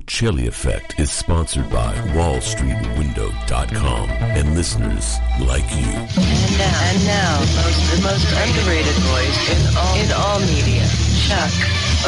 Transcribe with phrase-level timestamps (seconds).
[0.00, 5.84] Ochelli Effect is sponsored by WallStreetWindow.com and listeners like you.
[5.84, 10.88] And now, and now the, most, the most underrated voice in all, in all media,
[11.26, 11.50] Chuck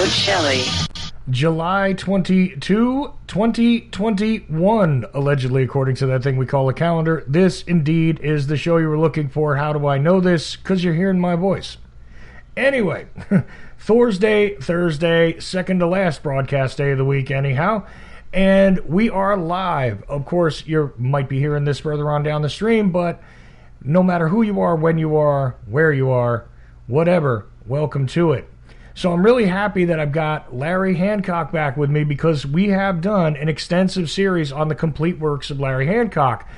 [0.00, 0.88] Ochelli.
[1.28, 7.24] July 22, 2021, allegedly, according to that thing we call a calendar.
[7.28, 9.56] This indeed is the show you were looking for.
[9.56, 10.56] How do I know this?
[10.56, 11.76] Because you're hearing my voice.
[12.56, 13.06] Anyway,
[13.82, 17.84] Thursday, Thursday, second to last broadcast day of the week, anyhow.
[18.32, 20.04] And we are live.
[20.04, 23.20] Of course, you might be hearing this further on down the stream, but
[23.82, 26.48] no matter who you are, when you are, where you are,
[26.86, 28.48] whatever, welcome to it.
[28.94, 33.00] So I'm really happy that I've got Larry Hancock back with me because we have
[33.00, 36.48] done an extensive series on the complete works of Larry Hancock.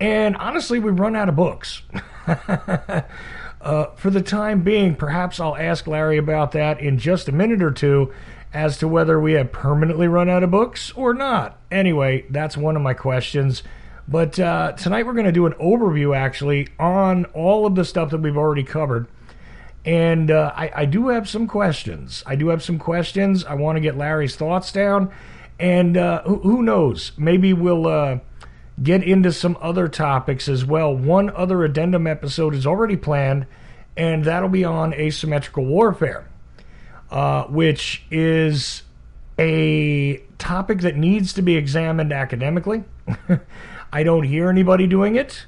[0.00, 1.82] And honestly, we've run out of books.
[3.62, 7.62] uh, for the time being, perhaps I'll ask Larry about that in just a minute
[7.62, 8.12] or two
[8.52, 11.58] as to whether we have permanently run out of books or not.
[11.70, 13.62] Anyway, that's one of my questions.
[14.06, 18.10] But uh, tonight we're going to do an overview actually on all of the stuff
[18.10, 19.06] that we've already covered.
[19.84, 22.22] And uh, I, I, do have some questions.
[22.24, 23.44] I do have some questions.
[23.44, 25.12] I want to get Larry's thoughts down.
[25.58, 27.12] And uh, who, who, knows?
[27.16, 28.18] Maybe we'll uh,
[28.80, 30.94] get into some other topics as well.
[30.94, 33.46] One other addendum episode is already planned,
[33.96, 36.28] and that'll be on asymmetrical warfare,
[37.10, 38.82] uh, which is
[39.38, 42.84] a topic that needs to be examined academically.
[43.92, 45.46] I don't hear anybody doing it.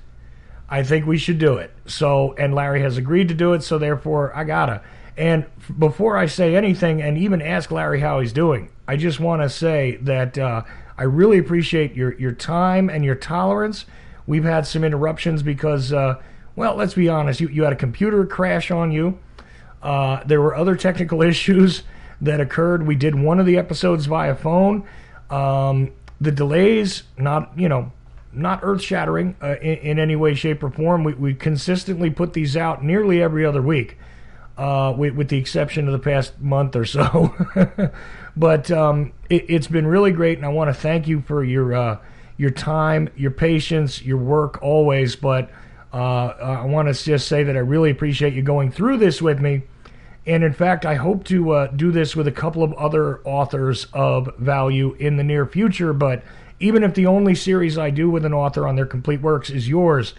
[0.69, 1.73] I think we should do it.
[1.87, 4.83] So, and Larry has agreed to do it, so therefore I gotta.
[5.17, 5.47] And
[5.79, 9.49] before I say anything and even ask Larry how he's doing, I just want to
[9.49, 10.63] say that uh,
[10.97, 13.85] I really appreciate your, your time and your tolerance.
[14.27, 16.21] We've had some interruptions because, uh,
[16.57, 19.19] well, let's be honest, you, you had a computer crash on you.
[19.83, 21.83] Uh, there were other technical issues
[22.21, 22.87] that occurred.
[22.87, 24.87] We did one of the episodes via phone.
[25.31, 27.93] Um, the delays, not, you know,
[28.33, 31.05] not earth shattering uh, in, in, any way, shape, or form.
[31.05, 33.99] We, we consistently put these out nearly every other week,
[34.57, 37.35] uh, with, with, the exception of the past month or so.
[38.37, 41.75] but um, it, has been really great, and I want to thank you for your
[41.75, 41.99] uh,
[42.37, 45.17] your time, your patience, your work always.
[45.17, 45.51] But
[45.93, 45.97] uh,
[46.41, 49.63] I want to just say that I really appreciate you going through this with me.
[50.27, 53.87] And in fact, I hope to uh, do this with a couple of other authors
[53.93, 55.93] of value in the near future.
[55.93, 56.23] But
[56.59, 59.69] even if the only series I do with an author on their complete works is
[59.69, 60.15] yours,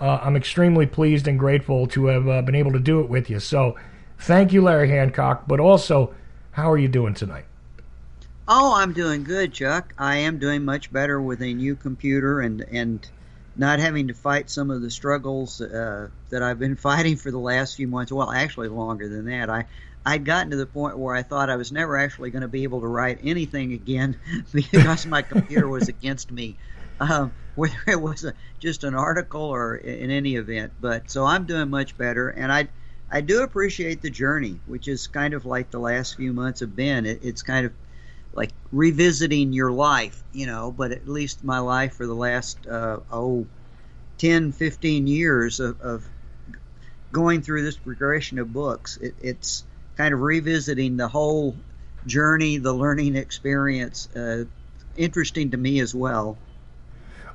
[0.00, 3.28] uh, I'm extremely pleased and grateful to have uh, been able to do it with
[3.28, 3.38] you.
[3.38, 3.76] So,
[4.18, 5.46] thank you, Larry Hancock.
[5.46, 6.14] But also,
[6.52, 7.44] how are you doing tonight?
[8.52, 9.94] Oh, I'm doing good, Chuck.
[9.96, 13.08] I am doing much better with a new computer and and
[13.56, 17.38] not having to fight some of the struggles uh, that I've been fighting for the
[17.38, 18.10] last few months.
[18.12, 19.48] Well, actually, longer than that.
[19.50, 19.66] I
[20.04, 22.64] I'd gotten to the point where I thought I was never actually going to be
[22.64, 24.18] able to write anything again
[24.52, 26.58] because my computer was against me,
[27.00, 30.72] um, whether it was a, just an article or in any event.
[30.80, 32.68] But so I'm doing much better, and I
[33.08, 36.74] I do appreciate the journey, which is kind of like the last few months have
[36.74, 37.06] been.
[37.06, 37.72] It, it's kind of
[38.32, 42.98] like revisiting your life, you know, but at least my life for the last uh,
[43.10, 43.46] oh
[44.18, 46.06] 10, 15 years of, of
[47.12, 48.98] going through this progression of books.
[48.98, 49.64] It, it's
[49.96, 51.56] kind of revisiting the whole
[52.06, 54.08] journey, the learning experience.
[54.14, 54.44] Uh,
[54.96, 56.38] interesting to me as well.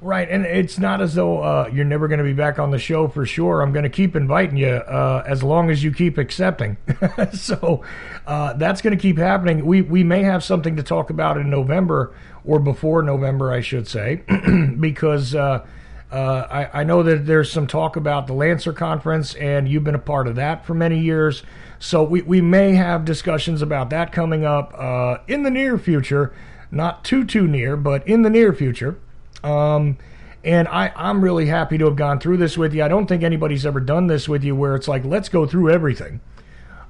[0.06, 2.78] Right, and it's not as though uh, you're never going to be back on the
[2.78, 3.64] show for sure.
[3.64, 6.78] I'm going to keep inviting you uh, as long as you keep accepting.
[7.34, 7.84] so
[8.28, 9.66] uh, that's going to keep happening.
[9.66, 12.14] We we may have something to talk about in November
[12.44, 14.22] or before November, I should say,
[14.80, 15.66] because uh,
[16.12, 19.96] uh, I, I know that there's some talk about the Lancer conference, and you've been
[19.96, 21.42] a part of that for many years.
[21.80, 26.32] So we, we may have discussions about that coming up uh, in the near future,
[26.70, 29.00] not too too near, but in the near future.
[29.46, 29.98] Um,
[30.44, 32.84] and I, I'm really happy to have gone through this with you.
[32.84, 35.72] I don't think anybody's ever done this with you where it's like, let's go through
[35.72, 36.20] everything.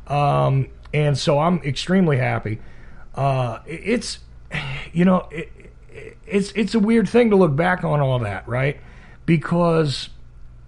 [0.08, 2.60] Um, and so I'm extremely happy.
[3.14, 4.20] Uh, it's,
[4.94, 5.52] you know, it,
[6.28, 8.80] it's it's a weird thing to look back on all that, right?
[9.26, 10.10] Because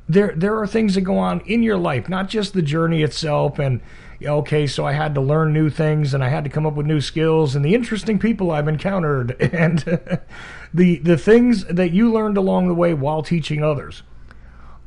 [0.07, 3.59] there there are things that go on in your life, not just the journey itself
[3.59, 3.81] and
[4.23, 6.85] okay, so I had to learn new things and I had to come up with
[6.85, 9.79] new skills and the interesting people I've encountered and
[10.73, 14.03] the the things that you learned along the way while teaching others.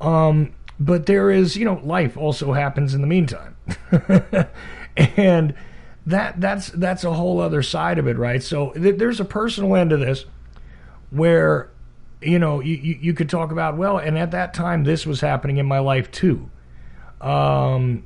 [0.00, 3.55] Um, but there is, you know, life also happens in the meantime,
[4.97, 5.55] and
[6.06, 8.43] that that's that's a whole other side of it, right?
[8.43, 10.25] So th- there's a personal end to this
[11.11, 11.71] where
[12.23, 15.21] you know you, you, you could talk about well, and at that time this was
[15.21, 16.49] happening in my life too.
[17.21, 18.05] Um,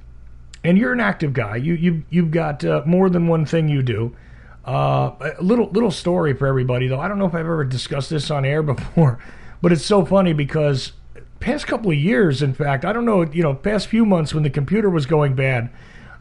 [0.64, 1.56] and you're an active guy.
[1.56, 4.16] You you you've got uh, more than one thing you do.
[4.64, 6.98] Uh, a little little story for everybody though.
[6.98, 9.18] I don't know if I've ever discussed this on air before,
[9.60, 10.92] but it's so funny because
[11.38, 14.42] past couple of years, in fact, I don't know, you know, past few months when
[14.42, 15.70] the computer was going bad,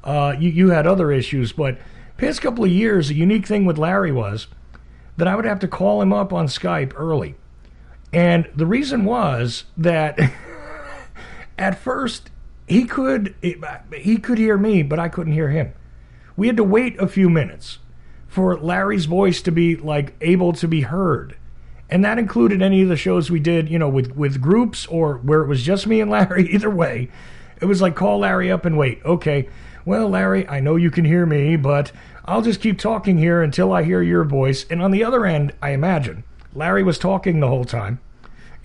[0.03, 1.77] uh, you you had other issues, but
[2.17, 4.47] past couple of years, a unique thing with Larry was
[5.15, 7.35] that I would have to call him up on Skype early,
[8.11, 10.19] and the reason was that
[11.57, 12.29] at first
[12.67, 15.73] he could he could hear me, but I couldn't hear him.
[16.35, 17.79] We had to wait a few minutes
[18.27, 21.37] for Larry's voice to be like able to be heard.
[21.89, 25.17] And that included any of the shows we did, you know, with, with groups or
[25.17, 26.49] where it was just me and Larry.
[26.51, 27.11] Either way,
[27.61, 28.99] it was like call Larry up and wait.
[29.05, 29.47] Okay,
[29.85, 31.91] well, Larry, I know you can hear me, but
[32.25, 34.65] I'll just keep talking here until I hear your voice.
[34.69, 36.23] And on the other end, I imagine
[36.55, 37.99] Larry was talking the whole time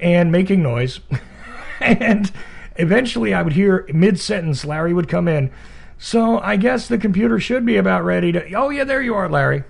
[0.01, 1.01] and making noise.
[1.81, 2.33] and
[2.79, 5.51] eventually I would hear mid sentence, Larry would come in.
[5.99, 8.53] So I guess the computer should be about ready to.
[8.55, 9.65] Oh, yeah, there you are, Larry.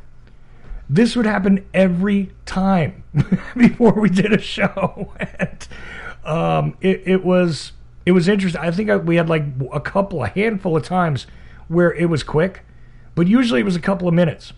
[0.88, 3.02] This would happen every time
[3.56, 5.12] before we did a show.
[5.38, 5.68] and,
[6.24, 7.72] um, it, it was
[8.04, 8.60] it was interesting.
[8.60, 11.26] I think we had like a couple, a handful of times
[11.68, 12.62] where it was quick,
[13.14, 14.52] but usually it was a couple of minutes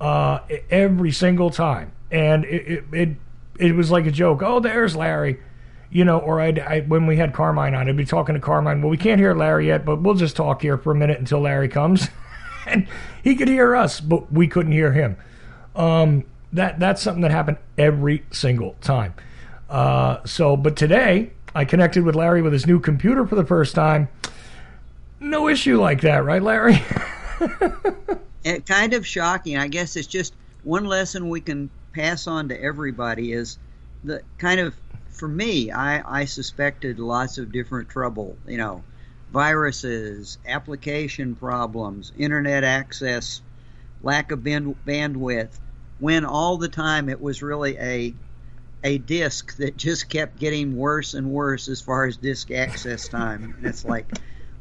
[0.00, 0.40] uh,
[0.70, 1.92] every single time.
[2.10, 3.08] And it, it, it,
[3.58, 4.42] it was like a joke.
[4.42, 5.40] Oh, there's Larry
[5.94, 8.82] you know, or I'd, I, when we had Carmine on, I'd be talking to Carmine.
[8.82, 11.40] Well, we can't hear Larry yet, but we'll just talk here for a minute until
[11.40, 12.08] Larry comes,
[12.66, 12.88] and
[13.22, 15.16] he could hear us, but we couldn't hear him.
[15.76, 19.14] Um, that that's something that happened every single time.
[19.70, 23.76] Uh, so, but today I connected with Larry with his new computer for the first
[23.76, 24.08] time.
[25.20, 26.82] No issue like that, right, Larry?
[28.44, 29.58] it kind of shocking.
[29.58, 33.58] I guess it's just one lesson we can pass on to everybody is
[34.02, 34.74] the kind of
[35.14, 38.36] for me, I, I suspected lots of different trouble.
[38.46, 38.84] You know,
[39.32, 43.40] viruses, application problems, internet access,
[44.02, 45.58] lack of band, bandwidth.
[46.00, 48.14] When all the time it was really a
[48.82, 53.54] a disk that just kept getting worse and worse as far as disk access time.
[53.56, 54.12] And it's like,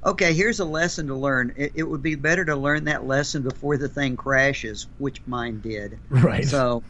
[0.06, 1.54] okay, here's a lesson to learn.
[1.58, 5.60] It, it, would be better to learn that lesson before the thing crashes, which mine
[5.60, 6.00] did.
[6.10, 6.46] Right.
[6.46, 6.84] So,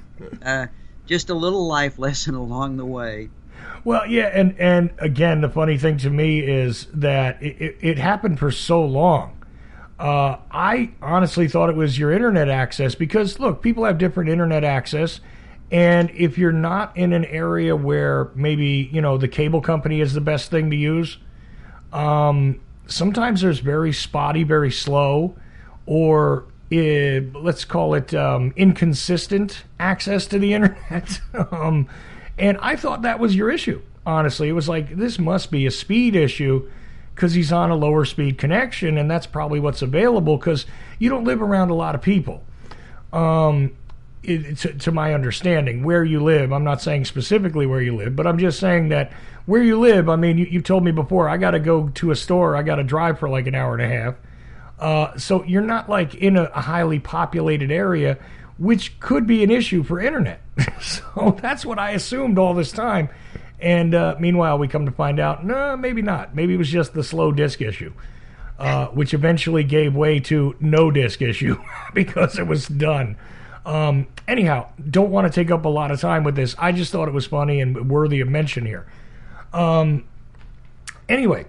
[0.45, 0.68] uh,
[1.06, 3.30] just a little life lesson along the way.
[3.86, 7.98] Well, yeah, and and again, the funny thing to me is that it, it, it
[7.98, 9.38] happened for so long.
[10.00, 14.64] Uh, I honestly thought it was your internet access because look, people have different internet
[14.64, 15.20] access,
[15.70, 20.14] and if you're not in an area where maybe you know the cable company is
[20.14, 21.18] the best thing to use,
[21.92, 25.36] um, sometimes there's very spotty, very slow,
[25.86, 31.20] or uh, let's call it um, inconsistent access to the internet.
[31.52, 31.90] um,
[32.38, 34.50] and I thought that was your issue, honestly.
[34.50, 36.70] It was like, this must be a speed issue
[37.14, 40.66] because he's on a lower speed connection, and that's probably what's available because
[40.98, 42.44] you don't live around a lot of people.
[43.12, 43.76] Um,
[44.24, 48.16] it, to, to, my understanding, where you live, I'm not saying specifically where you live,
[48.16, 49.12] but I'm just saying that
[49.46, 52.12] where you live, I mean, you, you told me before, I got to go to
[52.12, 54.16] a store, I got to drive for like an hour and a half.
[54.80, 58.18] Uh, so you're not like in a, a highly populated area
[58.58, 60.42] which could be an issue for internet.
[60.82, 63.10] so that's what I assumed all this time.
[63.60, 66.36] And uh, meanwhile, we come to find out, no, maybe not.
[66.36, 67.94] Maybe it was just the slow disk issue,
[68.60, 71.62] uh, which eventually gave way to no disk issue
[71.94, 73.16] because it was done.
[73.66, 76.56] Um, anyhow, don't want to take up a lot of time with this.
[76.60, 78.86] I just thought it was funny and worthy of mention here.
[79.54, 80.04] Um,
[81.08, 81.46] anyway,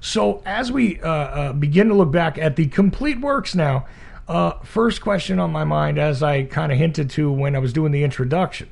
[0.00, 3.86] so as we uh, uh begin to look back at the complete works now,
[4.32, 7.74] uh, first question on my mind, as I kind of hinted to when I was
[7.74, 8.70] doing the introduction,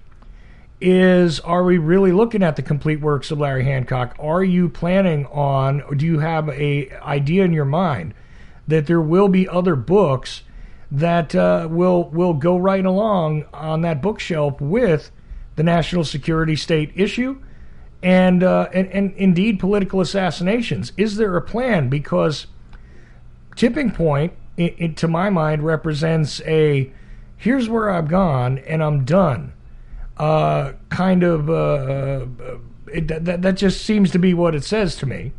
[0.81, 4.17] is are we really looking at the complete works of Larry Hancock?
[4.19, 8.15] Are you planning on, do you have a idea in your mind
[8.69, 10.43] that there will be other books
[10.91, 15.11] that uh, will will go right along on that bookshelf with
[15.57, 17.39] the national security state issue?
[18.03, 20.95] And, uh, and and indeed political assassinations.
[20.97, 21.91] Is there a plan?
[21.91, 22.47] Because
[23.57, 26.93] tipping point it, it, to my mind, represents a
[27.37, 29.55] here's where I've gone and I'm done.
[30.17, 32.59] Uh, kind of, uh, uh,
[32.93, 35.33] it, that, that just seems to be what it says to me.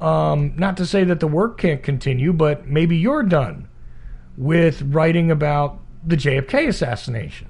[0.00, 3.68] Um, not to say that the work can't continue, but maybe you're done
[4.38, 7.48] with writing about the JFK assassination.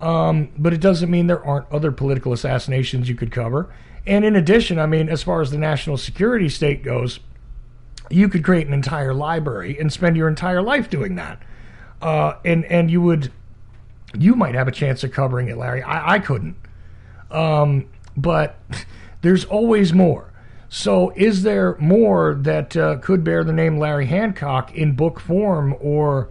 [0.00, 3.72] Um, but it doesn't mean there aren't other political assassinations you could cover.
[4.06, 7.20] And in addition, I mean, as far as the national security state goes,
[8.10, 11.42] you could create an entire library and spend your entire life doing that.
[12.00, 13.32] Uh, and and you would,
[14.16, 15.82] you might have a chance of covering it, Larry.
[15.82, 16.56] I, I couldn't.
[17.30, 17.86] Um,
[18.16, 18.56] but
[19.22, 20.32] there's always more.
[20.70, 25.74] So, is there more that uh, could bear the name Larry Hancock in book form
[25.80, 26.28] or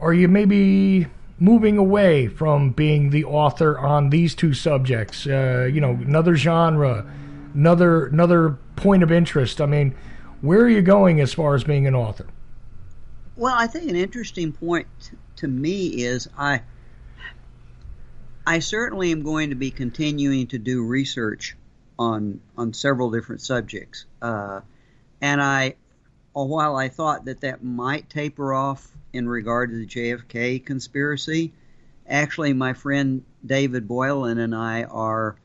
[0.00, 1.06] are you maybe
[1.38, 5.26] moving away from being the author on these two subjects?
[5.26, 7.06] Uh, you know, another genre,
[7.54, 9.60] another another point of interest.
[9.60, 9.94] I mean,
[10.40, 12.26] where are you going as far as being an author?
[13.36, 14.86] Well, I think an interesting point
[15.36, 16.62] to me is I
[18.46, 21.56] I certainly am going to be continuing to do research
[21.98, 24.60] on on several different subjects, uh,
[25.20, 25.76] and I
[26.32, 31.52] while I thought that that might taper off in regard to the JFK conspiracy,
[32.08, 35.36] actually my friend David Boylan and I are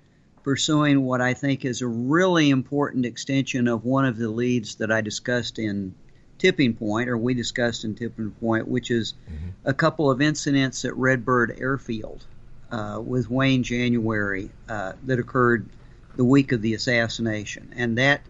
[0.46, 4.92] pursuing what I think is a really important extension of one of the leads that
[4.92, 5.96] I discussed in
[6.38, 9.50] Tipping Point, or we discussed in Tipping Point, which is mm-hmm.
[9.66, 12.24] a couple of incidents at Redbird Airfield
[12.70, 15.68] uh, with Wayne January uh, that occurred
[16.16, 18.22] the week of the assassination, and that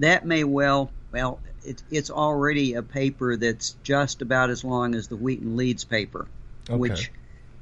[0.00, 5.06] that may well well it, it's already a paper that's just about as long as
[5.06, 6.26] the Wheaton Leeds paper,
[6.68, 6.76] okay.
[6.76, 7.12] which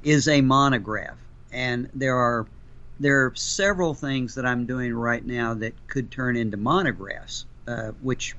[0.02, 1.19] is a monograph,
[1.52, 2.47] and there are
[3.00, 7.92] there are several things that I'm doing right now that could turn into monographs, uh,
[8.02, 8.37] which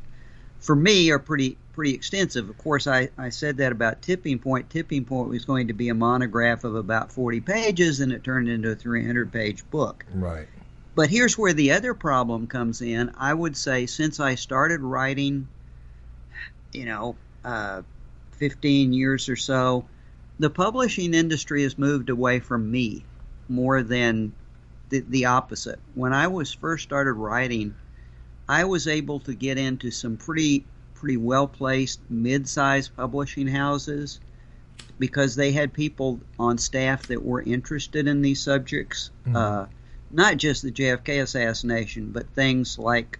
[0.59, 2.47] for me are pretty pretty extensive.
[2.47, 4.69] Of course, I, I said that about Tipping Point.
[4.69, 8.49] Tipping Point was going to be a monograph of about 40 pages, and it turned
[8.49, 10.05] into a 300 page book.
[10.13, 10.47] Right.
[10.93, 13.11] But here's where the other problem comes in.
[13.17, 15.47] I would say since I started writing,
[16.73, 17.81] you know, uh,
[18.33, 19.85] 15 years or so,
[20.37, 23.05] the publishing industry has moved away from me
[23.47, 24.33] more than
[24.91, 25.79] the, the opposite.
[25.95, 27.73] When I was first started writing,
[28.47, 34.19] I was able to get into some pretty pretty well placed mid-sized publishing houses
[34.99, 39.35] because they had people on staff that were interested in these subjects, mm-hmm.
[39.35, 39.65] uh,
[40.11, 43.17] not just the JFK assassination, but things like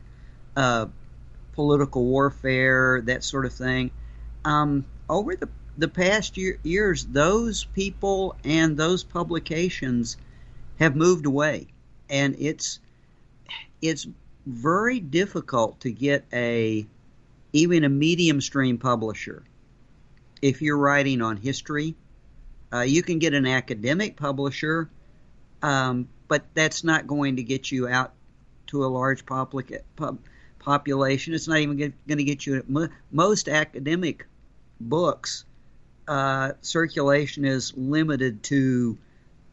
[0.56, 0.86] uh,
[1.54, 3.90] political warfare, that sort of thing.
[4.46, 10.18] Um, over the the past year, years, those people and those publications
[10.82, 11.68] have moved away,
[12.10, 12.80] and it's
[13.84, 14.08] it's
[14.48, 16.88] very difficult to get a
[17.54, 19.44] even a medium stream publisher.
[20.42, 21.96] If you're writing on history,
[22.74, 24.90] uh, you can get an academic publisher,
[25.62, 28.14] um, but that's not going to get you out
[28.68, 30.18] to a large public, pub,
[30.58, 31.36] population.
[31.36, 34.26] It's not even going to get you most academic
[34.80, 35.46] books.
[36.08, 38.98] Uh, circulation is limited to,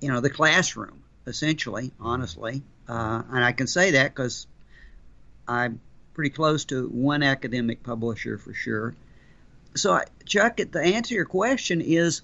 [0.00, 0.97] you know, the classroom
[1.28, 1.92] essentially.
[2.00, 4.46] Honestly, uh, and I can say that because
[5.46, 5.80] I'm
[6.14, 8.94] pretty close to one academic publisher for sure.
[9.76, 12.22] So, Chuck, the answer to your question is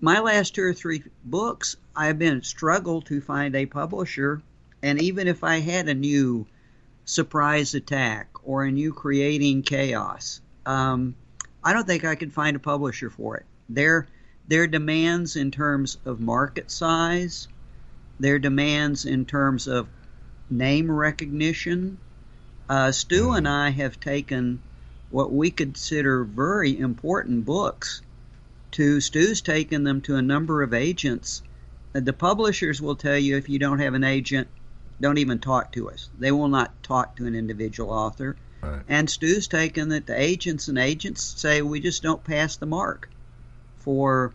[0.00, 4.40] my last two or three books, I've been struggle to find a publisher,
[4.82, 6.46] and even if I had a new
[7.04, 11.16] surprise attack or a new creating chaos, um,
[11.64, 13.46] I don't think I could find a publisher for it.
[13.68, 14.06] Their
[14.46, 17.48] their demands in terms of market size,
[18.20, 19.88] their demands in terms of
[20.50, 21.98] name recognition,
[22.68, 24.60] uh, Stu and I have taken
[25.10, 28.02] what we consider very important books
[28.72, 31.42] to Stu's taken them to a number of agents.
[31.94, 34.48] Uh, the publishers will tell you if you don't have an agent,
[35.00, 36.10] don't even talk to us.
[36.18, 38.36] They will not talk to an individual author.
[38.60, 38.82] Right.
[38.88, 43.08] And Stu's taken that the agents and agents say we just don't pass the mark
[43.78, 44.34] for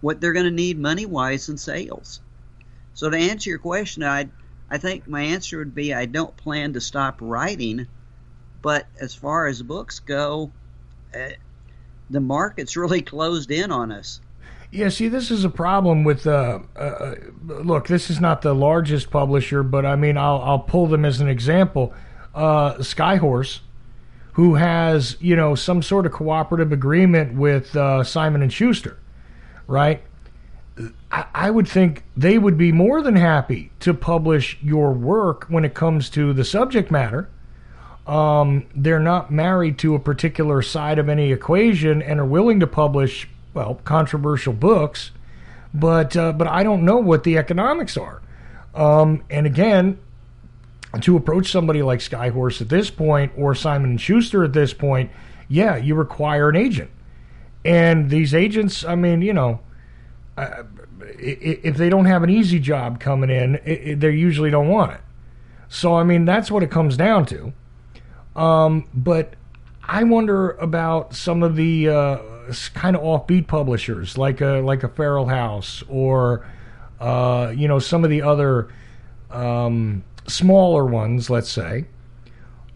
[0.00, 2.20] what they're going to need money wise in sales.
[2.98, 4.28] So to answer your question, I'd
[4.68, 7.86] I think my answer would be I don't plan to stop writing,
[8.60, 10.50] but as far as books go,
[11.14, 11.28] uh,
[12.10, 14.20] the market's really closed in on us.
[14.72, 16.26] Yeah, see, this is a problem with.
[16.26, 17.14] Uh, uh,
[17.46, 21.20] look, this is not the largest publisher, but I mean, I'll I'll pull them as
[21.20, 21.94] an example.
[22.34, 23.60] Uh, Skyhorse,
[24.32, 28.98] who has you know some sort of cooperative agreement with uh, Simon and Schuster,
[29.68, 30.02] right?
[31.10, 35.74] I, would think they would be more than happy to publish your work when it
[35.74, 37.28] comes to the subject matter.
[38.06, 42.66] Um, they're not married to a particular side of any equation and are willing to
[42.66, 45.10] publish, well, controversial books.
[45.74, 48.22] But uh, but I don't know what the economics are.
[48.74, 49.98] Um, and again,
[51.00, 55.10] to approach somebody like Skyhorse at this point or Simon and Schuster at this point,
[55.48, 56.90] yeah, you require an agent.
[57.64, 59.60] And these agents, I mean, you know,
[61.00, 65.00] if they don't have an easy job coming in, they usually don't want it.
[65.68, 67.52] So I mean, that's what it comes down to.
[68.36, 69.34] Um, but
[69.82, 72.18] I wonder about some of the uh,
[72.74, 76.46] kind of offbeat publishers, like a like a Feral House, or
[77.00, 78.68] uh, you know some of the other
[79.30, 81.86] um, smaller ones, let's say.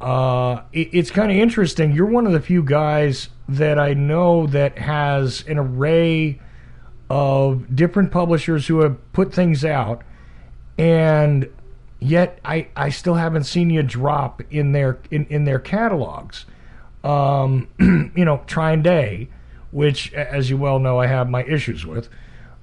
[0.01, 1.93] uh, it, it's kind of interesting.
[1.93, 6.41] You're one of the few guys that I know that has an array
[7.13, 10.01] of different publishers who have put things out,
[10.79, 11.47] and
[12.01, 16.47] yet I, I still haven't seen you drop in their in, in their catalogs.
[17.05, 17.69] Um,
[18.17, 19.29] you know, Trine Day,
[19.73, 22.09] which, as you well know, I have my issues with.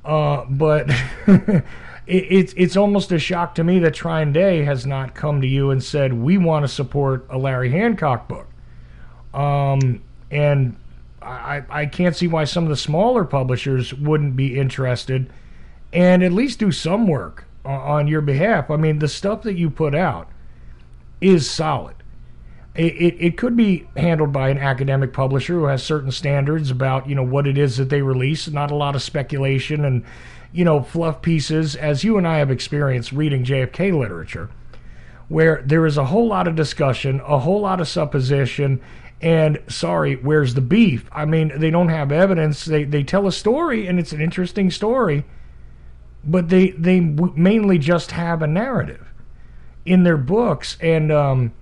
[0.04, 0.90] Uh, but
[1.28, 1.64] it,
[2.08, 5.70] it's it's almost a shock to me that Trine Day has not come to you
[5.70, 8.48] and said we want to support a Larry Hancock book.
[9.32, 10.02] Um,
[10.32, 10.76] and
[11.30, 15.32] I, I can't see why some of the smaller publishers wouldn't be interested
[15.94, 18.70] and at least do some work on your behalf.
[18.70, 20.30] I mean, the stuff that you put out
[21.22, 21.96] is solid.
[22.76, 27.10] It, it, it, could be handled by an academic publisher who has certain standards about
[27.10, 28.48] you know what it is that they release.
[28.48, 30.06] Not a lot of speculation and
[30.54, 34.50] you know fluff pieces, as you and I have experienced reading JFK literature,
[35.28, 38.82] where there is a whole lot of discussion, a whole lot of supposition,
[39.22, 41.10] and sorry, where's the beef?
[41.12, 42.66] I mean, they don't have evidence.
[42.66, 45.26] They they tell a story, and it's an interesting story
[46.24, 49.08] but they they mainly just have a narrative
[49.86, 51.54] in their books and um,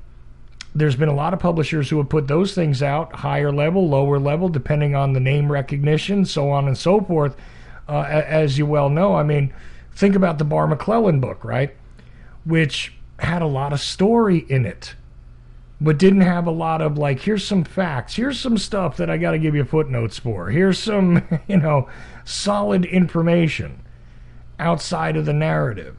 [0.74, 4.20] there's been a lot of publishers who have put those things out higher level lower
[4.20, 7.36] level depending on the name recognition so on and so forth
[7.88, 9.54] uh, as you well know i mean
[9.94, 11.76] think about the Barr McClellan book right
[12.44, 14.96] which had a lot of story in it
[15.80, 19.18] but didn't have a lot of like here's some facts here's some stuff that i
[19.18, 21.88] got to give you footnotes for here's some you know
[22.26, 23.84] solid information
[24.60, 25.96] outside of the narrative.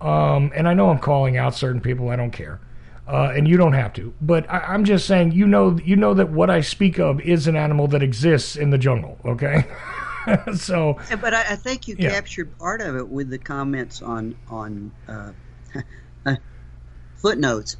[0.00, 2.10] Um, and I know I'm calling out certain people.
[2.10, 2.60] I don't care,
[3.08, 4.12] uh, and you don't have to.
[4.20, 7.46] But I, am just saying, you know, you know that what I speak of is
[7.46, 9.18] an animal that exists in the jungle.
[9.24, 9.64] Okay.
[10.56, 10.98] so.
[11.20, 12.10] But I, I think you yeah.
[12.10, 15.32] captured part of it with the comments on on uh,
[17.16, 17.78] footnotes.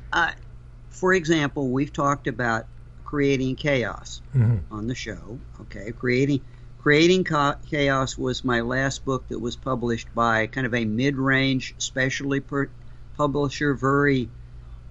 [0.97, 2.67] For example, we've talked about
[3.05, 4.75] creating chaos mm-hmm.
[4.75, 5.39] on the show.
[5.61, 6.41] Okay, creating
[6.87, 12.39] Creating Chaos was my last book that was published by kind of a mid-range specialty
[12.39, 12.71] per-
[13.17, 14.29] publisher, very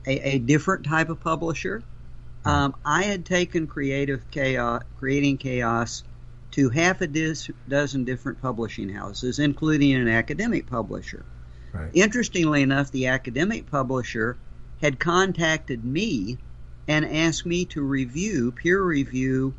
[0.05, 1.81] a, a, different type of publisher.
[2.43, 2.49] Hmm.
[2.49, 6.03] Um, I had taken Creative Chaos, Creating Chaos,
[6.51, 11.23] to half a dis- dozen different publishing houses, including an academic publisher.
[11.71, 11.91] Right.
[11.93, 14.35] Interestingly enough, the academic publisher
[14.81, 16.37] had contacted me
[16.87, 19.53] and asked me to review, peer review,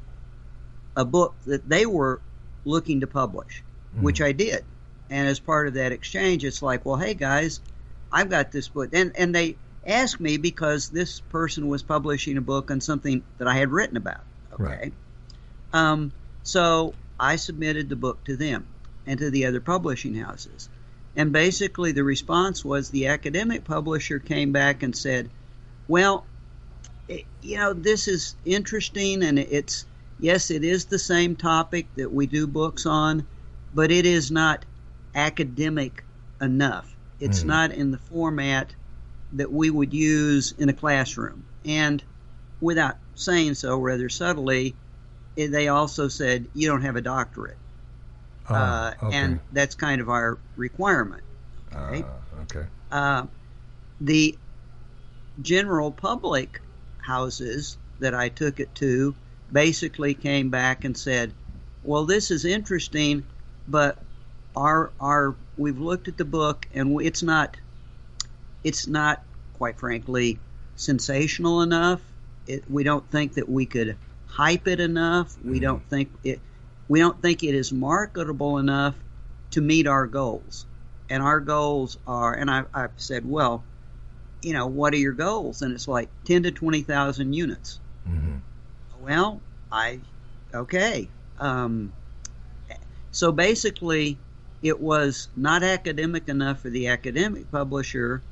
[0.97, 2.21] a book that they were
[2.65, 3.63] looking to publish,
[3.95, 4.05] mm-hmm.
[4.05, 4.65] which I did.
[5.11, 7.61] And as part of that exchange, it's like, well, hey guys,
[8.13, 12.41] I've got this book, and and they asked me because this person was publishing a
[12.41, 14.23] book on something that I had written about.
[14.53, 14.93] Okay, right.
[15.73, 18.67] um, so I submitted the book to them
[19.07, 20.69] and to the other publishing houses,
[21.17, 25.31] and basically the response was the academic publisher came back and said,
[25.89, 26.27] well,
[27.09, 29.87] it, you know, this is interesting and it's
[30.21, 33.27] yes, it is the same topic that we do books on,
[33.75, 34.65] but it is not
[35.15, 36.05] academic
[36.41, 36.95] enough.
[37.19, 37.47] It's mm.
[37.47, 38.75] not in the format
[39.33, 41.45] that we would use in a classroom.
[41.65, 42.03] And
[42.61, 44.75] without saying so rather subtly,
[45.35, 47.57] they also said you don't have a doctorate.
[48.49, 49.17] Oh, uh, okay.
[49.17, 51.23] And that's kind of our requirement.
[51.75, 52.03] Okay.
[52.03, 52.67] Uh, okay.
[52.91, 53.27] Uh,
[54.01, 54.37] the
[55.43, 56.61] general public
[56.99, 59.15] houses that I took it to
[59.53, 61.33] basically came back and said,
[61.83, 63.25] "Well, this is interesting,
[63.69, 63.99] but
[64.55, 67.57] our our we've looked at the book and it's not
[68.65, 69.23] it's not
[69.55, 70.39] quite frankly
[70.77, 72.01] sensational enough.
[72.47, 75.37] It, we don't think that we could hype it enough.
[75.45, 75.63] We mm-hmm.
[75.63, 76.41] don't think it
[76.89, 78.95] we don't think it is marketable enough
[79.53, 80.67] to meet our goals.
[81.09, 83.65] And our goals are, and I, I've said, well,
[84.43, 85.63] you know, what are your goals?
[85.63, 87.81] And it's like 10 to 20,000 units.
[88.09, 88.37] Mm-hmm.
[89.01, 90.01] Well, I
[90.53, 91.09] okay.
[91.39, 91.93] Um,
[93.13, 94.19] so basically,
[94.63, 98.23] it was not academic enough for the academic publisher,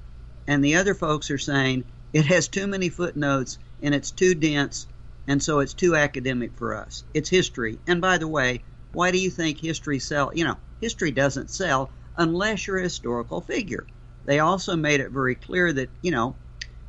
[0.46, 4.86] and the other folks are saying it has too many footnotes and it's too dense,
[5.26, 7.04] and so it's too academic for us.
[7.14, 7.78] It's history.
[7.86, 10.30] And by the way, why do you think history sell?
[10.34, 13.86] You know, history doesn't sell unless you're a historical figure.
[14.24, 16.36] They also made it very clear that you know,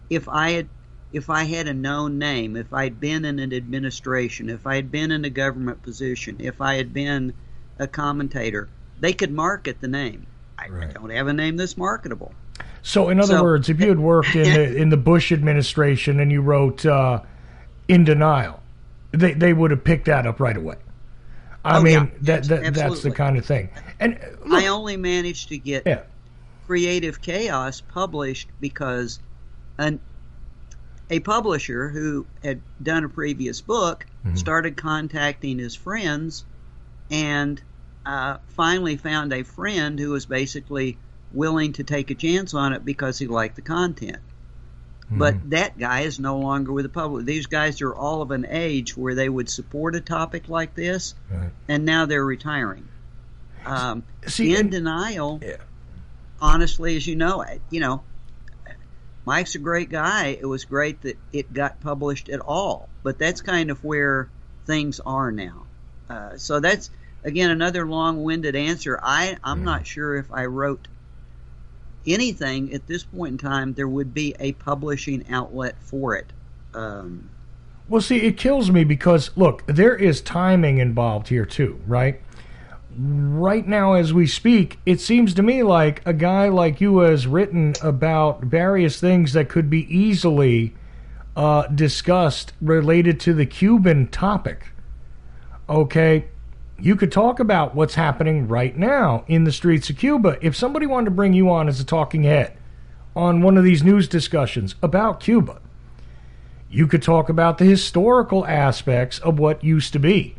[0.10, 0.69] if I had
[1.12, 4.91] if I had a known name, if I'd been in an administration, if I had
[4.91, 7.34] been in a government position, if I had been
[7.80, 8.69] a commentator,
[9.00, 10.28] they could market the name.
[10.58, 10.93] I, right.
[10.93, 12.34] don't have a name that's marketable.
[12.82, 16.19] So, in other so, words, if you had worked in the, in the Bush administration
[16.19, 17.21] and you wrote uh,
[17.88, 18.62] "in denial,"
[19.12, 20.76] they they would have picked that up right away.
[21.63, 23.69] I oh, mean, yeah, that, that that's the kind of thing.
[24.00, 26.04] And look, I only managed to get yeah.
[26.67, 29.19] Creative Chaos published because
[29.78, 30.00] an
[31.10, 36.45] a publisher who had done a previous book started contacting his friends
[37.12, 37.62] and
[38.06, 40.98] uh, finally found a friend who was basically
[41.32, 44.17] willing to take a chance on it because he liked the content.
[45.10, 47.26] But that guy is no longer with the public.
[47.26, 51.13] These guys are all of an age where they would support a topic like this,
[51.32, 51.52] Right.
[51.68, 52.88] and now they're retiring.
[53.65, 55.58] Um, See, in denial, Yeah.
[56.41, 58.04] honestly, as you know, you know,
[59.26, 60.38] Mike's a great guy.
[60.39, 64.30] It was great that it got published at all, but that's kind of where
[64.65, 65.63] things are now.
[66.10, 66.89] Uh, so that's
[67.24, 69.00] again another long-winded answer.
[69.02, 70.88] I I'm not sure if I wrote
[72.08, 76.32] anything at this point in time there would be a publishing outlet for it.
[76.74, 77.30] Um,
[77.88, 82.22] Well, see, it kills me because look, there is timing involved here too, right?
[82.98, 87.28] Right now, as we speak, it seems to me like a guy like you has
[87.28, 90.74] written about various things that could be easily
[91.36, 94.68] uh, discussed related to the Cuban topic.
[95.68, 96.26] Okay,
[96.80, 100.38] you could talk about what's happening right now in the streets of Cuba.
[100.42, 102.58] If somebody wanted to bring you on as a talking head
[103.16, 105.62] on one of these news discussions about Cuba,
[106.70, 110.36] you could talk about the historical aspects of what used to be.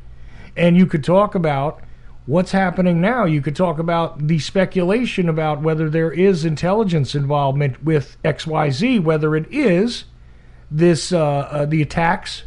[0.56, 1.80] And you could talk about
[2.26, 3.24] what's happening now.
[3.24, 9.34] You could talk about the speculation about whether there is intelligence involvement with XYZ, whether
[9.34, 10.04] it is
[10.70, 12.42] this uh, uh, the attacks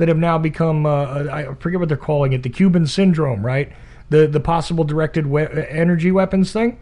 [0.00, 3.70] that have now become uh, I forget what they're calling it, the Cuban syndrome, right?
[4.08, 6.80] The the possible directed we- energy weapons thing.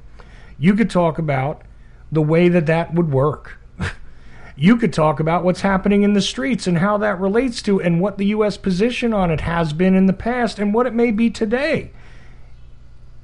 [0.58, 1.62] You could talk about
[2.10, 3.58] the way that that would work.
[4.56, 8.00] you could talk about what's happening in the streets and how that relates to and
[8.00, 8.56] what the U.S.
[8.56, 11.90] position on it has been in the past and what it may be today.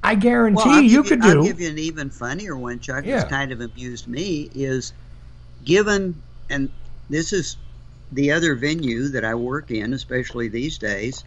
[0.03, 1.43] I guarantee Well, I'll you could I'll do.
[1.45, 3.05] give you an even funnier one, Chuck.
[3.05, 3.17] Yeah.
[3.17, 4.51] That's kind of amused me.
[4.53, 4.93] Is
[5.63, 6.69] given, and
[7.09, 7.57] this is
[8.15, 11.23] the other venue that I work in, especially these days.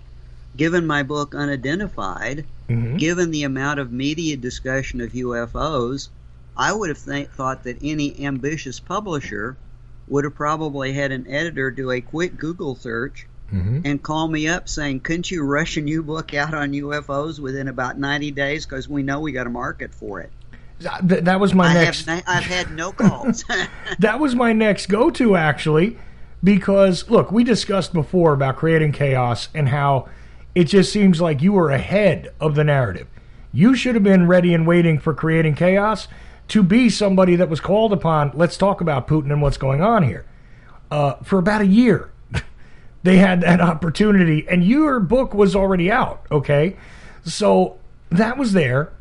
[0.56, 2.98] Given my book Unidentified, Mhm.
[2.98, 6.08] given the amount of media discussion of UFOs,
[6.56, 9.56] I would have th- thought that any ambitious publisher
[10.08, 13.82] would have probably had an editor do a quick Google search Mhm.
[13.84, 17.68] and call me up saying, "Couldn't you rush a new book out on UFOs within
[17.68, 18.64] about 90 days?
[18.66, 20.30] Because we know we got a market for it."
[21.06, 22.06] Th- that was my I next.
[22.06, 23.44] have, I've had no calls.
[23.98, 25.98] that was my next go to actually
[26.42, 30.08] because look we discussed before about creating chaos and how
[30.54, 33.06] it just seems like you were ahead of the narrative.
[33.52, 36.08] You should have been ready and waiting for creating chaos
[36.48, 40.02] to be somebody that was called upon let's talk about putin and what's going on
[40.02, 40.24] here.
[40.90, 42.10] Uh, for about a year
[43.02, 46.76] they had that opportunity and your book was already out okay?
[47.24, 47.78] So
[48.10, 48.92] that was there.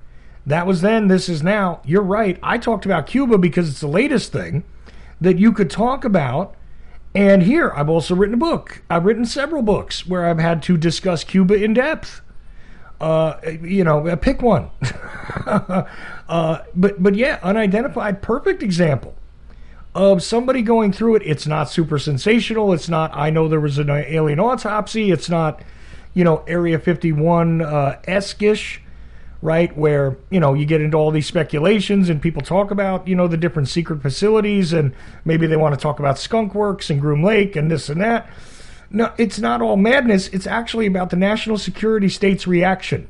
[0.46, 1.08] That was then.
[1.08, 1.82] This is now.
[1.86, 2.40] You're right.
[2.42, 4.64] I talked about cuba because it's the latest thing
[5.20, 6.56] that you could talk about
[7.18, 10.78] and here i've also written a book i've written several books where i've had to
[10.78, 12.22] discuss cuba in depth
[13.02, 14.70] uh, you know pick one
[15.46, 19.16] uh, but but yeah unidentified perfect example
[19.98, 21.24] of somebody going through it.
[21.26, 22.72] It's not super sensational.
[22.72, 25.10] It's not, I know there was an alien autopsy.
[25.10, 25.64] It's not,
[26.14, 28.44] you know, Area 51 uh, esque
[29.42, 29.76] right?
[29.78, 33.28] Where, you know, you get into all these speculations and people talk about, you know,
[33.28, 34.94] the different secret facilities and
[35.26, 38.30] maybe they want to talk about Skunk Works and Groom Lake and this and that.
[38.90, 40.28] No, it's not all madness.
[40.30, 43.10] It's actually about the national security state's reaction,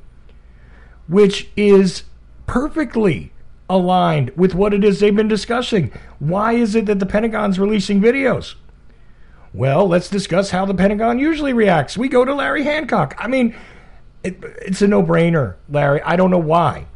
[1.07, 2.03] which is
[2.47, 3.31] perfectly
[3.69, 5.91] aligned with what it is they've been discussing.
[6.19, 8.55] Why is it that the Pentagon's releasing videos?
[9.53, 11.97] Well, let's discuss how the Pentagon usually reacts.
[11.97, 13.15] We go to Larry Hancock.
[13.17, 13.55] I mean,
[14.27, 16.01] it, it's a no-brainer, Larry.
[16.01, 16.87] I don't know why.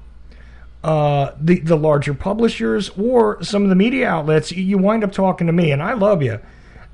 [0.84, 5.46] Uh, the the larger publishers or some of the media outlets, you wind up talking
[5.48, 6.40] to me, and I love you,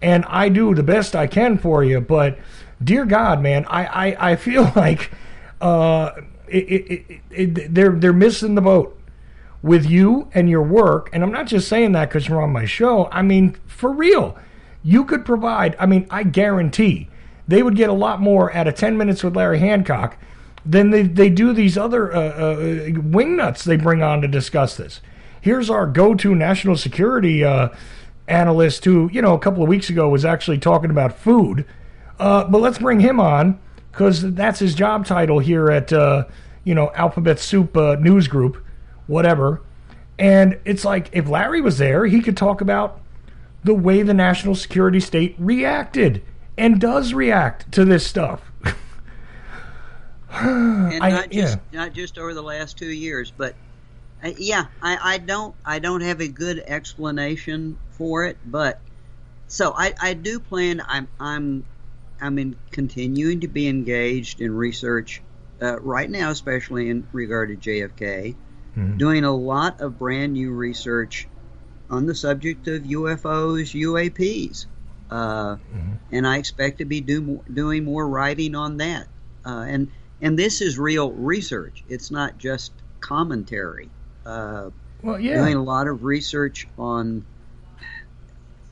[0.01, 2.01] and I do the best I can for you.
[2.01, 2.37] But
[2.83, 5.11] dear God, man, I I, I feel like
[5.61, 6.11] uh,
[6.47, 8.97] it, it, they're they're missing the boat
[9.61, 11.09] with you and your work.
[11.13, 13.07] And I'm not just saying that because you're on my show.
[13.11, 14.37] I mean, for real,
[14.83, 15.75] you could provide.
[15.79, 17.09] I mean, I guarantee
[17.47, 20.17] they would get a lot more out of 10 minutes with Larry Hancock
[20.65, 22.57] than they, they do these other uh, uh,
[22.89, 25.01] wingnuts they bring on to discuss this.
[25.39, 27.69] Here's our go to national security uh,
[28.27, 31.65] analyst who, you know, a couple of weeks ago was actually talking about food.
[32.19, 33.59] Uh, but let's bring him on
[33.91, 36.25] because that's his job title here at, uh,
[36.65, 38.63] you know, Alphabet Soup uh, News Group,
[39.05, 39.61] whatever.
[40.19, 42.99] And it's like if Larry was there, he could talk about
[43.63, 46.23] the way the national security state reacted
[46.57, 48.51] and does react to this stuff.
[50.31, 51.79] and I- not just yeah.
[51.79, 53.55] not just over the last two years, but
[54.23, 58.79] uh, yeah, I, I don't I don't have a good explanation for it, but
[59.47, 60.81] so I, I do plan.
[60.87, 61.65] I'm I'm
[62.19, 65.21] I'm in continuing to be engaged in research
[65.61, 68.35] uh, right now, especially in regard to JFK.
[68.75, 68.97] Mhm.
[68.97, 71.27] Doing a lot of brand new research
[71.89, 74.65] on the subject of UFOs, UAPs,
[75.09, 75.97] uh, Mhm.
[76.11, 79.07] and I expect to be do, doing more writing on that.
[79.45, 79.91] Uh, and
[80.21, 81.83] and this is real research.
[81.87, 83.89] It's not just commentary.
[84.25, 84.71] Uh,
[85.03, 85.37] Well, yeah.
[85.37, 87.23] doing a lot of research on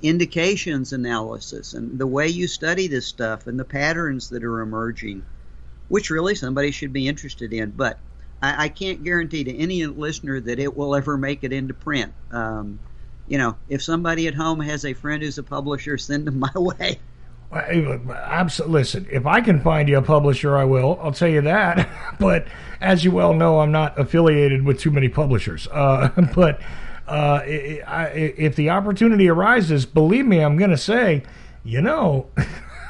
[0.02, 5.24] indications analysis and the way you study this stuff and the patterns that are emerging,
[5.88, 7.72] which really somebody should be interested in.
[7.72, 8.00] But
[8.42, 12.14] I, I can't guarantee to any listener that it will ever make it into print.
[12.32, 12.80] Um,
[13.28, 16.52] you know, if somebody at home has a friend who's a publisher, send them my
[16.56, 17.00] way.
[17.52, 18.80] Absolutely.
[18.80, 21.00] Listen, if I can find you a publisher, I will.
[21.02, 21.90] I'll tell you that.
[22.20, 22.48] but
[22.82, 25.68] as you well know, I'm not affiliated with too many publishers.
[25.76, 26.62] Uh, but
[27.08, 31.24] uh, if the opportunity arises, believe me, I'm going to say,
[31.64, 32.28] you know,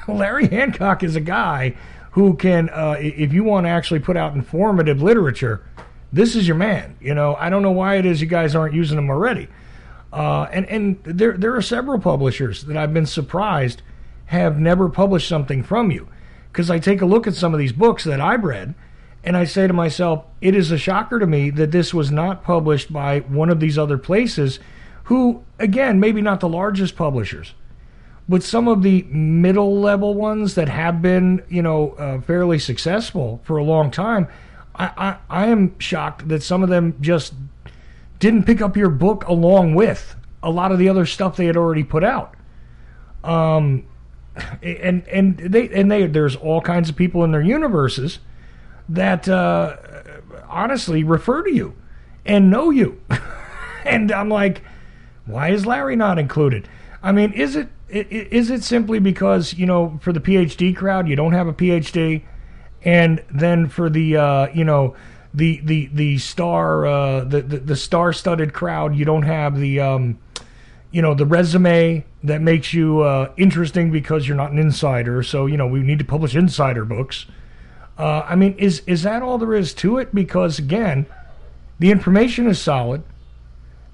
[0.07, 1.75] Larry Hancock is a guy
[2.11, 5.67] who can, uh, if you want to actually put out informative literature,
[6.13, 6.95] this is your man.
[7.01, 9.49] You know, I don't know why it is you guys aren't using him already.
[10.15, 13.81] Uh, and and there there are several publishers that I've been surprised
[14.27, 16.07] have never published something from you,
[16.51, 18.75] because I take a look at some of these books that I've read,
[19.25, 22.45] and I say to myself, it is a shocker to me that this was not
[22.45, 24.57] published by one of these other places,
[25.03, 27.53] who again maybe not the largest publishers,
[28.29, 33.41] but some of the middle level ones that have been you know uh, fairly successful
[33.43, 34.29] for a long time.
[34.75, 37.33] I, I I am shocked that some of them just
[38.19, 41.57] didn't pick up your book along with a lot of the other stuff they had
[41.57, 42.35] already put out.
[43.23, 43.87] Um,
[44.61, 48.19] and and they and they there's all kinds of people in their universes
[48.89, 49.77] that uh,
[50.47, 51.75] honestly refer to you
[52.25, 53.01] and know you,
[53.85, 54.61] and I'm like,
[55.25, 56.67] why is Larry not included?
[57.01, 61.15] I mean, is it is it simply because you know for the PhD crowd you
[61.15, 62.23] don't have a PhD,
[62.83, 64.95] and then for the uh, you know
[65.35, 69.79] the the the star uh, the, the the star studded crowd you don't have the
[69.79, 70.17] um,
[70.95, 75.21] you know the resume that makes you uh, interesting because you're not an insider.
[75.23, 77.25] So you know we need to publish insider books.
[77.97, 80.15] Uh, I mean, is is that all there is to it?
[80.15, 81.05] Because again,
[81.79, 83.03] the information is solid.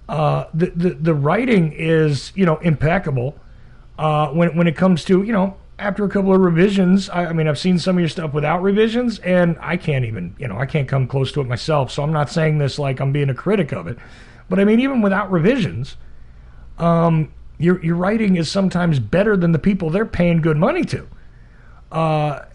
[0.07, 3.35] Uh, the, the the writing is you know impeccable.
[3.97, 7.33] Uh, when when it comes to you know after a couple of revisions, I, I
[7.33, 10.57] mean I've seen some of your stuff without revisions, and I can't even you know
[10.57, 11.91] I can't come close to it myself.
[11.91, 13.97] So I'm not saying this like I'm being a critic of it,
[14.49, 15.97] but I mean even without revisions,
[16.77, 21.07] um, your your writing is sometimes better than the people they're paying good money to.
[21.91, 22.45] Uh,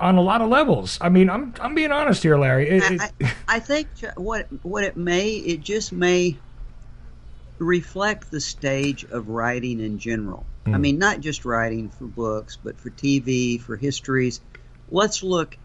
[0.00, 0.98] on a lot of levels.
[1.00, 2.68] I mean, I'm I'm being honest here, Larry.
[2.68, 6.36] It- it- I, I, I think what what it may it just may
[7.58, 10.44] reflect the stage of writing in general.
[10.72, 10.82] I hmm.
[10.82, 14.40] mean, not just writing for books, but for TV, for histories.
[14.90, 15.56] Let's look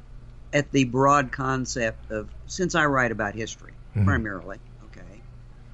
[0.52, 4.06] at the broad concept of since I write about history hmm.
[4.06, 4.60] primarily.
[4.86, 5.22] Okay,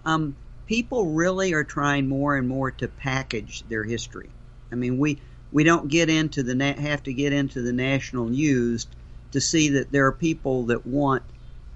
[0.06, 0.36] um,
[0.68, 4.30] people really are trying more and more to package their history.
[4.72, 5.20] I mean, we
[5.52, 8.88] we don't get into the na- have to get into the national news
[9.32, 11.24] to see that there are people that want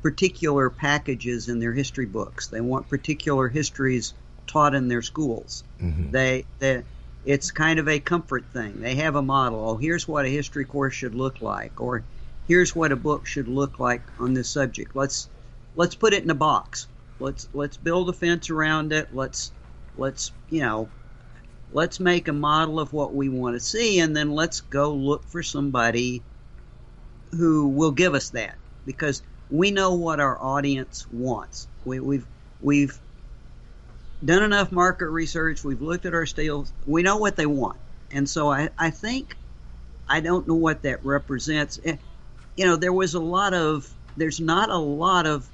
[0.02, 2.48] particular packages in their history books.
[2.48, 4.14] They want particular histories
[4.48, 5.64] taught in their schools.
[5.82, 6.12] Mm-hmm.
[6.12, 6.84] They they
[7.26, 8.82] it's kind of a comfort thing.
[8.82, 9.70] They have a model.
[9.70, 12.04] Oh, here's what a history course should look like, or
[12.48, 14.96] here's what a book should look like on this subject.
[14.96, 15.30] Let's
[15.76, 16.88] let's put it in a box.
[17.20, 19.10] Let's let's build a fence around it.
[19.14, 19.52] Let's
[19.98, 20.90] let's you know
[21.72, 25.24] let's make a model of what we want to see, and then let's go look
[25.26, 26.22] for somebody
[27.32, 28.56] who will give us that
[28.86, 31.68] because we know what our audience wants.
[31.86, 32.26] We, we've
[32.62, 33.00] we've
[34.24, 35.64] done enough market research.
[35.64, 36.72] We've looked at our steals.
[36.86, 37.78] We know what they want,
[38.12, 39.36] and so I, I think
[40.08, 41.80] I don't know what that represents.
[42.56, 45.48] You know, there was a lot of there's not a lot of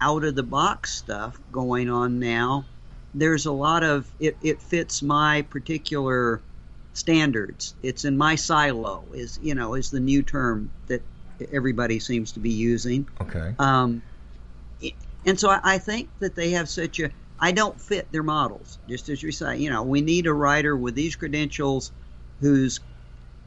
[0.00, 2.64] out of the box stuff going on now.
[3.14, 4.36] There's a lot of it.
[4.42, 6.40] It fits my particular
[6.94, 7.74] standards.
[7.82, 9.04] It's in my silo.
[9.12, 11.02] Is you know is the new term that
[11.52, 13.08] everybody seems to be using.
[13.20, 13.54] okay.
[13.58, 14.02] Um,
[15.26, 17.10] and so I, I think that they have such a.
[17.44, 18.78] I don't fit their models.
[18.88, 21.92] Just as you say, you know, we need a writer with these credentials,
[22.40, 22.80] who's,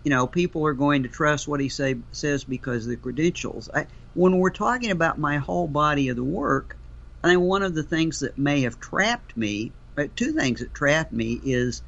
[0.03, 3.71] you know, people are going to trust what he say says because of the credentials.
[3.73, 6.77] I, when we're talking about my whole body of the work,
[7.23, 10.75] I think one of the things that may have trapped me, but two things that
[10.75, 11.81] trapped me is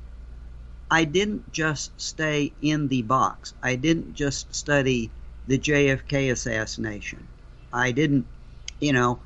[0.89, 3.53] I didn't just stay in the box.
[3.61, 5.11] I didn't just study
[5.45, 7.27] the JFK assassination.
[7.71, 8.25] I didn't,
[8.79, 9.19] you know,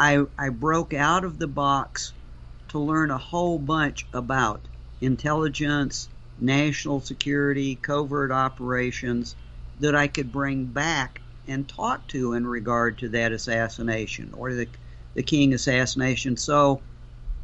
[0.00, 2.12] I I broke out of the box
[2.74, 4.60] to learn a whole bunch about
[5.00, 6.08] intelligence,
[6.40, 9.36] national security, covert operations
[9.78, 14.66] that I could bring back and talk to in regard to that assassination or the
[15.14, 16.36] the King assassination.
[16.36, 16.80] So,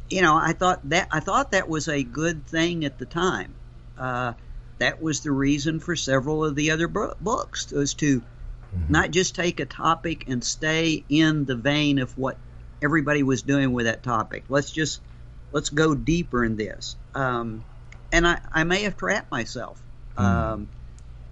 [0.09, 3.53] you know, I thought that I thought that was a good thing at the time.
[3.97, 4.33] Uh,
[4.79, 8.91] that was the reason for several of the other books was to mm-hmm.
[8.91, 12.35] not just take a topic and stay in the vein of what
[12.81, 14.43] everybody was doing with that topic.
[14.49, 14.99] Let's just
[15.51, 16.95] let's go deeper in this.
[17.13, 17.63] Um,
[18.11, 19.81] and I, I may have trapped myself.
[20.17, 20.23] Mm.
[20.23, 20.69] Um,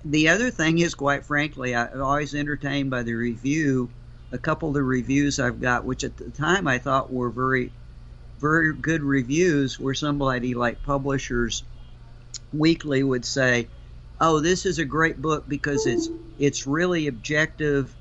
[0.06, 3.90] the other thing is, quite frankly, I'm always entertained by the review.
[4.32, 7.72] A couple of the reviews I've got, which at the time I thought were very,
[8.40, 11.64] very good reviews, where somebody like Publishers
[12.54, 13.68] Weekly would say,
[14.22, 17.94] "Oh, this is a great book because it's it's really objective,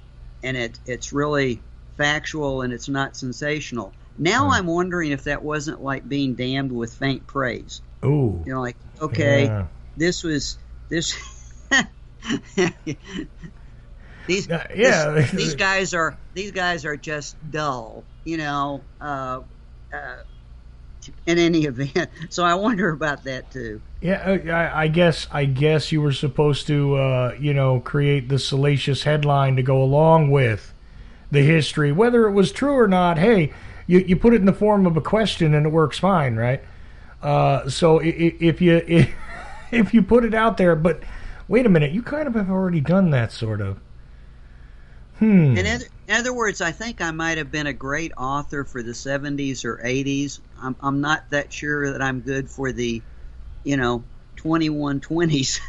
[0.42, 1.60] and it it's really
[1.96, 6.92] factual and it's not sensational." Now I'm wondering if that wasn't like being damned with
[6.92, 7.80] faint praise.
[8.04, 8.42] Ooh.
[8.44, 9.66] You know, like okay, yeah.
[9.96, 11.16] this was this.
[14.26, 18.04] these uh, yeah this, these guys are these guys are just dull.
[18.24, 18.82] You know.
[19.00, 19.40] Uh,
[19.92, 20.16] uh,
[21.26, 23.80] in any event, so I wonder about that too.
[24.00, 28.28] Yeah, uh, I, I guess I guess you were supposed to, uh, you know, create
[28.28, 30.74] the salacious headline to go along with
[31.30, 33.18] the history, whether it was true or not.
[33.18, 33.52] Hey,
[33.88, 36.62] you, you put it in the form of a question and it works fine, right?
[37.20, 39.10] Uh, so if you if,
[39.72, 41.02] if you put it out there, but
[41.48, 43.80] wait a minute, you kind of have already done that, sort of.
[45.18, 45.56] Hmm.
[45.56, 48.84] In other, in other words, I think I might have been a great author for
[48.84, 50.38] the 70s or 80s.
[50.62, 53.02] I'm, I'm not that sure that I'm good for the,
[53.64, 54.04] you know,
[54.36, 55.60] 2120s.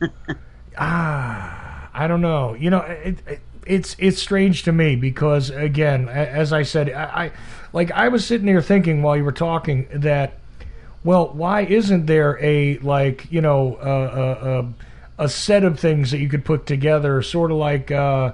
[0.78, 2.54] ah, I don't know.
[2.54, 7.04] You know, it, it, it's it's strange to me because again, as I said, I,
[7.04, 7.32] I
[7.72, 10.38] like I was sitting there thinking while you were talking that,
[11.04, 16.18] well, why isn't there a like you know a a, a set of things that
[16.18, 18.32] you could put together, sort of like uh,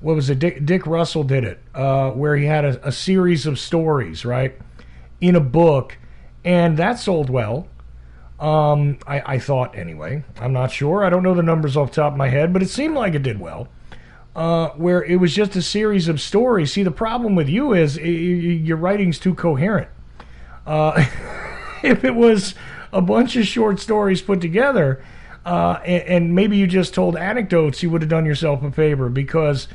[0.00, 0.38] what was it?
[0.38, 4.56] Dick, Dick Russell did it, uh, where he had a, a series of stories, right,
[5.20, 5.98] in a book,
[6.44, 7.68] and that sold well.
[8.38, 10.22] Um, I, I thought anyway.
[10.38, 11.02] I'm not sure.
[11.02, 13.14] I don't know the numbers off the top of my head, but it seemed like
[13.14, 13.66] it did well
[14.36, 16.72] uh, where it was just a series of stories.
[16.72, 19.88] See, the problem with you is your writing's too coherent.
[20.66, 21.04] Uh,
[21.82, 22.54] if it was
[22.92, 25.02] a bunch of short stories put together,
[25.44, 29.08] uh, and, and, maybe you just told anecdotes, you would have done yourself a favor
[29.08, 29.66] because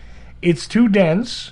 [0.41, 1.51] it's too dense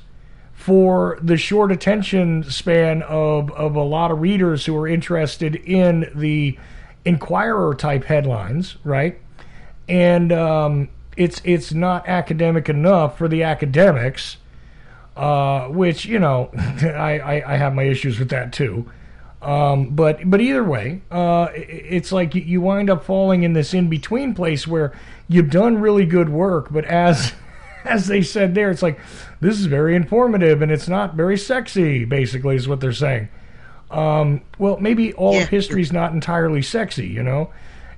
[0.53, 6.11] for the short attention span of, of a lot of readers who are interested in
[6.13, 6.57] the
[7.03, 9.19] Inquirer type headlines, right?
[9.89, 14.38] And um, it's it's not academic enough for the academics,
[15.15, 18.89] uh, which you know I, I, I have my issues with that too.
[19.41, 23.89] Um, but but either way, uh, it's like you wind up falling in this in
[23.89, 24.93] between place where
[25.28, 27.34] you've done really good work, but as
[27.84, 29.00] as they said there, it's like
[29.39, 32.06] this is very informative and it's not very sexy.
[32.06, 33.30] Basically, is what they're saying.
[33.89, 35.41] Um, well, maybe all yeah.
[35.41, 37.52] of history's not entirely sexy, you know,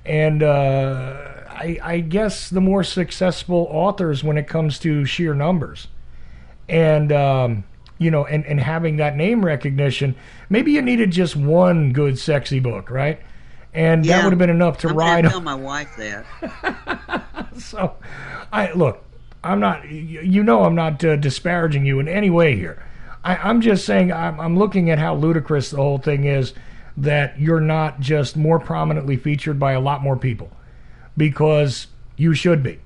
[0.04, 0.42] and.
[0.42, 5.88] Uh, I, I guess the more successful authors when it comes to sheer numbers,
[6.68, 7.64] and um,
[7.98, 10.16] you know, and and having that name recognition.
[10.48, 13.20] Maybe you needed just one good, sexy book, right?
[13.72, 15.24] And yeah, that would have been enough to I'm ride.
[15.24, 17.24] Tell my wife that.
[17.58, 17.96] so,
[18.52, 19.02] I look.
[19.42, 19.88] I'm not.
[19.88, 22.82] You know, I'm not uh, disparaging you in any way here.
[23.22, 26.52] I, am just saying I'm, I'm looking at how ludicrous the whole thing is
[26.96, 30.52] that you're not just more prominently featured by a lot more people
[31.16, 32.80] because you should be.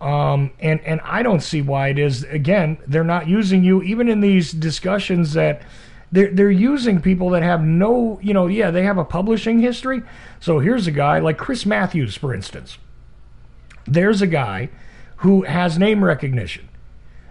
[0.00, 2.24] Um, and and I don't see why it is.
[2.24, 5.62] Again, they're not using you even in these discussions that
[6.12, 10.02] they're they're using people that have no, you know, yeah, they have a publishing history.
[10.40, 12.78] So here's a guy like Chris Matthews, for instance.
[13.86, 14.70] There's a guy
[15.18, 16.68] who has name recognition.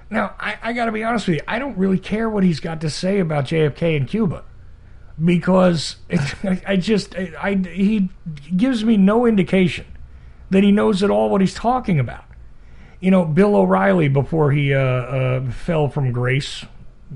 [0.10, 1.44] Now, I, I got to be honest with you.
[1.48, 4.44] I don't really care what he's got to say about JFK and Cuba
[5.24, 6.22] because it,
[6.68, 8.10] I just I, I he
[8.56, 9.86] gives me no indication
[10.54, 12.24] that he knows at all what he's talking about.
[13.00, 16.65] You know, Bill O'Reilly before he uh, uh, fell from grace,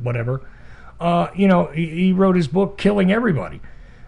[0.01, 0.41] whatever.
[0.99, 3.61] Uh, you know, he, he, wrote his book "Killing Everybody,"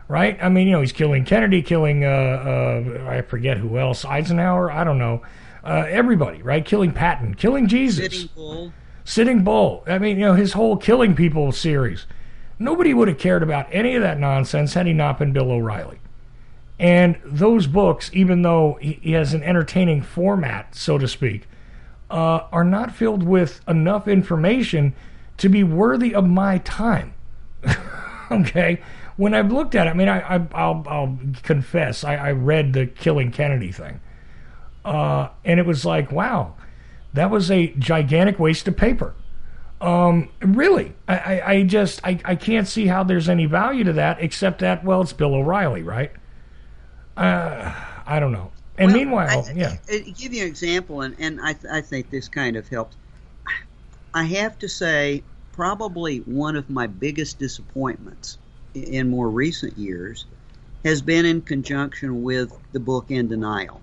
[0.07, 0.37] right?
[0.41, 4.71] I mean, you know, he's killing Kennedy, killing uh, uh, I forget who else, Eisenhower,
[4.71, 5.21] I don't know,
[5.63, 6.65] uh, everybody, right?
[6.65, 8.73] Killing Patton, killing Jesus, Sitting Bull.
[9.05, 9.83] Sitting Bull.
[9.87, 12.07] I mean, you know, his whole killing people series.
[12.57, 15.99] Nobody would have cared about any of that nonsense had he not been Bill O'Reilly.
[16.79, 21.47] And those books, even though he has an entertaining format, so to speak,
[22.09, 24.95] uh, are not filled with enough information
[25.37, 27.13] to be worthy of my time.
[28.31, 28.81] okay,
[29.17, 32.71] when I've looked at it, I mean, I, I will I'll confess, I, I read
[32.71, 33.99] the killing Kennedy thing,
[34.85, 36.55] uh, and it was like, wow,
[37.13, 39.13] that was a gigantic waste of paper.
[39.81, 43.93] Um, really, I, I, I just I, I can't see how there's any value to
[43.93, 46.11] that except that well, it's Bill O'Reilly, right?
[47.19, 47.73] Uh,
[48.07, 48.49] I don't know.
[48.77, 52.29] And Well, meanwhile, yeah, give you an example, and, and I, th- I think this
[52.29, 52.95] kind of helps.
[54.13, 58.37] I have to say, probably one of my biggest disappointments
[58.73, 60.25] in more recent years
[60.85, 63.81] has been in conjunction with the book In Denial.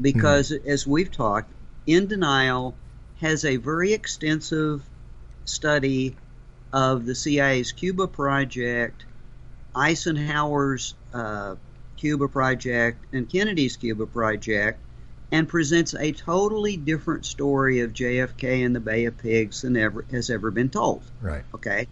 [0.00, 1.52] Because, as we've talked,
[1.86, 2.74] In Denial
[3.20, 4.82] has a very extensive
[5.44, 6.16] study
[6.72, 9.04] of the CIA's Cuba project,
[9.74, 11.56] Eisenhower's uh,
[11.96, 14.78] Cuba project, and Kennedy's Cuba project,
[15.32, 20.04] and presents a totally different story of JFK and the Bay of Pigs than ever
[20.10, 21.02] has ever been told.
[21.20, 21.44] right.
[21.54, 21.88] Okay,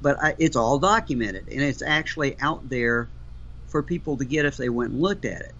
[0.00, 3.08] but I, it's all documented, and it's actually out there
[3.68, 5.54] for people to get if they went and looked at it.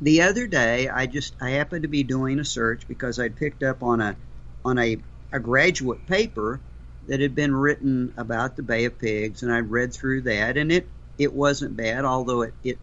[0.00, 3.62] The other day, I just I happened to be doing a search because I'd picked
[3.62, 4.16] up on a
[4.64, 4.98] on a,
[5.32, 6.60] a graduate paper
[7.08, 10.70] that had been written about the Bay of Pigs, and I read through that, and
[10.70, 10.86] it
[11.18, 12.78] it wasn't bad, although it, it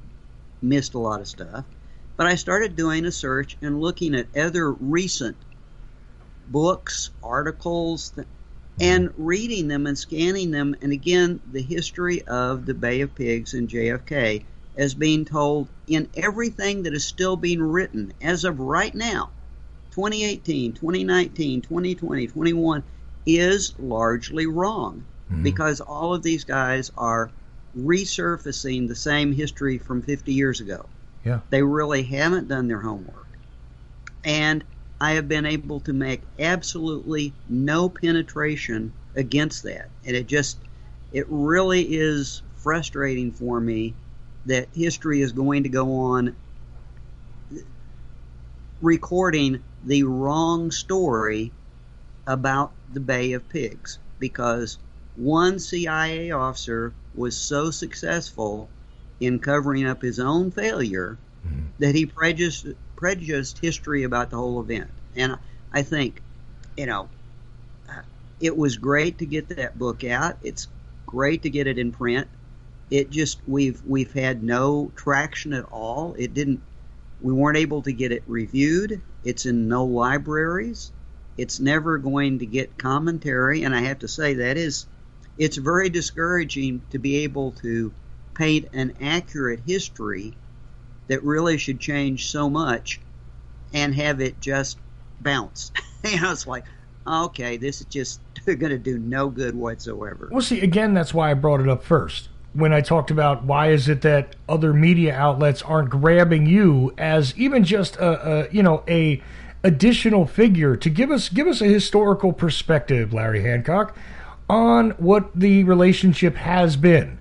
[0.61, 1.65] missed a lot of stuff.
[2.17, 5.37] But I started doing a search and looking at other recent
[6.49, 8.27] books, articles, th-
[8.81, 10.75] and reading them and scanning them.
[10.81, 14.43] And again, the history of the Bay of Pigs and JFK
[14.77, 19.29] as being told in everything that is still being written as of right now
[19.91, 22.83] 2018, 2019, 2020, 21
[23.25, 25.43] is largely wrong mm-hmm.
[25.43, 27.31] because all of these guys are
[27.77, 30.85] resurfacing the same history from 50 years ago.
[31.23, 31.39] Yeah.
[31.49, 33.27] They really haven't done their homework.
[34.23, 34.63] And
[35.01, 39.89] I have been able to make absolutely no penetration against that.
[40.05, 40.57] And it just,
[41.13, 43.93] it really is frustrating for me
[44.45, 46.35] that history is going to go on
[48.81, 51.51] recording the wrong story
[52.27, 54.77] about the Bay of Pigs because
[55.15, 58.69] one CIA officer was so successful
[59.19, 61.65] in covering up his own failure mm-hmm.
[61.79, 64.89] that he prejudiced, prejudiced history about the whole event.
[65.15, 65.37] And
[65.71, 66.21] I think,
[66.77, 67.09] you know,
[68.39, 70.37] it was great to get that book out.
[70.43, 70.67] It's
[71.05, 72.27] great to get it in print.
[72.89, 76.15] It just we've we've had no traction at all.
[76.17, 76.61] It didn't.
[77.21, 79.01] We weren't able to get it reviewed.
[79.23, 80.91] It's in no libraries.
[81.37, 84.87] It's never going to get commentary, and I have to say that is,
[85.39, 87.91] it's very discouraging to be able to
[88.35, 90.35] paint an accurate history
[91.07, 92.99] that really should change so much,
[93.73, 94.77] and have it just
[95.21, 95.71] bounce.
[96.03, 96.65] you know, it's like,
[97.07, 100.29] okay, this is just going to do no good whatsoever.
[100.31, 103.71] Well, see, again, that's why I brought it up first when I talked about why
[103.71, 108.63] is it that other media outlets aren't grabbing you as even just a, a you
[108.63, 109.21] know a
[109.63, 113.95] additional figure to give us give us a historical perspective, Larry Hancock,
[114.49, 117.19] on what the relationship has been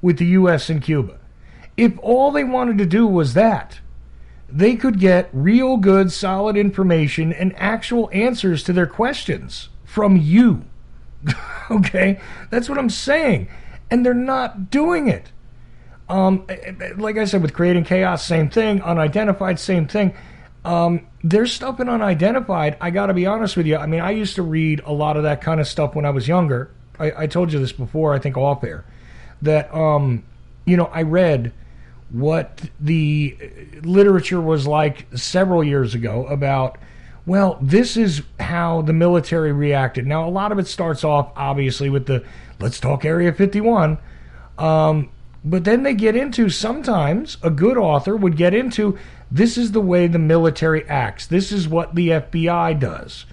[0.00, 0.70] with the U.S.
[0.70, 1.18] and Cuba.
[1.76, 3.80] If all they wanted to do was that,
[4.48, 10.64] they could get real good, solid information and actual answers to their questions from you.
[11.70, 12.20] okay?
[12.50, 13.48] That's what I'm saying.
[13.90, 15.32] And they're not doing it.
[16.08, 16.46] Um,
[16.96, 18.82] like I said, with creating chaos, same thing.
[18.82, 20.14] Unidentified, same thing.
[20.64, 22.76] Um, there's stuff in unidentified.
[22.80, 23.76] I got to be honest with you.
[23.76, 26.10] I mean, I used to read a lot of that kind of stuff when I
[26.10, 26.70] was younger.
[26.98, 28.84] I, I told you this before, I think off air,
[29.42, 30.24] that um,
[30.64, 31.52] you know, I read
[32.10, 33.36] what the
[33.82, 36.78] literature was like several years ago about.
[37.26, 40.06] Well, this is how the military reacted.
[40.06, 42.24] Now, a lot of it starts off obviously with the
[42.58, 43.98] let's talk Area 51.
[44.58, 45.10] Um,
[45.44, 48.98] but then they get into sometimes a good author would get into
[49.30, 51.26] this is the way the military acts.
[51.26, 53.26] This is what the FBI does.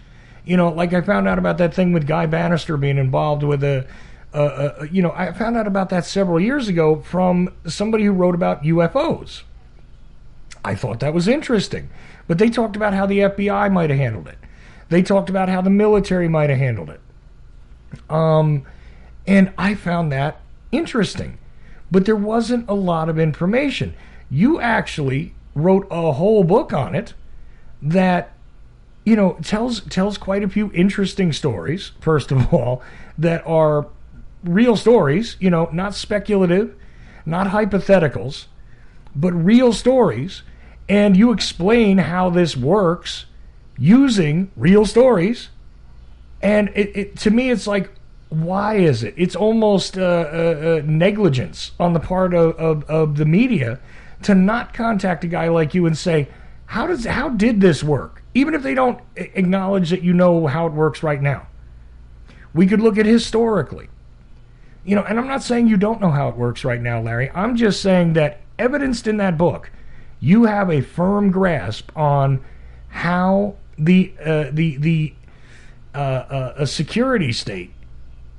[0.46, 3.64] You know, like I found out about that thing with Guy Banister being involved with
[3.64, 3.88] a,
[4.34, 8.12] a, a you know, I found out about that several years ago from somebody who
[8.12, 9.42] wrote about UFOs.
[10.64, 11.90] I thought that was interesting.
[12.28, 14.38] But they talked about how the FBI might have handled it.
[14.90, 17.02] They talked about how the military might have handled it.
[18.10, 18.64] Um,
[19.26, 20.42] and I found that
[20.72, 21.38] interesting.
[21.90, 23.94] But there wasn't a lot of information.
[24.30, 27.14] You actually wrote a whole book on it
[27.82, 28.34] that
[29.04, 32.82] you know tells tells quite a few interesting stories first of all
[33.18, 33.88] that are
[34.44, 36.76] real stories you know not speculative
[37.26, 38.46] not hypotheticals
[39.16, 40.44] but real stories
[40.88, 43.26] and you explain how this works
[43.78, 45.50] using real stories
[46.42, 47.92] and it, it to me it's like
[48.30, 49.14] why is it?
[49.16, 53.80] It's almost uh, uh, uh, negligence on the part of, of, of the media
[54.24, 56.28] to not contact a guy like you and say,
[56.68, 58.24] how does how did this work?
[58.34, 61.48] Even if they don't acknowledge that you know how it works right now.
[62.54, 63.90] We could look at historically.
[64.84, 67.30] You know, and I'm not saying you don't know how it works right now, Larry.
[67.32, 69.72] I'm just saying that evidenced in that book,
[70.20, 72.44] you have a firm grasp on
[72.90, 75.14] how the uh, the the
[75.94, 77.74] uh, uh, a security state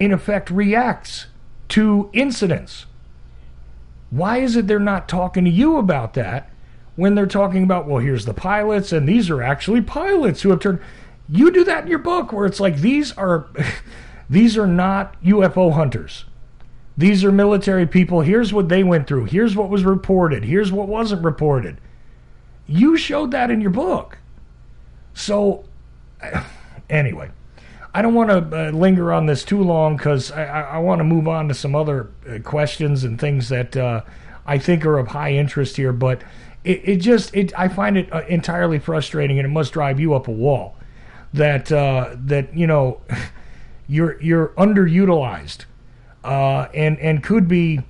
[0.01, 1.27] in effect reacts
[1.69, 2.87] to incidents.
[4.11, 6.51] Why is it they're not talking to you about that
[6.97, 10.61] when they're talking about, well, here's the pilots, and these are actually pilots who have
[10.61, 10.81] turned.
[11.29, 13.47] You do that in your book where it's like these are
[14.31, 16.25] these are not UFO hunters.
[16.97, 18.23] These are military people.
[18.23, 19.27] Here's what they went through.
[19.27, 20.45] Here's what was reported.
[20.45, 21.81] Here's what wasn't reported.
[22.67, 24.19] You showed that in your book.
[25.15, 25.65] So,
[26.91, 27.31] anyway,
[27.99, 31.05] I don't want to uh, linger on this too long because I, I, want to
[31.05, 34.03] move on to some other uh, questions and things that uh,
[34.47, 35.93] I think are of high interest here.
[35.93, 36.23] But
[36.63, 40.15] it, it just it I find it uh, entirely frustrating, and it must drive you
[40.15, 40.77] up a wall
[41.35, 43.01] that uh, that you know
[43.89, 45.65] you're you're underutilized
[46.23, 47.81] and and could be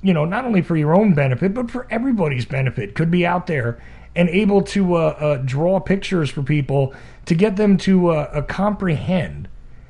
[0.00, 3.46] you know not only for your own benefit but for everybody's benefit could be out
[3.46, 3.78] there
[4.14, 6.94] and able to uh, uh, draw pictures for people
[7.26, 9.47] to get them to uh, comprehend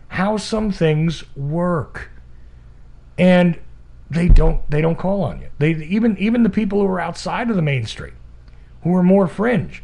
[0.08, 2.10] how some things work.
[3.16, 3.58] And
[4.10, 5.48] they don't they don't call on you.
[5.58, 8.16] They even even the people who are outside of the mainstream,
[8.82, 9.82] who are more fringe.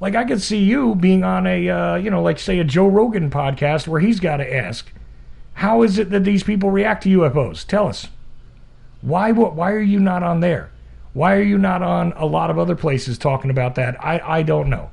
[0.00, 2.88] Like I could see you being on a uh, you know like say a Joe
[2.88, 4.92] Rogan podcast where he's got to ask,
[5.54, 7.66] how is it that these people react to UFOs?
[7.66, 8.08] Tell us.
[9.02, 10.70] Why what why are you not on there?
[11.12, 14.02] Why are you not on a lot of other places talking about that?
[14.02, 14.90] I I don't know.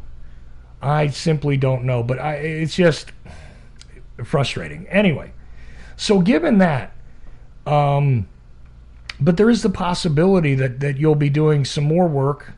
[0.82, 3.12] I simply don't know, but I it's just
[4.24, 4.88] frustrating.
[4.88, 5.34] Anyway,
[5.96, 6.94] so given that,
[7.66, 8.28] um,
[9.20, 12.54] but there is the possibility that that you'll be doing some more work.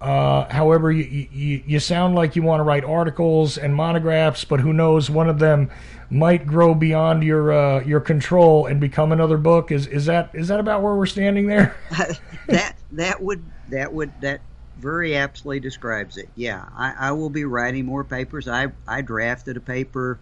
[0.00, 4.60] Uh, however, you, you you sound like you want to write articles and monographs, but
[4.60, 5.08] who knows?
[5.08, 5.70] One of them
[6.10, 9.70] might grow beyond your uh, your control and become another book.
[9.70, 11.76] Is is that is that about where we're standing there?
[12.48, 14.40] that that would that would that
[14.78, 16.28] very aptly describes it.
[16.36, 18.48] Yeah, I, I will be writing more papers.
[18.48, 20.18] I I drafted a paper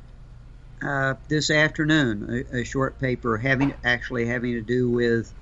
[0.85, 5.33] uh, this afternoon, a, a, short paper having actually having to do with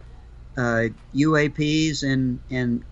[0.56, 2.84] uh, UAPs and and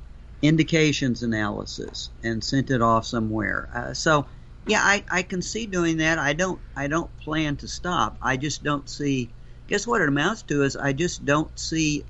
[0.43, 3.69] indications analysis, and sent it off somewhere.
[3.75, 4.27] Uh, so,
[4.67, 6.19] yeah, I, I can see doing that.
[6.19, 8.17] I don't I don't plan to stop.
[8.21, 9.31] I just don't see.
[9.69, 12.05] Guess what it amounts to is I just don't see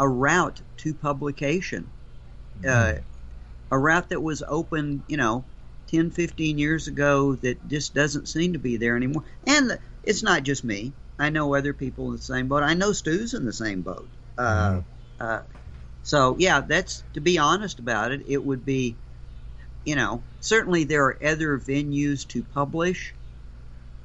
[0.00, 1.88] a route to publication.
[2.66, 2.94] Uh,
[3.70, 5.44] a route that was open, you know,
[5.94, 9.22] 10, 15 years ago that just doesn't seem to be there anymore.
[9.46, 10.92] And it's not just me.
[11.18, 12.64] I know other people in the same boat.
[12.64, 14.08] I know Stu's in the same boat.
[14.36, 14.80] Uh, mm-hmm.
[15.20, 15.40] uh,
[16.02, 18.22] so yeah, that's to be honest about it.
[18.26, 18.96] It would be,
[19.84, 23.14] you know, certainly there are other venues to publish,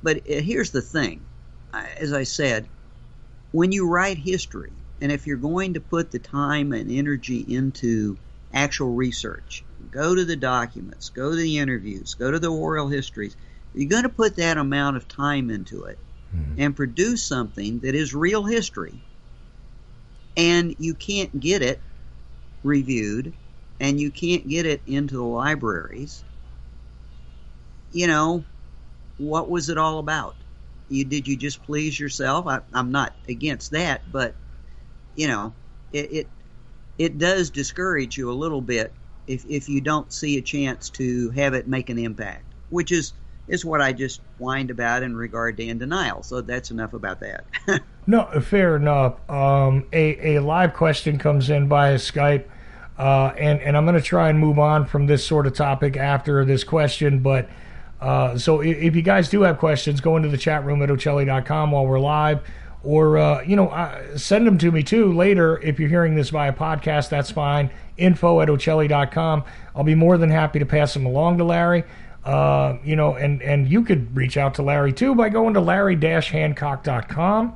[0.03, 1.25] but uh, here's the thing.
[1.73, 2.67] As I said,
[3.51, 4.71] when you write history,
[5.01, 8.17] and if you're going to put the time and energy into
[8.53, 13.35] actual research, go to the documents, go to the interviews, go to the oral histories.
[13.73, 15.99] You're going to put that amount of time into it
[16.35, 16.61] mm-hmm.
[16.61, 19.01] and produce something that is real history,
[20.35, 21.79] and you can't get it
[22.63, 23.33] reviewed
[23.79, 26.23] and you can't get it into the libraries.
[27.91, 28.43] You know,
[29.17, 30.35] what was it all about?
[30.89, 32.47] You did you just please yourself?
[32.47, 34.35] I, am not against that, but
[35.15, 35.53] you know,
[35.93, 36.27] it, it
[36.97, 38.91] it does discourage you a little bit
[39.29, 43.13] if, if you don't see a chance to have it make an impact, which is
[43.47, 46.21] is what I just whined about in regard to in denial.
[46.21, 47.45] So that's enough about that.
[48.07, 49.17] no, fair enough.
[49.29, 52.45] Um, a a live question comes in via Skype.
[52.97, 55.95] Uh, and, and I'm going to try and move on from this sort of topic
[55.95, 57.19] after this question.
[57.19, 57.49] But
[58.01, 60.89] uh, so if, if, you guys do have questions, go into the chat room at
[60.89, 62.41] ochelli.com while we're live
[62.83, 66.29] or uh, you know uh, send them to me too later if you're hearing this
[66.29, 69.43] via podcast that's fine info at ochelli.com
[69.75, 71.83] i'll be more than happy to pass them along to larry
[72.25, 75.61] uh, you know and and you could reach out to larry too by going to
[75.61, 77.55] larry-hancock.com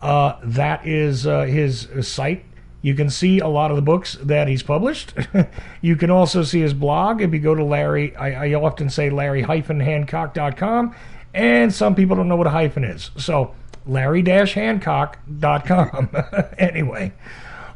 [0.00, 2.44] uh, that is uh, his site
[2.80, 5.12] you can see a lot of the books that he's published.
[5.80, 8.14] you can also see his blog if you go to Larry.
[8.14, 10.94] I, I often say Larry-Hancock.com,
[11.34, 13.10] and some people don't know what a hyphen is.
[13.16, 13.54] So
[13.88, 16.08] larry-hancock.com.
[16.58, 17.12] anyway,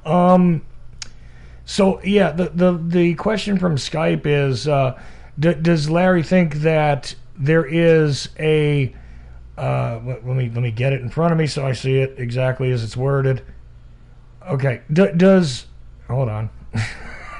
[0.05, 0.63] um,
[1.65, 4.99] so yeah, the, the, the question from Skype is, uh,
[5.39, 8.95] d- does Larry think that there is a
[9.57, 11.99] Uh, let, let me let me get it in front of me so I see
[11.99, 13.43] it exactly as it's worded.
[14.49, 15.67] Okay, D- does
[16.09, 16.51] hold on.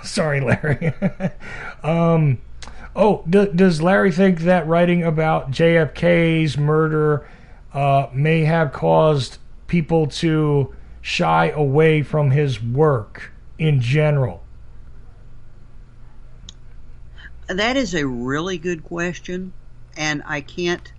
[0.05, 0.93] Sorry, Larry.
[1.83, 2.39] um,
[2.95, 7.27] oh, d- does Larry think that writing about JFK's murder
[7.75, 14.43] uh, may have caused people to shy away from his work in general?
[17.49, 19.53] That is a really good question,
[19.97, 20.93] and I can't.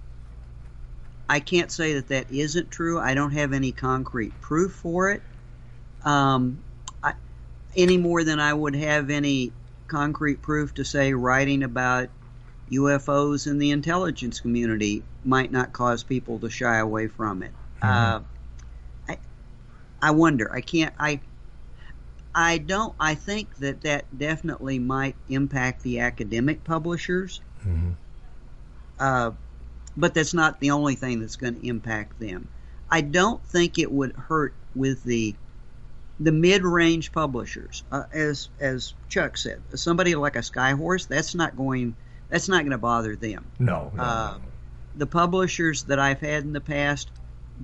[1.29, 2.99] I can't say that that isn't true.
[2.99, 5.21] I don't have any concrete proof for it.
[6.03, 6.59] Um,
[7.01, 7.13] I,
[7.77, 9.53] any more than I would have any
[9.87, 12.09] concrete proof to say writing about
[12.71, 17.51] UFOs in the intelligence community might not cause people to shy away from it.
[17.81, 18.19] Uh,
[19.09, 19.17] I,
[20.01, 20.51] I wonder.
[20.53, 20.93] I can't.
[20.99, 21.19] I.
[22.35, 22.93] I don't.
[22.99, 27.41] I think that that definitely might impact the academic publishers.
[28.99, 29.31] Uh,
[29.95, 32.47] but that's not the only thing that's going to impact them.
[32.89, 35.35] I don't think it would hurt with the
[36.19, 39.61] the mid-range publishers, uh, as as Chuck said.
[39.75, 41.95] Somebody like a Skyhorse, that's not going
[42.29, 43.45] that's not going to bother them.
[43.59, 43.91] No.
[43.93, 44.43] no, Uh, no.
[44.95, 47.09] The publishers that I've had in the past,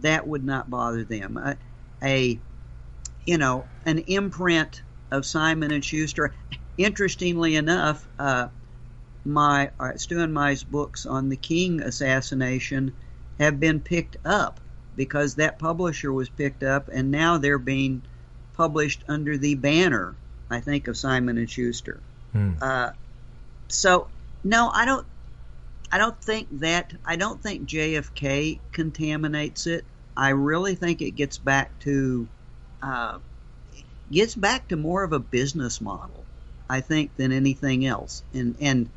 [0.01, 1.37] that would not bother them.
[1.37, 1.57] A,
[2.01, 2.39] a
[3.25, 6.33] you know, an imprint of Simon and Schuster.
[6.77, 8.47] Interestingly enough, uh,
[9.25, 12.93] my uh, Stu and My's books on the King assassination
[13.39, 14.59] have been picked up
[14.95, 18.01] because that publisher was picked up, and now they're being
[18.55, 20.15] published under the banner,
[20.49, 22.01] I think, of Simon and Schuster.
[22.33, 22.53] Hmm.
[22.61, 22.91] Uh,
[23.67, 24.07] so,
[24.43, 25.05] no, I don't.
[25.91, 26.93] I don't think that.
[27.05, 29.85] I don't think JFK contaminates it.
[30.15, 32.27] I really think it gets back to
[32.81, 33.19] uh,
[34.11, 36.25] gets back to more of a business model.
[36.69, 38.89] I think than anything else, and and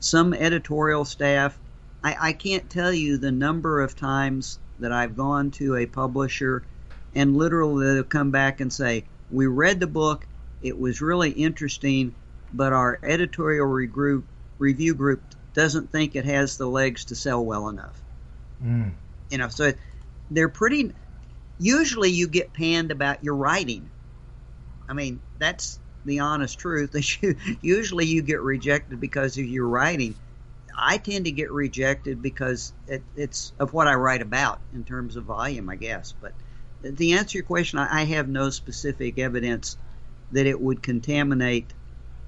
[0.00, 1.58] some editorial staff.
[2.02, 6.62] I, I can't tell you the number of times that I've gone to a publisher
[7.14, 10.26] and literally they'll come back and say, "We read the book.
[10.62, 12.14] It was really interesting,
[12.52, 14.24] but our editorial regroup,
[14.58, 15.22] review group
[15.54, 18.00] doesn't think it has the legs to sell well enough."
[18.62, 18.92] Mm.
[19.30, 19.72] You know, so
[20.30, 20.92] they're pretty.
[21.58, 23.90] Usually, you get panned about your writing.
[24.88, 26.90] I mean, that's the honest truth.
[26.92, 30.14] That you usually you get rejected because of your writing.
[30.76, 35.16] I tend to get rejected because it, it's of what I write about in terms
[35.16, 36.14] of volume, I guess.
[36.20, 36.32] But
[36.82, 39.76] the answer to your question, I, I have no specific evidence
[40.32, 41.72] that it would contaminate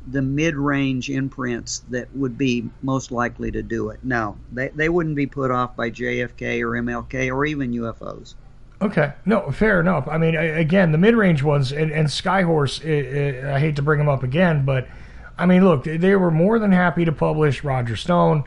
[0.09, 4.01] the mid-range imprints that would be most likely to do it.
[4.05, 8.35] No, they they wouldn't be put off by JFK or MLK or even UFOs.
[8.83, 10.07] Okay, no, fair enough.
[10.07, 12.85] I mean, again, the mid-range ones and, and Skyhorse.
[12.85, 14.87] i i I hate to bring them up again, but
[15.39, 18.45] I mean, look, they- they were more than happy to publish Roger Stone.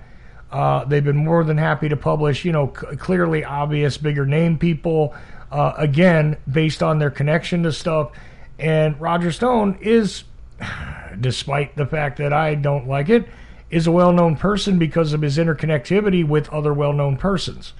[0.51, 4.57] Uh, they've been more than happy to publish, you know, c- clearly obvious, bigger name
[4.57, 5.14] people.
[5.51, 8.12] Uh, again, based on their connection to stuff.
[8.60, 10.24] And Roger Stone is,
[11.20, 13.28] despite the fact that I don't like it,
[13.70, 17.74] is a well-known person because of his interconnectivity with other well-known persons.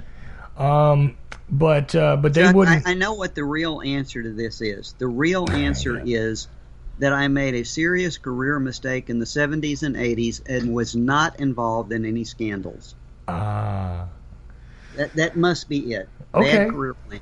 [0.58, 1.18] Um,
[1.50, 2.86] but uh, but they Chuck, wouldn't.
[2.86, 4.94] I, I know what the real answer to this is.
[5.00, 6.48] The real answer is
[7.00, 11.40] that I made a serious career mistake in the 70s and 80s and was not
[11.40, 12.94] involved in any scandals.
[13.28, 14.08] Ah.
[14.96, 16.10] That that must be it.
[16.34, 16.66] Okay.
[16.66, 17.22] Bad career plan.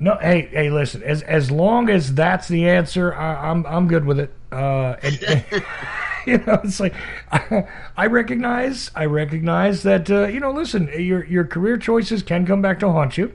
[0.00, 1.02] No, hey, hey, listen.
[1.02, 4.32] As as long as that's the answer, I, I'm I'm good with it.
[4.52, 5.44] Uh, and, and,
[6.26, 6.94] you know, it's like
[7.32, 10.10] I, I recognize, I recognize that.
[10.10, 13.32] Uh, you know, listen, your your career choices can come back to haunt you,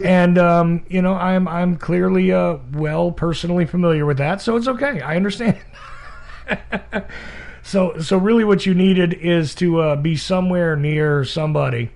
[0.00, 4.68] and um, you know, I'm I'm clearly uh well personally familiar with that, so it's
[4.68, 5.00] okay.
[5.00, 5.58] I understand.
[7.62, 11.90] so so really, what you needed is to uh, be somewhere near somebody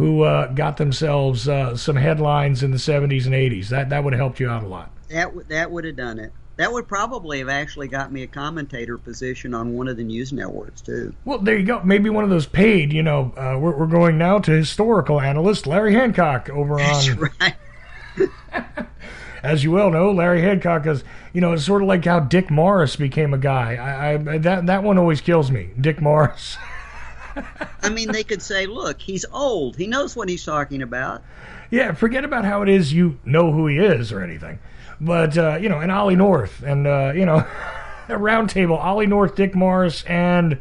[0.00, 3.68] who uh, got themselves uh, some headlines in the 70s and 80s.
[3.68, 4.90] That that would have helped you out a lot.
[5.10, 6.32] That w- that would have done it.
[6.56, 10.32] That would probably have actually got me a commentator position on one of the news
[10.32, 11.14] networks too.
[11.26, 11.82] Well, there you go.
[11.84, 12.94] Maybe one of those paid.
[12.94, 17.30] You know, uh, we're we're going now to historical analyst Larry Hancock over That's on.
[17.38, 17.54] right.
[19.42, 21.04] As you well know, Larry Hancock is.
[21.34, 23.74] You know, it's sort of like how Dick Morris became a guy.
[23.76, 25.70] I, I that that one always kills me.
[25.78, 26.56] Dick Morris.
[27.82, 29.76] I mean, they could say, "Look, he's old.
[29.76, 31.22] He knows what he's talking about."
[31.70, 34.58] Yeah, forget about how it is you know who he is or anything.
[35.00, 37.36] But, uh, you know, and Ollie North and, uh, you know,
[38.08, 40.58] a roundtable, Ollie North, Dick Morris, and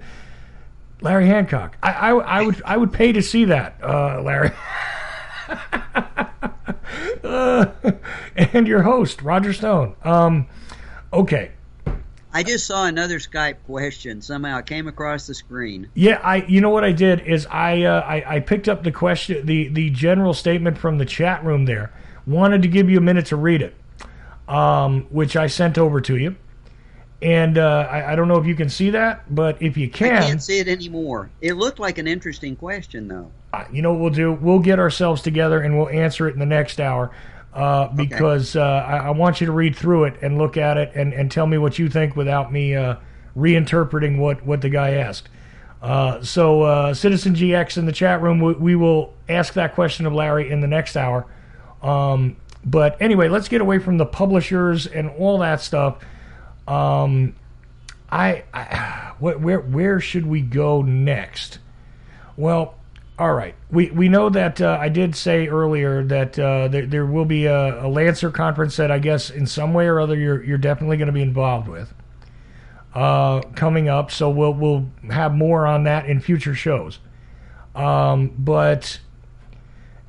[1.01, 1.77] Larry Hancock.
[1.81, 4.51] I, I, I would I would pay to see that, uh, Larry.
[7.23, 7.67] uh,
[8.35, 9.95] and your host, Roger Stone.
[10.03, 10.47] Um,
[11.11, 11.51] okay.
[12.31, 14.21] I just saw another Skype question.
[14.21, 15.89] Somehow it came across the screen.
[15.95, 16.37] Yeah, I.
[16.47, 19.67] You know what I did is I, uh, I I picked up the question, the
[19.69, 21.91] the general statement from the chat room there.
[22.27, 23.75] Wanted to give you a minute to read it,
[24.47, 26.35] um, which I sent over to you.
[27.21, 29.89] And uh, I, I don't know if you can see that, but if you I
[29.89, 31.31] can, can't see it anymore.
[31.41, 33.31] It looked like an interesting question, though.
[33.51, 34.31] uh, you know what we'll do?
[34.31, 37.11] We'll get ourselves together and we'll answer it in the next hour.
[37.53, 40.91] Uh, because uh, I, I want you to read through it and look at it
[40.93, 42.97] and, and tell me what you think without me uh,
[43.35, 45.29] reinterpreting what, what the guy asked.
[45.81, 50.05] Uh, so, uh, Citizen GX in the chat room, we, we will ask that question
[50.05, 51.25] of Larry in the next hour.
[51.81, 52.35] Um,
[52.65, 56.03] but anyway, let's get away from the publishers and all that stuff.
[56.67, 57.35] Um,
[58.11, 61.59] I, I what, where where should we go next?
[62.37, 62.75] Well,
[63.19, 63.53] all right.
[63.69, 67.47] We we know that uh, I did say earlier that uh, there, there will be
[67.47, 70.95] a, a Lancer conference that I guess in some way or other you're you're definitely
[70.95, 71.93] going to be involved with
[72.95, 74.09] uh, coming up.
[74.09, 76.99] So we'll we'll have more on that in future shows.
[77.75, 79.01] Um, but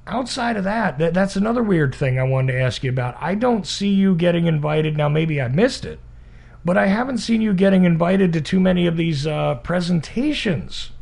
[0.07, 3.17] outside of that, that, that's another weird thing I wanted to ask you about.
[3.21, 4.97] I don't see you getting invited.
[4.97, 5.99] Now maybe I missed it,
[6.65, 10.93] but I haven't seen you getting invited to too many of these uh, presentations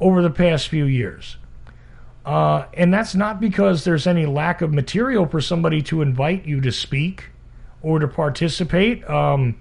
[0.00, 1.36] over the past few years.
[2.24, 6.60] Uh, and that's not because there's any lack of material for somebody to invite you
[6.60, 7.24] to speak
[7.80, 9.08] or to participate.
[9.08, 9.58] Um,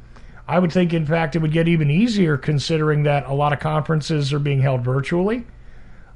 [0.48, 3.60] I would think, in fact, it would get even easier considering that a lot of
[3.60, 5.46] conferences are being held virtually.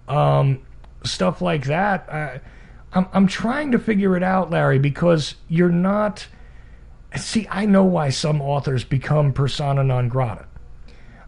[0.08, 0.62] Um,
[1.04, 2.10] stuff like that.
[2.12, 2.42] I,
[2.94, 6.28] I'm, I'm trying to figure it out, Larry, because you're not.
[7.16, 10.48] See, I know why some authors become persona non grata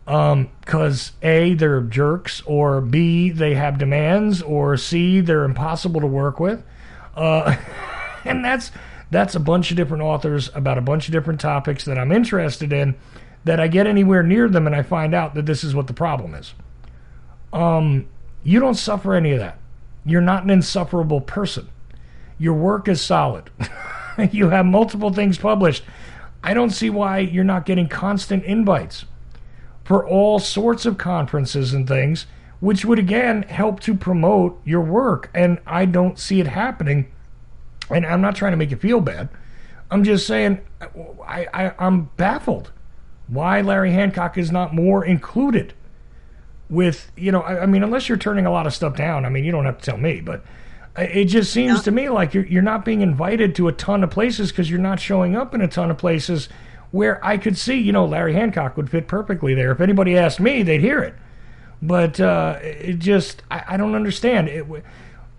[0.05, 6.07] because um, A, they're jerks, or B, they have demands, or C, they're impossible to
[6.07, 6.63] work with.
[7.15, 7.55] Uh,
[8.25, 8.71] and that's
[9.11, 12.73] that's a bunch of different authors about a bunch of different topics that I'm interested
[12.73, 12.95] in.
[13.45, 15.93] That I get anywhere near them and I find out that this is what the
[15.93, 16.53] problem is.
[17.51, 18.07] Um,
[18.41, 19.59] you don't suffer any of that.
[20.05, 21.67] You're not an insufferable person.
[22.39, 23.49] Your work is solid.
[24.31, 25.83] you have multiple things published.
[26.41, 29.05] I don't see why you're not getting constant invites
[29.83, 32.25] for all sorts of conferences and things,
[32.59, 35.29] which would again help to promote your work.
[35.33, 37.11] And I don't see it happening.
[37.89, 39.29] And I'm not trying to make you feel bad.
[39.91, 40.61] I'm just saying
[41.27, 42.71] I, I, I'm baffled
[43.27, 45.73] why Larry Hancock is not more included
[46.69, 49.25] with, you know, I, I mean, unless you're turning a lot of stuff down.
[49.25, 50.43] I mean, you don't have to tell me, but
[50.97, 54.09] it just seems to me like you're, you're not being invited to a ton of
[54.09, 56.49] places because you're not showing up in a ton of places
[56.93, 59.71] where I could see, you know, Larry Hancock would fit perfectly there.
[59.71, 61.15] If anybody asked me, they'd hear it.
[61.81, 64.47] But uh, it just, I, I don't understand.
[64.47, 64.63] It,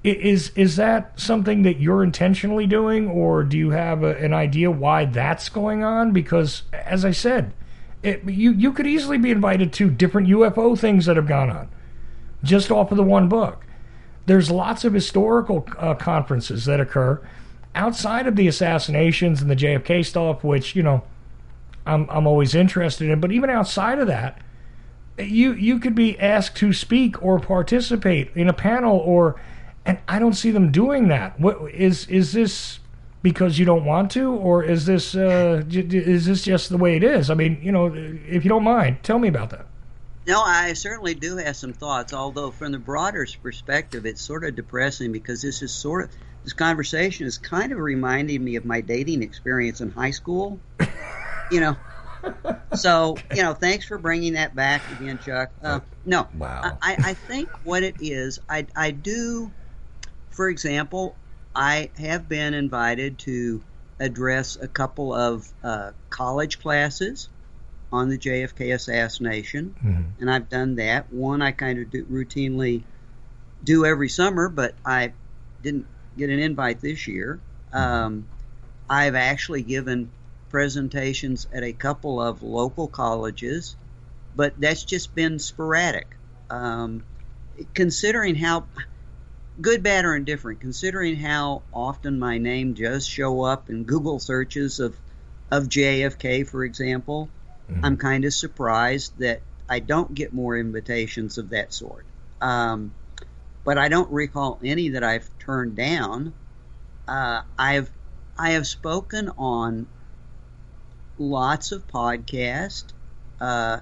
[0.03, 4.69] is is that something that you're intentionally doing, or do you have a, an idea
[4.69, 6.13] why that's going on?
[6.13, 7.55] Because, as I said,
[8.03, 11.69] it, you you could easily be invited to different UFO things that have gone on,
[12.43, 13.65] just off of the one book.
[14.27, 17.23] There's lots of historical uh, conferences that occur
[17.77, 21.05] outside of the assassinations and the JFK stuff, which you know
[21.87, 23.21] I'm I'm always interested in.
[23.21, 24.41] But even outside of that,
[25.19, 29.41] you you could be asked to speak or participate in a panel or
[29.85, 31.39] and I don't see them doing that.
[31.39, 32.81] What is is this
[33.23, 37.03] because you don't want to, or is this uh, is this just the way it
[37.03, 37.31] is?
[37.31, 39.67] I mean, you know, if you don't mind, tell me about that.
[40.27, 42.13] No, I certainly do have some thoughts.
[42.15, 46.11] Although, from the broader perspective, it's sort of depressing because this is sort of
[46.45, 50.61] this conversation is kind of reminding me of my dating experience in high school.
[51.55, 51.77] you know,
[52.75, 55.51] so you know, thanks for bringing that back again, Chuck.
[55.63, 56.79] Uh, no, wow.
[56.83, 59.53] I, I think what it is, I I do
[60.31, 61.15] for example,
[61.55, 63.63] I have been invited to
[64.01, 67.29] address a couple of uh, college classes
[67.93, 70.21] on the JFK assassination, Mm-hmm.
[70.21, 71.13] and I've done that.
[71.13, 72.83] One I kind of do, routinely
[73.63, 75.13] do every summer, but I
[75.63, 75.87] didn't
[76.19, 77.39] get an invite this year.
[77.73, 78.27] Um,
[78.91, 80.11] I've actually given
[80.55, 83.75] presentations at a couple of local colleges,
[84.37, 86.07] but that's just been sporadic.
[86.49, 87.03] Um,
[87.75, 88.67] considering how
[89.61, 94.79] good, bad, or indifferent, considering how often my name does show up in Google searches
[94.79, 94.97] of
[95.51, 97.29] of JFK, for example,
[97.83, 102.07] I'm kind of surprised that I don't get more invitations of that sort.
[102.41, 102.95] Um,
[103.65, 106.33] but I don't recall any that I've turned down.
[107.09, 107.91] Uh, I've
[108.39, 109.89] I have spoken on
[111.19, 112.93] lots of podcasts,
[113.41, 113.81] uh,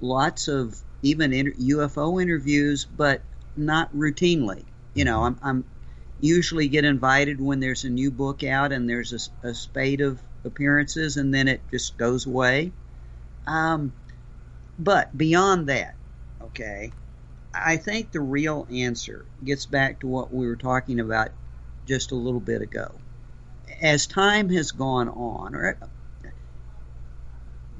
[0.00, 3.24] lots of even inter- UFO interviews, but
[3.56, 4.64] not routinely.
[4.94, 5.64] You know, I'm, I'm
[6.20, 9.12] usually get invited when there's a new book out and there's
[9.42, 12.72] a, a spate of appearances, and then it just goes away.
[13.46, 13.92] Um,
[14.78, 15.94] but beyond that,
[16.42, 16.92] okay,
[17.52, 21.30] I think the real answer gets back to what we were talking about
[21.86, 23.00] just a little bit ago.
[23.80, 25.78] As time has gone on, or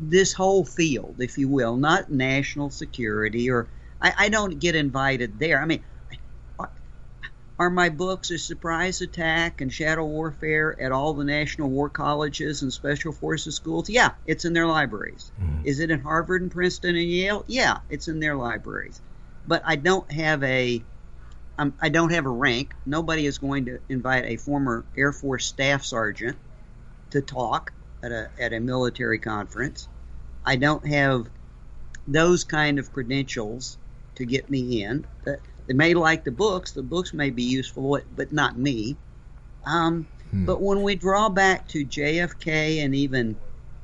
[0.01, 3.69] this whole field, if you will, not national security, or
[4.01, 5.61] I, I don't get invited there.
[5.61, 5.85] I mean,
[7.61, 12.63] are my books a surprise attack and shadow warfare at all the national war colleges
[12.63, 13.91] and special forces schools?
[13.91, 15.31] Yeah, it's in their libraries.
[15.39, 15.67] Mm-hmm.
[15.67, 17.45] Is it in Harvard and Princeton and Yale?
[17.47, 19.03] Yeah, it's in their libraries.
[19.47, 20.83] But I don't have a
[21.59, 22.73] um, I don't have a rank.
[22.87, 26.39] Nobody is going to invite a former Air Force staff sergeant
[27.11, 29.87] to talk at a at a military conference.
[30.45, 31.29] I don't have
[32.07, 33.79] those kind of credentials
[34.17, 35.07] to get me in.
[35.25, 36.73] They may like the books.
[36.73, 38.97] The books may be useful, but not me.
[39.65, 40.45] Um, hmm.
[40.45, 43.37] But when we draw back to JFK and even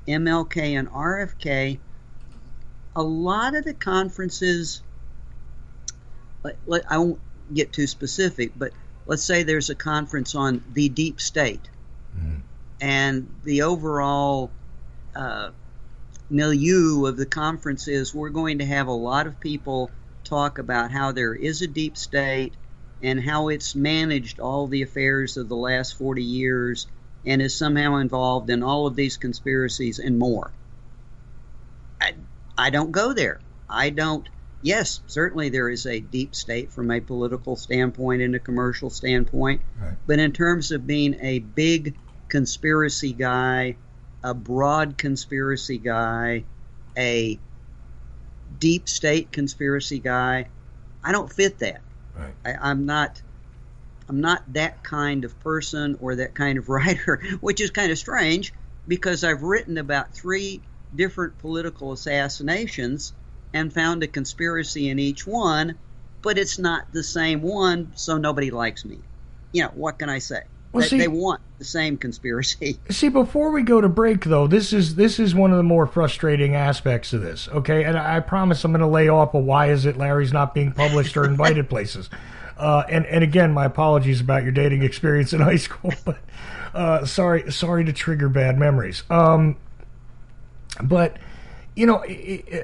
[0.08, 1.78] MLK and RFK,
[2.96, 4.82] a lot of the conferences,
[6.44, 7.20] I won't
[7.52, 8.72] get too specific, but
[9.06, 11.68] let's say there's a conference on the deep state,
[12.18, 12.38] hmm.
[12.80, 14.50] and the overall
[15.14, 15.50] uh,
[16.30, 19.90] milieu of the conference is we're going to have a lot of people
[20.24, 22.54] talk about how there is a deep state
[23.02, 26.86] and how it's managed all the affairs of the last 40 years
[27.24, 30.50] and is somehow involved in all of these conspiracies and more.
[32.00, 32.14] I,
[32.56, 33.40] I don't go there.
[33.68, 34.28] I don't.
[34.62, 39.60] Yes, certainly there is a deep state from a political standpoint and a commercial standpoint,
[39.80, 39.96] right.
[40.06, 41.96] but in terms of being a big
[42.28, 43.76] conspiracy guy,
[44.26, 46.42] a broad conspiracy guy,
[46.98, 47.38] a
[48.58, 50.48] deep state conspiracy guy.
[51.04, 51.80] I don't fit that.
[52.18, 52.34] Right.
[52.44, 53.22] I, I'm not.
[54.08, 57.98] I'm not that kind of person or that kind of writer, which is kind of
[57.98, 58.52] strange
[58.88, 60.60] because I've written about three
[60.94, 63.12] different political assassinations
[63.52, 65.78] and found a conspiracy in each one,
[66.22, 68.98] but it's not the same one, so nobody likes me.
[69.52, 70.42] You know, what can I say?
[70.76, 72.78] Well, they, see, they want the same conspiracy.
[72.90, 75.86] See, before we go to break, though, this is this is one of the more
[75.86, 77.48] frustrating aspects of this.
[77.48, 80.54] Okay, and I promise I'm going to lay off a why is it Larry's not
[80.54, 82.10] being published or invited places.
[82.58, 86.16] Uh, and and again, my apologies about your dating experience in high school, but
[86.72, 89.02] uh, sorry sorry to trigger bad memories.
[89.10, 89.58] Um,
[90.82, 91.18] but
[91.74, 92.02] you know,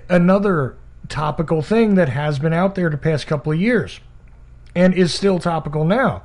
[0.09, 0.79] another
[1.11, 4.01] topical thing that has been out there the past couple of years,
[4.75, 6.23] and is still topical now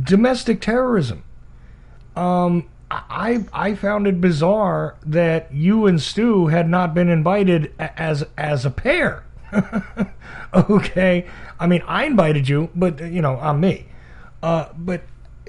[0.00, 1.24] domestic terrorism.
[2.16, 8.24] Um, I I found it bizarre that you and Stu had not been invited as
[8.36, 9.24] as a pair.
[10.54, 11.26] okay,
[11.60, 13.86] I mean I invited you, but you know I'm me.
[14.42, 15.02] Uh, but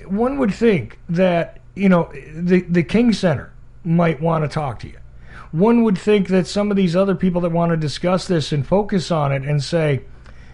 [0.05, 3.53] one would think that you know the the King Center
[3.85, 4.97] might want to talk to you.
[5.51, 8.67] One would think that some of these other people that want to discuss this and
[8.67, 10.01] focus on it and say,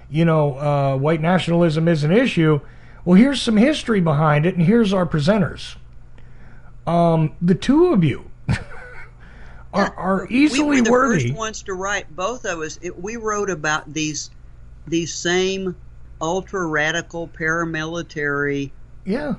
[0.09, 2.61] you know, uh, white nationalism is an issue
[3.06, 5.76] well, here's some history behind it, and here's our presenters.
[6.88, 8.32] Um, the two of you
[9.74, 11.28] are, are easily we were the worthy.
[11.28, 12.80] First ones to write, both of us.
[12.82, 14.32] It, we wrote about these
[14.88, 15.76] these same
[16.20, 18.72] ultra radical paramilitary,
[19.06, 19.36] yeah,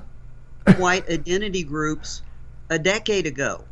[0.77, 2.21] white identity groups
[2.69, 3.65] a decade ago.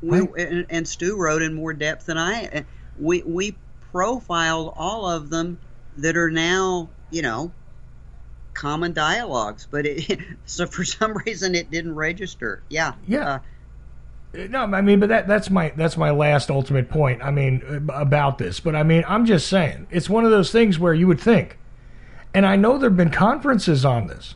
[0.00, 0.48] We right.
[0.48, 2.64] and, and Stu wrote in more depth than I.
[2.98, 3.56] We we
[3.92, 5.58] profiled all of them
[5.98, 7.52] that are now, you know,
[8.54, 12.62] common dialogues, but it, so for some reason it didn't register.
[12.68, 12.94] Yeah.
[13.06, 13.40] Yeah.
[14.34, 17.22] Uh, no, I mean, but that that's my that's my last ultimate point.
[17.22, 20.78] I mean, about this, but I mean, I'm just saying it's one of those things
[20.78, 21.58] where you would think,
[22.32, 24.34] and I know there've been conferences on this.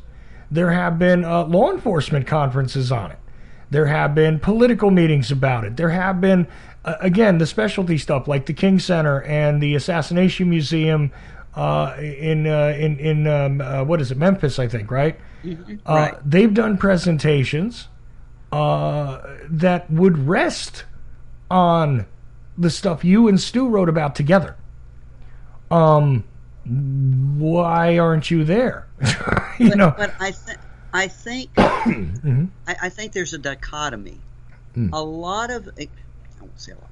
[0.50, 3.18] There have been uh, law enforcement conferences on it.
[3.70, 5.76] There have been political meetings about it.
[5.76, 6.46] There have been,
[6.84, 11.10] uh, again, the specialty stuff like the King Center and the Assassination Museum
[11.56, 15.18] uh, in uh, in in um, uh, what is it Memphis I think right?
[15.42, 15.76] Mm-hmm.
[15.86, 16.14] Uh, right.
[16.24, 17.88] They've done presentations
[18.52, 20.84] uh, that would rest
[21.50, 22.06] on
[22.58, 24.56] the stuff you and Stu wrote about together.
[25.70, 26.24] Um,
[26.64, 28.86] why aren't you there?
[29.58, 30.58] you but, know, but I think
[30.92, 32.46] I think mm-hmm.
[32.66, 34.20] I, I, think there's a dichotomy.
[34.76, 34.90] Mm.
[34.92, 35.88] A lot of I
[36.40, 36.90] won't say a lot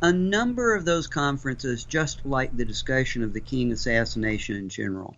[0.00, 5.16] a number of those conferences, just like the discussion of the King assassination in general,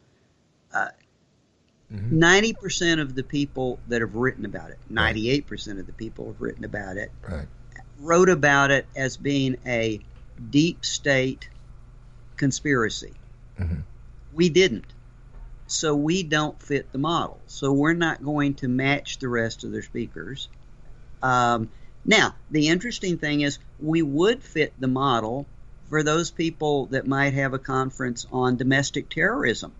[0.73, 0.89] uh,
[1.93, 2.19] mm-hmm.
[2.19, 6.65] 90% of the people that have written about it, 98% of the people have written
[6.65, 7.47] about it, right.
[7.99, 10.01] wrote about it as being a
[10.49, 11.49] deep state
[12.37, 13.13] conspiracy.
[13.59, 13.81] Mm-hmm.
[14.33, 14.87] We didn't.
[15.67, 17.39] So we don't fit the model.
[17.47, 20.49] So we're not going to match the rest of their speakers.
[21.23, 21.71] Um,
[22.05, 25.47] Now, the interesting thing is we would fit the model
[25.89, 29.73] for those people that might have a conference on domestic terrorism.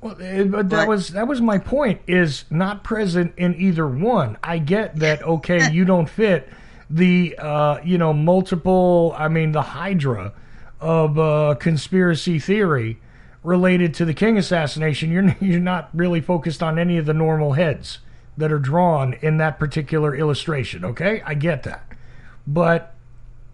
[0.00, 2.00] Well, eh, but that But- was that was my point.
[2.06, 4.36] Is not present in either one.
[4.42, 5.22] I get that.
[5.26, 6.48] Okay, you don't fit
[6.90, 9.14] the uh, you know multiple.
[9.16, 10.32] I mean the hydra
[10.80, 12.98] of uh, conspiracy theory
[13.44, 15.10] related to the King assassination.
[15.10, 17.98] You're you're not really focused on any of the normal heads
[18.36, 20.84] that are drawn in that particular illustration.
[20.84, 21.84] Okay, I get that,
[22.46, 22.94] but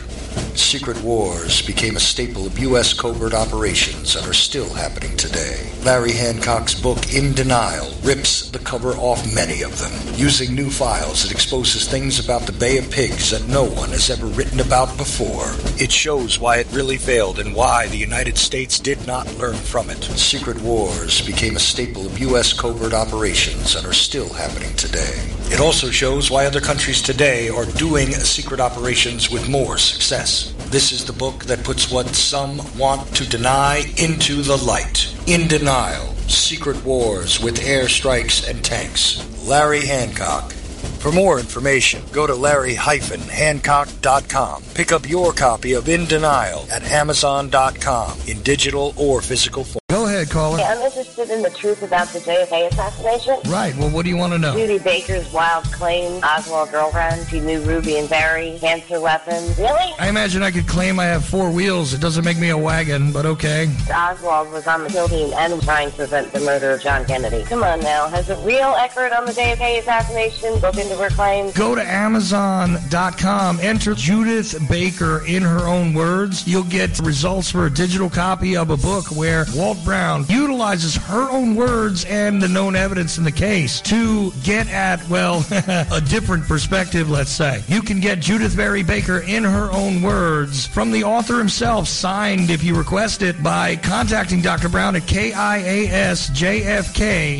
[0.56, 2.93] Secret wars became a staple of U.S.
[2.93, 5.72] covert operations and are still happening today.
[5.84, 9.91] Larry Hancock's book, In Denial, rips the cover off many of them.
[10.16, 14.10] Using new files, it exposes things about the Bay of Pigs that no one has
[14.10, 15.52] ever written about before.
[15.82, 19.89] It shows why it really failed and why the United States did not learn from
[19.89, 20.04] it.
[20.04, 22.54] Secret wars became a staple of U.S.
[22.54, 25.32] covert operations and are still happening today.
[25.52, 30.41] It also shows why other countries today are doing secret operations with more success.
[30.72, 35.14] This is the book that puts what some want to deny into the light.
[35.28, 39.22] In Denial Secret Wars with Airstrikes and Tanks.
[39.46, 40.54] Larry Hancock.
[41.02, 44.64] For more information, go to larry-hancock.com.
[44.74, 49.82] Pick up your copy of In Denial at amazon.com in digital or physical form.
[49.90, 50.60] Go ahead, caller.
[50.60, 53.40] I'm interested in the truth about the JFK assassination.
[53.52, 53.76] Right.
[53.76, 54.54] Well, what do you want to know?
[54.54, 59.58] Judy Baker's wild claim, Oswald girlfriend, she knew Ruby and Ferrie, cancer weapons.
[59.58, 59.94] Really?
[60.00, 61.94] I imagine I could claim I have four wheels.
[61.94, 63.70] It doesn't make me a wagon, but okay.
[63.94, 67.44] Oswald was on the kill team and trying to prevent the murder of John Kennedy.
[67.44, 71.54] Come on now, has a real expert on the JFK assassination looked into her claims?
[71.54, 76.48] Go to Amazon.com, enter Judyth Baker in her own words.
[76.48, 81.30] You'll get results for a digital copy of a book where Walt Brown utilizes her
[81.30, 86.45] own words and the known evidence in the case to get at, well, a different
[86.45, 87.64] perspective, let's say.
[87.68, 92.49] You can get Judyth Vary Baker in her own words from the author himself, signed
[92.49, 94.70] if you request it by contacting Dr.
[94.70, 95.41] Brown at KIASJFK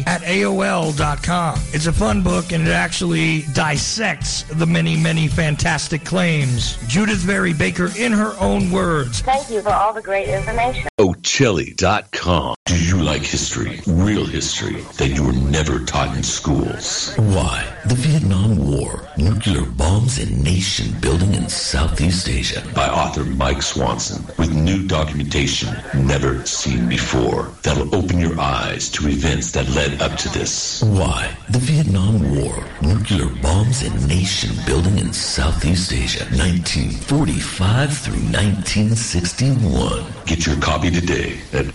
[0.08, 1.60] at AOL.com.
[1.74, 6.78] It's a fun book and it actually dissects the many, many fantastic claims.
[6.88, 9.22] Judyth Vary Baker in her own words.
[9.22, 10.88] Thank you for all the great information.
[11.00, 12.56] Ochelli.com.
[12.72, 13.82] Do you like history?
[13.86, 17.14] Real history that you were never taught in schools?
[17.18, 17.68] Why?
[17.86, 24.24] The Vietnam War, nuclear bombs and nation building in Southeast Asia by author Mike Swanson
[24.38, 30.16] with new documentation never seen before that'll open your eyes to events that led up
[30.20, 30.82] to this.
[30.82, 31.36] Why?
[31.50, 40.06] The Vietnam War, nuclear bombs and nation building in Southeast Asia 1945 through 1961.
[40.26, 41.66] Get your copy today at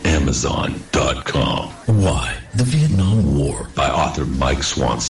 [0.95, 1.69] Amazon.com.
[2.03, 2.37] Why?
[2.55, 5.09] The Vietnam War by author Mike Swanson.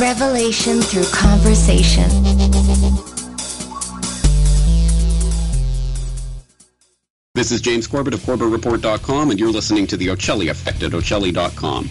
[0.00, 3.07] Revelation through conversation.
[7.38, 11.88] This is James Corbett of CorbettReport.com, and you're listening to the Ochelli Effect at Ochelli.com.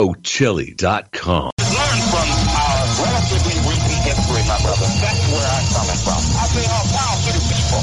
[0.00, 1.50] Ochelli.com.
[1.58, 4.86] Learn from our relatively recent history, my brother.
[5.02, 6.22] That's where I'm coming from.
[6.38, 7.82] I say all power to the people.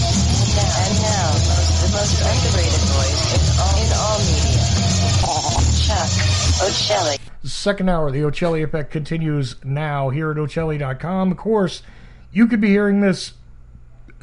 [0.80, 4.64] And now, most, the most underrated voice in all, in all media.
[5.76, 6.08] Chuck
[6.64, 7.20] Ochelli.
[7.44, 11.32] Second hour, the Ochelli Effect continues now here at Ochelli.com.
[11.32, 11.84] Of course,
[12.32, 13.34] you could be hearing this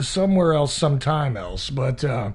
[0.00, 2.32] somewhere else, sometime else, but uh,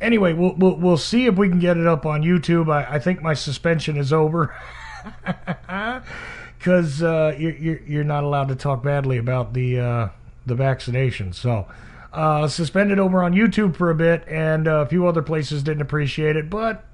[0.00, 2.72] anyway, we'll, we'll we'll see if we can get it up on YouTube.
[2.72, 4.54] I, I think my suspension is over
[6.58, 10.08] because uh, you're, you're not allowed to talk badly about the uh,
[10.46, 11.32] the vaccination.
[11.32, 11.66] So
[12.12, 15.82] uh, suspended over on YouTube for a bit, and uh, a few other places didn't
[15.82, 16.84] appreciate it, but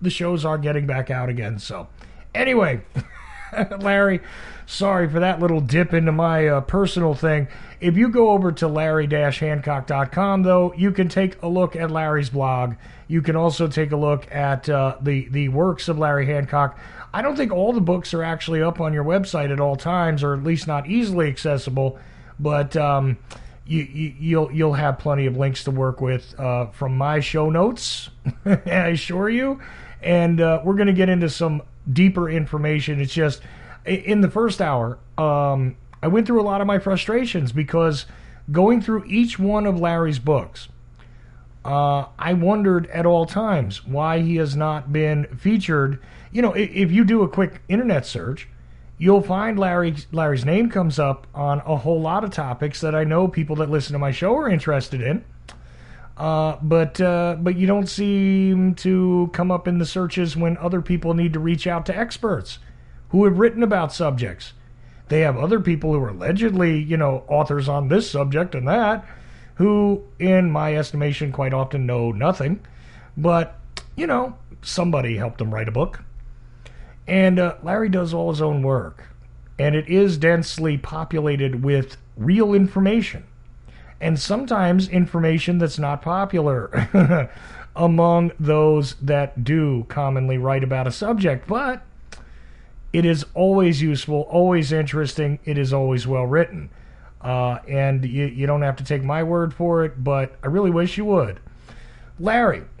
[0.00, 1.58] the shows are getting back out again.
[1.58, 1.88] So
[2.34, 2.82] anyway,
[3.80, 4.20] Larry,
[4.68, 7.48] sorry for that little dip into my uh, personal thing.
[7.80, 12.74] If you go over to larry-hancock.com, though, you can take a look at Larry's blog.
[13.08, 16.78] You can also take a look at uh, the the works of Larry Hancock.
[17.14, 20.22] I don't think all the books are actually up on your website at all times,
[20.22, 21.98] or at least not easily accessible.
[22.38, 23.16] But um,
[23.64, 27.48] you, you, you'll you'll have plenty of links to work with uh, from my show
[27.48, 28.10] notes.
[28.44, 29.60] I assure you.
[30.02, 33.00] And uh, we're going to get into some deeper information.
[33.00, 33.40] It's just
[33.88, 38.06] in the first hour, um, I went through a lot of my frustrations because
[38.50, 40.68] going through each one of Larry's books,
[41.64, 45.98] uh, I wondered at all times why he has not been featured.
[46.32, 48.48] You know, i- if you do a quick internet search,
[48.96, 53.04] you'll find Larry Larry's name comes up on a whole lot of topics that I
[53.04, 55.24] know people that listen to my show are interested in.
[56.16, 60.80] Uh, but uh, but you don't seem to come up in the searches when other
[60.80, 62.58] people need to reach out to experts
[63.10, 64.52] who have written about subjects.
[65.08, 69.06] They have other people who are allegedly, you know, authors on this subject and that,
[69.54, 72.60] who, in my estimation, quite often know nothing.
[73.16, 73.58] But
[73.96, 76.02] you know, somebody helped them write a book.
[77.06, 79.08] And uh, Larry does all his own work,
[79.58, 83.24] and it is densely populated with real information
[84.00, 87.30] and sometimes information that's not popular
[87.76, 91.46] among those that do commonly write about a subject.
[91.48, 91.82] But
[92.92, 96.70] it is always useful, always interesting, it is always well written.
[97.20, 100.70] Uh, and you, you don't have to take my word for it, but I really
[100.70, 101.40] wish you would.
[102.20, 102.62] Larry,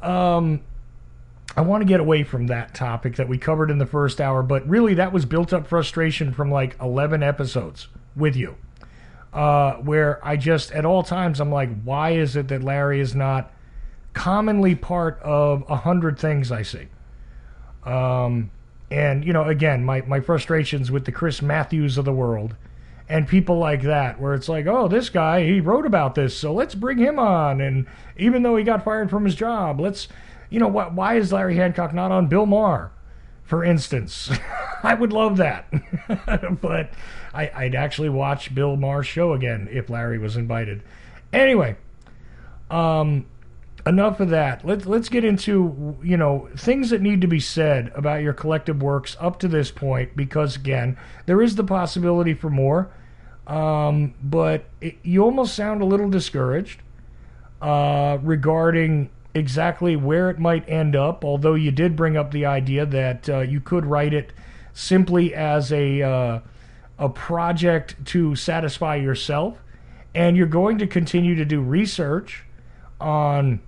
[0.00, 0.60] um,
[1.56, 4.42] I want to get away from that topic that we covered in the first hour,
[4.42, 8.56] but really that was built up frustration from like 11 episodes with you
[9.32, 13.14] uh, where I just at all times I'm like, why is it that Larry is
[13.14, 13.52] not
[14.12, 16.88] commonly part of a hundred things I see?
[17.84, 18.50] Um,
[18.90, 22.54] and you know, again, my my frustrations with the Chris Matthews of the world
[23.08, 26.52] and people like that, where it's like, oh, this guy he wrote about this, so
[26.52, 27.60] let's bring him on.
[27.60, 30.08] And even though he got fired from his job, let's,
[30.48, 32.92] you know, why why is Larry Hancock not on Bill Maher?
[33.50, 34.30] for instance.
[34.84, 35.66] I would love that.
[36.62, 36.90] but
[37.34, 40.84] I, I'd actually watch Bill Maher's show again if Larry was invited.
[41.32, 41.76] Anyway,
[42.70, 43.26] um,
[43.86, 44.64] enough of that.
[44.64, 48.82] Let's let's get into you know things that need to be said about your collective
[48.82, 50.96] works up to this point, because again,
[51.26, 52.90] there is the possibility for more.
[53.46, 56.82] Um, but it, you almost sound a little discouraged
[57.60, 61.24] uh, regarding exactly where it might end up.
[61.24, 64.32] Although you did bring up the idea that uh, you could write it
[64.72, 66.40] simply as a uh,
[66.98, 69.58] a project to satisfy yourself,
[70.14, 72.44] and you're going to continue to do research
[73.00, 73.60] on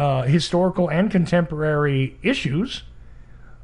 [0.00, 2.84] uh, historical and contemporary issues.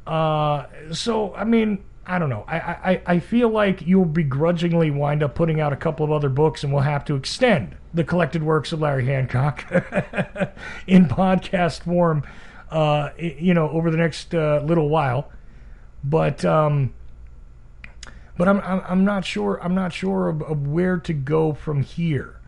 [0.06, 2.44] Uh, so, I mean, I don't know.
[2.46, 6.28] I, I, I feel like you'll begrudgingly wind up putting out a couple of other
[6.28, 9.64] books, and we'll have to extend the collected works of Larry Hancock
[10.86, 12.22] in podcast form
[12.70, 15.32] uh, you know, over the next uh, little while.
[16.04, 16.92] But um,
[18.36, 21.82] but I'm, I'm I'm not sure I'm not sure of, of where to go from
[21.82, 22.38] here.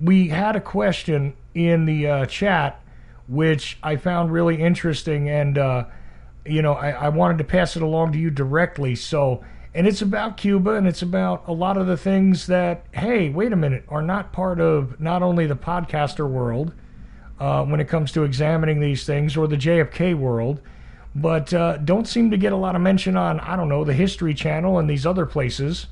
[0.00, 2.81] We had a question in the uh, chat
[3.32, 5.84] which I found really interesting, and uh,
[6.44, 8.94] you know I, I wanted to pass it along to you directly.
[8.94, 9.42] So
[9.74, 13.52] and it's about Cuba and it's about a lot of the things that hey wait
[13.52, 16.72] a minute are not part of not only the podcaster world
[17.40, 20.60] uh, when it comes to examining these things or the JFK world
[21.14, 23.94] but uh, don't seem to get a lot of mention on I don't know the
[23.94, 25.86] History Channel and these other places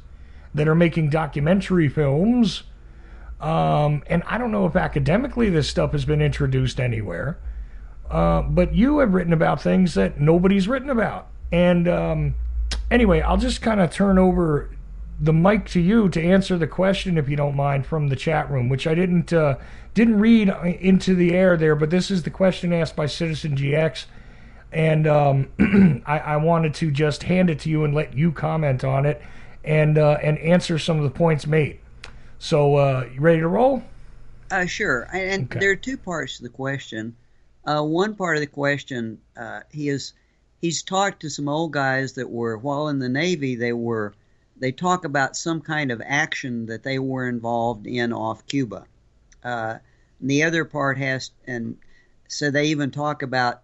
[0.54, 2.64] that are making documentary films
[3.40, 7.38] um, and I don't know if academically this stuff has been introduced anywhere
[8.10, 12.34] uh, but you have written about things that nobody's written about and um,
[12.90, 14.70] anyway, I'll just kind of turn over
[15.20, 18.50] the mic to you to answer the question, if you don't mind, from the chat
[18.50, 19.56] room, which I didn't uh,
[19.94, 24.06] didn't read into the air there, but this is the question asked by Citizen GX,
[24.72, 28.84] and um, I, I, wanted to just hand it to you and let you comment
[28.84, 29.20] on it
[29.64, 31.79] and uh, and answer some of the points made.
[32.42, 33.82] So, uh, you ready to roll?
[34.50, 35.06] Uh, sure.
[35.12, 35.60] And okay.
[35.60, 37.14] there are two parts to the question.
[37.66, 40.14] Uh, one part of the question, uh, he is
[40.58, 44.14] he's talked to some old guys that were while in the Navy they were
[44.56, 48.86] they talk about some kind of action that they were involved in off Cuba.
[49.44, 49.76] Uh,
[50.18, 51.76] the other part has and
[52.26, 53.60] so they even talk about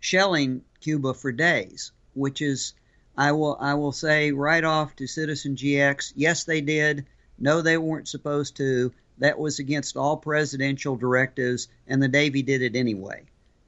[0.00, 2.72] shelling Cuba for days, which is
[3.18, 7.04] I will I will say right off to Citizen GX, yes they did.
[7.38, 8.92] No, they weren't supposed to.
[9.18, 13.24] That was against all presidential directives, and the Navy did it anyway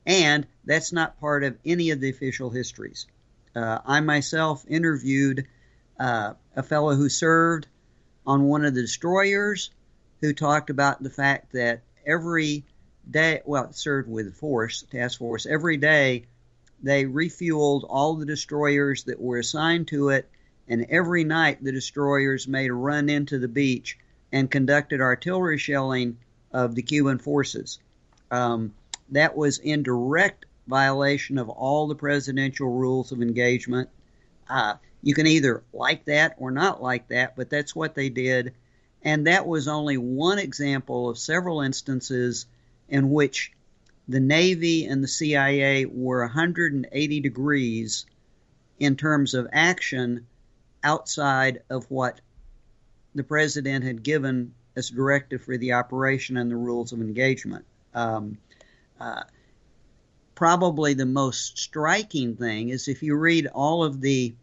[0.06, 3.06] and that's not part of any of the official histories.
[3.54, 5.46] Uh, I myself interviewed
[5.98, 7.66] uh, a fellow who served
[8.26, 9.70] on one of the destroyers
[10.20, 12.64] who talked about the fact that every
[13.10, 16.26] day, well, served with force, task force, every day
[16.82, 20.28] they refueled all the destroyers that were assigned to it,
[20.68, 23.98] and every night the destroyers made a run into the beach
[24.32, 26.18] and conducted artillery shelling
[26.52, 27.78] of the Cuban forces.
[28.30, 28.74] Um,
[29.10, 33.88] that was in direct violation of all the presidential rules of engagement.
[34.48, 38.54] Uh, you can either like that or not like that, but that's what they did.
[39.02, 42.46] And that was only one example of several instances
[42.88, 43.52] in which
[44.08, 48.06] the Navy and the CIA were 180 degrees
[48.78, 50.26] in terms of action
[50.86, 52.20] outside of what
[53.16, 57.64] the president had given as directive for the operation and the rules of engagement.
[57.92, 58.38] Um,
[59.00, 59.24] uh,
[60.36, 64.34] probably the most striking thing is if you read all of the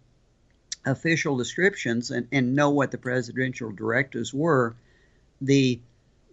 [0.85, 4.75] official descriptions and, and know what the presidential directives were,
[5.39, 5.79] the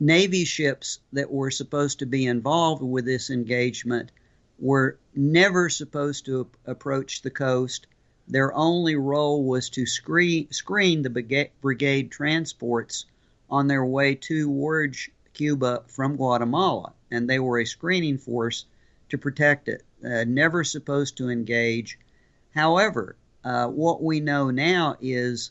[0.00, 4.10] Navy ships that were supposed to be involved with this engagement
[4.58, 7.86] were never supposed to approach the coast.
[8.30, 13.04] Their only role was to screen, screen the brigade transports
[13.50, 18.64] on their way towards Cuba from Guatemala and they were a screening force
[19.08, 19.82] to protect it.
[20.04, 21.98] Uh, never supposed to engage.
[22.54, 25.50] However, uh, what we know now is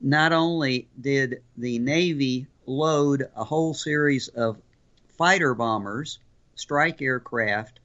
[0.00, 4.60] not only did the Navy load a whole series of
[5.16, 6.18] fighter bombers,
[6.54, 7.80] strike aircraft,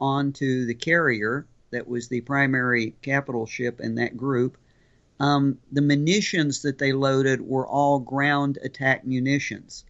[0.00, 4.56] onto the carrier that was the primary capital ship in that group.
[5.18, 9.84] Um, the munitions that they loaded were all ground attack munitions.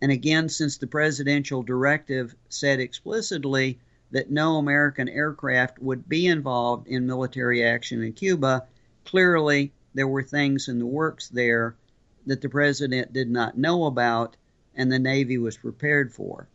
[0.00, 3.78] And again, since the presidential directive said explicitly
[4.12, 8.66] that no American aircraft would be involved in military action in Cuba,
[9.04, 11.76] clearly there were things in the works there
[12.26, 14.36] that the president did not know about
[14.74, 16.48] and the Navy was prepared for.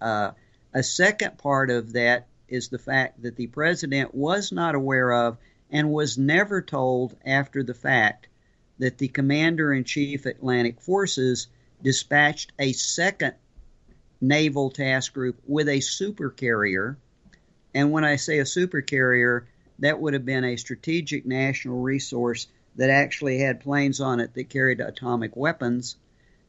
[0.00, 0.32] Uh,
[0.74, 5.38] a second part of that is the fact that the president was not aware of
[5.70, 8.28] and was never told after the fact
[8.78, 11.46] that the commander in chief Atlantic Forces
[11.82, 13.34] dispatched a second
[14.20, 16.96] naval task group with a supercarrier.
[17.74, 19.44] And when I say a supercarrier,
[19.78, 22.46] that would have been a strategic national resource
[22.76, 25.96] that actually had planes on it that carried atomic weapons.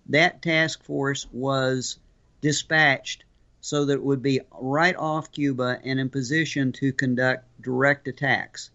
[0.08, 1.98] That task force was
[2.42, 3.24] dispatched
[3.64, 8.72] so that it would be right off Cuba and in position to conduct direct attacks.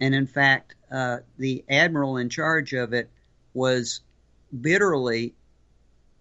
[0.00, 3.08] And in fact, uh, the admiral in charge of it
[3.54, 4.00] was
[4.60, 5.36] bitterly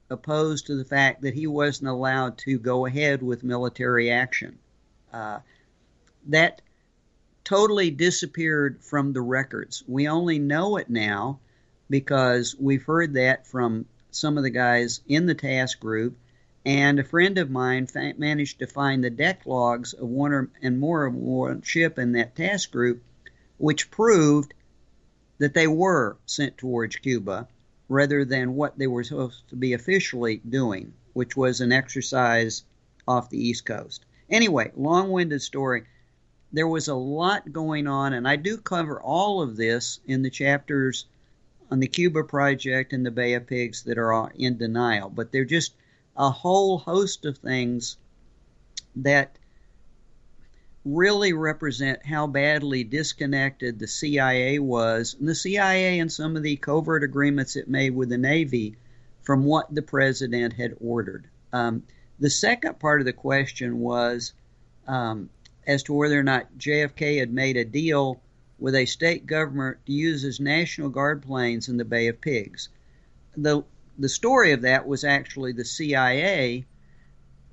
[0.07, 4.59] opposed to the fact that he wasn't allowed to go ahead with military action.
[5.11, 5.39] Uh,
[6.27, 6.61] that
[7.43, 9.83] totally disappeared from the records.
[9.87, 11.39] We only know it now
[11.89, 16.19] because we've heard that from some of the guys in the task group,
[16.69, 20.51] And a friend of mine fa- managed to find the deck logs of one or,
[20.61, 23.01] and more of one ship in that task group,
[23.57, 24.53] which proved
[25.39, 27.47] that they were sent towards Cuba
[27.87, 32.61] rather than what they were supposed to be officially doing, which was an exercise
[33.07, 34.05] off the East Coast.
[34.29, 35.85] Anyway, long winded story.
[36.53, 40.29] There was a lot going on, and I do cover all of this in the
[40.29, 41.07] chapters
[41.71, 45.09] on the Cuba Project and the Bay of Pigs that are in denial.
[45.09, 45.73] But they're just
[46.19, 47.97] a whole host of things
[48.97, 49.37] that
[50.83, 56.57] really represent how badly disconnected the CIA was, and the CIA and some of the
[56.57, 58.75] covert agreements it made with the Navy
[59.21, 61.27] from what the president had ordered.
[61.53, 61.83] Um,
[62.19, 64.33] the second part of the question was
[64.87, 65.29] um,
[65.65, 68.21] as to whether or not JFK had made a deal
[68.57, 72.67] with a state government to use as National Guard planes in the Bay of Pigs.
[73.37, 73.63] The
[73.99, 76.65] the story of that was actually the CIA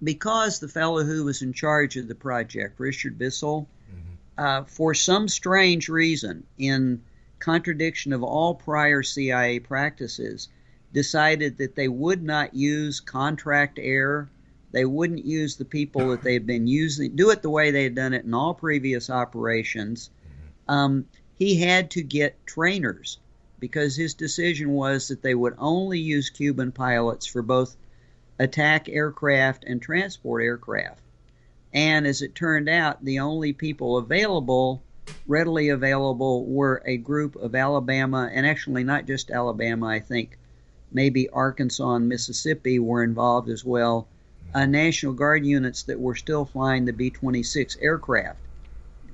[0.02, 4.44] because the fellow who was in charge of the project, Richard Bissell, mm-hmm.
[4.44, 7.02] uh, for some strange reason, in
[7.38, 10.48] contradiction of all prior CIA practices,
[10.92, 14.28] decided that they would not use contract air.
[14.72, 17.84] They wouldn't use the people that they had been using, do it the way they
[17.84, 20.10] had done it in all previous operations.
[20.10, 20.72] Mm-hmm.
[20.72, 21.06] Um,
[21.38, 23.18] he had to get trainers
[23.58, 27.76] because his decision was that they would only use Cuban pilots for both
[28.38, 31.00] attack aircraft and transport aircraft.
[31.72, 34.82] And as it turned out, the only people available,
[35.26, 40.38] readily available, were a group of Alabama, and actually not just Alabama, I think
[40.92, 44.06] maybe Arkansas and Mississippi were involved as well,
[44.54, 48.38] uh, National Guard units that were still flying the B 26 aircraft.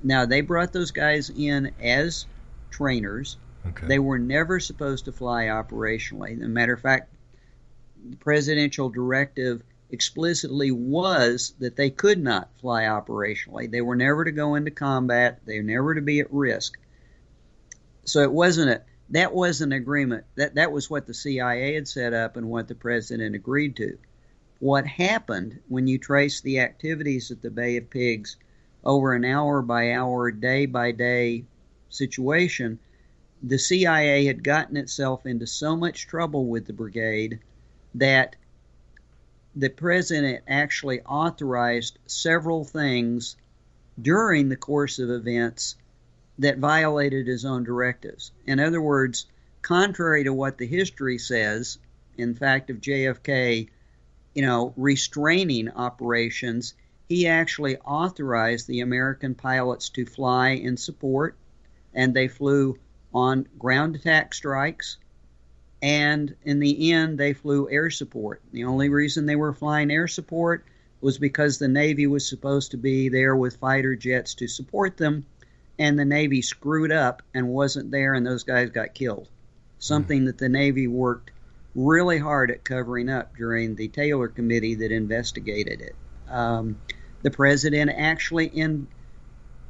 [0.03, 2.25] Now, they brought those guys in as
[2.69, 3.37] trainers.
[3.67, 3.87] Okay.
[3.87, 6.35] They were never supposed to fly operationally.
[6.37, 7.13] As a matter of fact,
[8.09, 13.69] the presidential directive explicitly was that they could not fly operationally.
[13.69, 15.39] They were never to go into combat.
[15.45, 16.77] They were never to be at risk.
[18.05, 20.25] So it wasn't a that was an agreement.
[20.35, 23.97] That that was what the CIA had set up and what the president agreed to.
[24.59, 28.37] What happened when you trace the activities at the Bay of Pigs
[28.83, 31.45] over an hour by hour, day by day
[31.89, 32.79] situation,
[33.43, 37.39] the CIA had gotten itself into so much trouble with the brigade
[37.93, 38.37] that
[39.55, 43.35] the president actually authorized several things
[44.01, 45.75] during the course of events
[46.39, 48.31] that violated his own directives.
[48.47, 49.27] In other words,
[49.61, 51.77] contrary to what the history says,
[52.17, 53.69] in fact, of JFK,
[54.33, 56.73] you know, restraining operations,
[57.09, 61.35] he actually authorized the American pilots to fly in support,
[61.93, 62.77] and they flew
[63.13, 64.97] on ground attack strikes
[65.83, 68.41] and in the end, they flew air support.
[68.53, 70.63] The only reason they were flying air support
[71.01, 75.25] was because the Navy was supposed to be there with fighter jets to support them,
[75.77, 79.27] and the Navy screwed up and wasn't there, and those guys got killed.
[79.77, 81.31] Something that the Navy worked
[81.75, 85.95] really hard at covering up during the Taylor Committee that investigated it.
[86.29, 86.79] Um,
[87.23, 88.87] the president actually in,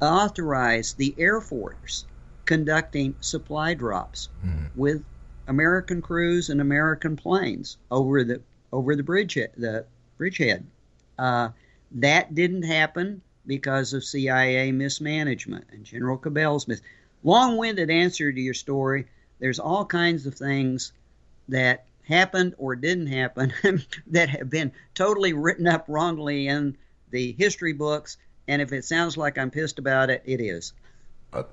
[0.00, 2.04] authorized the Air Force
[2.44, 4.68] conducting supply drops mm.
[4.76, 5.02] with
[5.46, 8.40] American crews and American planes over the
[8.72, 9.84] over the bridge the
[10.16, 10.66] bridgehead.
[11.18, 11.50] Uh,
[11.92, 16.80] that didn't happen because of CIA mismanagement and General Cabell's mis.
[17.22, 19.06] Long-winded answer to your story.
[19.38, 20.92] There's all kinds of things
[21.48, 23.52] that happened or didn't happen
[24.08, 26.76] that have been totally written up wrongly in
[27.10, 28.16] the history books.
[28.48, 30.72] And if it sounds like I'm pissed about it, it is.
[31.32, 31.44] Uh,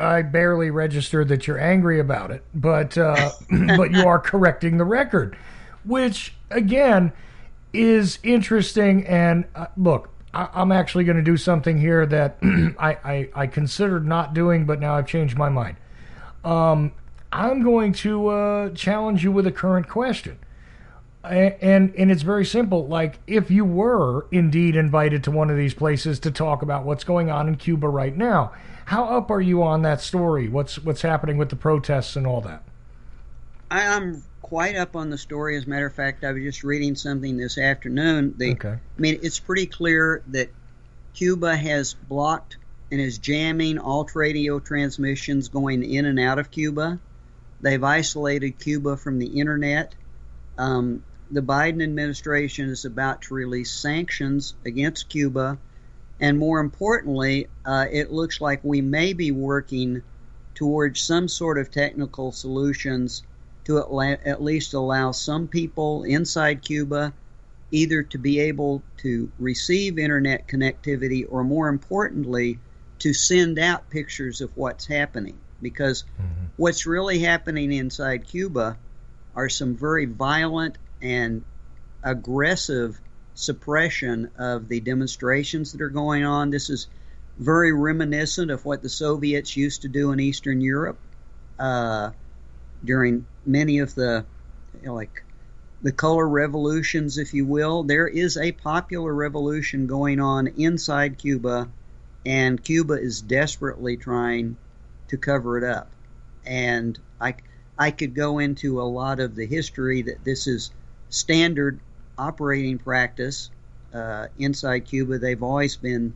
[0.00, 3.30] I barely registered that you're angry about it, but uh,
[3.76, 5.36] but you are correcting the record,
[5.84, 7.12] which again
[7.72, 9.06] is interesting.
[9.06, 12.38] And uh, look, I, am actually going to do something here that
[12.78, 15.76] I, I, I considered not doing, but now I've changed my mind.
[16.44, 16.92] Um,
[17.32, 20.38] I'm going to uh, challenge you with a current question.
[21.24, 22.88] And and it's very simple.
[22.88, 27.04] Like if you were indeed invited to one of these places to talk about what's
[27.04, 28.52] going on in Cuba right now,
[28.86, 30.48] how up are you on that story?
[30.48, 32.62] What's what's happening with the protests and all that?
[33.70, 35.56] I am quite up on the story.
[35.56, 38.34] As a matter of fact, I was just reading something this afternoon.
[38.36, 38.68] The, okay.
[38.68, 40.50] I mean, it's pretty clear that
[41.14, 42.58] Cuba has blocked
[42.90, 47.00] and is jamming all radio transmissions going in and out of Cuba.
[47.62, 49.94] They've isolated Cuba from the internet.
[50.58, 55.58] Um, the Biden administration is about to release sanctions against Cuba
[56.22, 60.02] and more importantly, uh, it looks like we may be working
[60.54, 63.24] towards some sort of technical solutions
[63.64, 67.12] to at, la- at least allow some people inside Cuba
[67.72, 72.60] either to be able to receive internet connectivity or more importantly
[73.00, 76.46] to send out pictures of what's happening because mm-hmm.
[76.56, 78.78] what's really happening inside Cuba
[79.34, 81.42] are some very violent and
[82.04, 83.00] aggressive
[83.34, 86.50] suppression of the demonstrations that are going on.
[86.50, 86.86] This is
[87.38, 90.98] very reminiscent of what the Soviets used to do in Eastern Europe
[91.58, 92.10] uh,
[92.84, 94.24] during many of the
[94.80, 95.22] you know, like
[95.82, 97.82] the color revolutions, if you will.
[97.82, 101.68] There is a popular revolution going on inside Cuba,
[102.24, 104.56] and Cuba is desperately trying
[105.08, 105.90] to cover it up.
[106.46, 107.34] And I,
[107.78, 110.70] I could go into a lot of the history that this is
[111.10, 111.80] standard
[112.18, 113.50] operating practice
[113.94, 115.18] uh, inside Cuba.
[115.18, 116.14] They've always been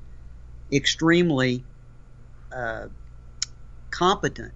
[0.73, 1.65] extremely
[2.53, 2.87] uh,
[3.91, 4.53] competent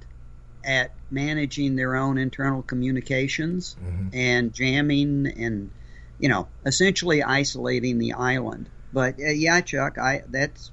[0.64, 4.08] at managing their own internal communications mm-hmm.
[4.12, 5.70] and jamming and
[6.18, 8.68] you know essentially isolating the island.
[8.92, 10.70] But uh, yeah, Chuck, I that's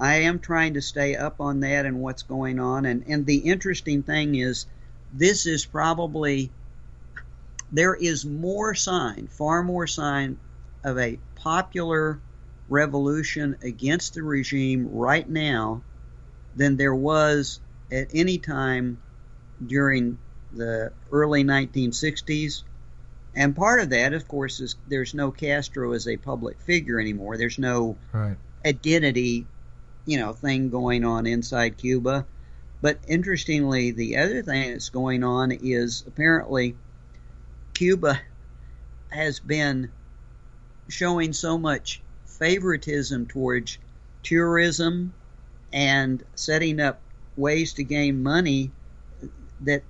[0.00, 2.86] I am trying to stay up on that and what's going on.
[2.86, 4.66] And and the interesting thing is,
[5.12, 6.50] this is probably
[7.70, 10.38] there is more sign, far more sign
[10.84, 12.20] of a popular
[12.68, 15.82] revolution against the regime right now
[16.56, 18.98] than there was at any time
[19.64, 20.18] during
[20.52, 22.62] the early 1960s.
[23.34, 27.36] And part of that, of course, is there's no Castro as a public figure anymore.
[27.36, 28.36] There's no right.
[28.64, 29.46] identity,
[30.06, 32.26] you know, thing going on inside Cuba.
[32.80, 36.76] But interestingly, the other thing that's going on is apparently
[37.78, 38.20] Cuba
[39.08, 39.88] has been
[40.88, 43.78] showing so much favoritism towards
[44.24, 45.14] tourism
[45.72, 46.98] and setting up
[47.36, 48.72] ways to gain money
[49.60, 49.84] that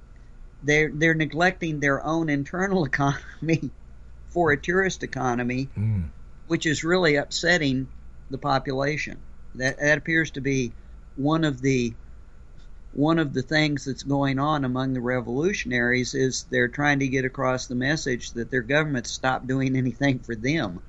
[0.62, 3.70] they're they're neglecting their own internal economy
[4.26, 6.10] for a tourist economy, mm.
[6.46, 7.88] which is really upsetting
[8.28, 9.16] the population.
[9.54, 10.74] That that appears to be
[11.16, 11.94] one of the
[12.98, 17.24] one of the things that's going on among the revolutionaries is they're trying to get
[17.24, 20.82] across the message that their government stopped doing anything for them.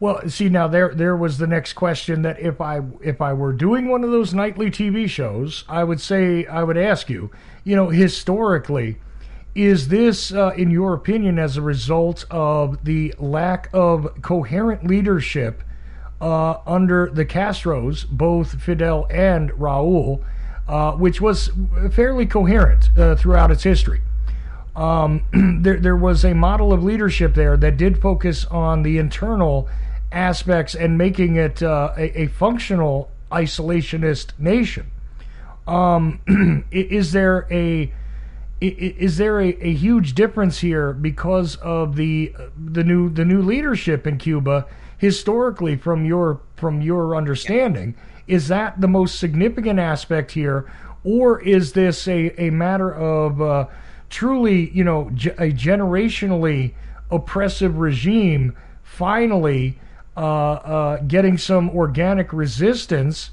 [0.00, 3.52] Well, see now there there was the next question that if I if I were
[3.52, 7.30] doing one of those nightly TV shows, I would say I would ask you,
[7.64, 8.96] you know, historically,
[9.54, 15.62] is this uh, in your opinion as a result of the lack of coherent leadership
[16.18, 20.24] uh, under the Castros, both Fidel and Raul,
[20.70, 21.50] uh, which was
[21.90, 24.00] fairly coherent uh, throughout its history?
[24.76, 25.24] Um,
[25.62, 29.68] there, there was a model of leadership there that did focus on the internal
[30.12, 34.92] aspects and making it uh, a, a, functional isolationist nation.
[35.66, 36.20] Um,
[36.70, 37.92] is there a
[38.60, 44.06] is there a, a huge difference here because of the the new the new leadership
[44.06, 44.66] in Cuba
[44.98, 47.96] historically from your from your understanding
[48.30, 50.70] is that the most significant aspect here
[51.04, 53.66] or is this a, a matter of uh,
[54.08, 55.08] truly you know
[55.38, 56.74] a generationally
[57.10, 59.78] oppressive regime finally
[60.16, 63.30] uh, uh, getting some organic resistance?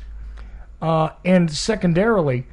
[0.80, 2.46] Uh, and secondarily,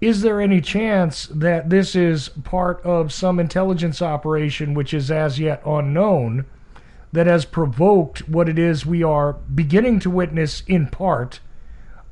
[0.00, 5.38] is there any chance that this is part of some intelligence operation which is as
[5.38, 6.44] yet unknown
[7.12, 11.40] that has provoked what it is we are beginning to witness in part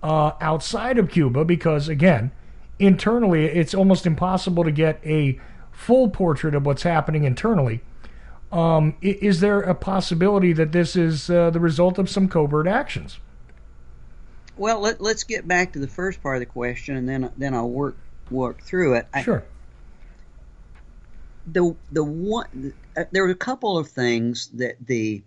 [0.06, 1.44] uh, outside of Cuba?
[1.44, 2.30] Because, again,
[2.78, 5.40] internally, it's almost impossible to get a
[5.72, 7.80] full portrait of what's happening internally.
[8.52, 13.18] Um, is there a possibility that this is uh, the result of some covert actions?
[14.56, 17.52] Well, let, us get back to the first part of the question, and then then
[17.52, 17.96] I'll work
[18.30, 19.08] work through it.
[19.22, 19.44] Sure.
[21.48, 25.22] The the one uh, there were a couple of things that the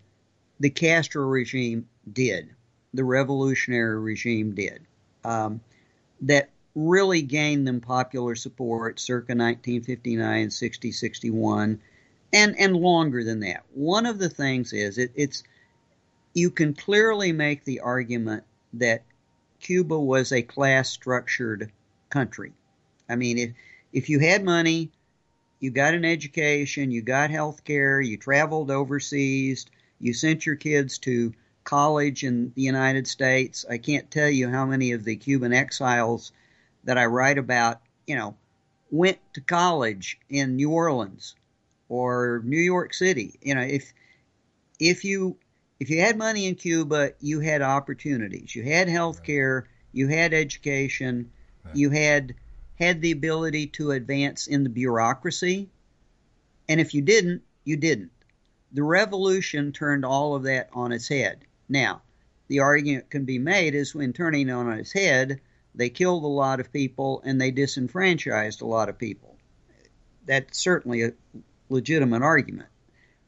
[0.59, 2.49] the Castro regime did,
[2.93, 4.81] the revolutionary regime did,
[5.23, 5.61] um,
[6.21, 11.79] that really gained them popular support circa 1959, 60, 61
[12.33, 13.63] and and longer than that.
[13.73, 15.43] One of the things is it, it's
[16.33, 18.43] you can clearly make the argument
[18.73, 19.03] that
[19.59, 21.71] Cuba was a class structured
[22.09, 22.53] country.
[23.09, 23.51] I mean, if
[23.91, 24.91] if you had money,
[25.59, 29.65] you got an education, you got health care, you traveled overseas,
[29.99, 31.33] you sent your kids to
[31.69, 33.63] college in the United States.
[33.69, 36.31] I can't tell you how many of the Cuban exiles
[36.83, 38.35] that I write about, you know,
[38.89, 41.35] went to college in New Orleans
[41.87, 43.37] or New York City.
[43.43, 43.93] You know, if
[44.79, 45.37] if you
[45.79, 48.55] if you had money in Cuba, you had opportunities.
[48.55, 51.29] You had health care, you had education,
[51.63, 51.75] right.
[51.75, 52.33] you had
[52.79, 55.69] had the ability to advance in the bureaucracy.
[56.67, 58.11] And if you didn't, you didn't.
[58.71, 61.45] The revolution turned all of that on its head.
[61.69, 62.01] Now,
[62.47, 65.39] the argument can be made is when turning on its head,
[65.75, 69.37] they killed a lot of people and they disenfranchised a lot of people.
[70.25, 71.13] That's certainly a
[71.69, 72.69] legitimate argument.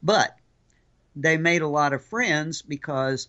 [0.02, 0.36] But
[1.14, 3.28] they made a lot of friends because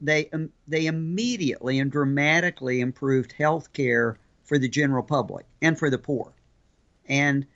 [0.00, 5.90] they um, they immediately and dramatically improved health care for the general public and for
[5.90, 6.32] the poor.
[7.06, 7.46] And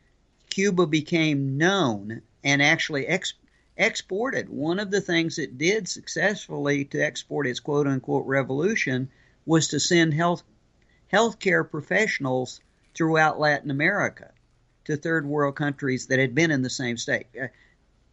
[0.51, 3.35] Cuba became known and actually ex-
[3.77, 4.49] exported.
[4.49, 9.11] One of the things it did successfully to export its quote unquote revolution
[9.47, 10.43] was to send health
[11.13, 12.61] healthcare professionals
[12.95, 14.33] throughout Latin America
[14.85, 17.27] to third world countries that had been in the same state.
[17.41, 17.49] Uh,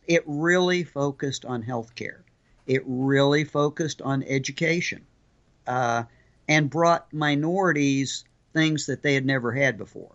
[0.08, 2.22] it really focused on healthcare.
[2.66, 5.06] It really focused on education
[5.68, 6.04] uh,
[6.48, 8.24] and brought minorities
[8.54, 10.12] things that they had never had before.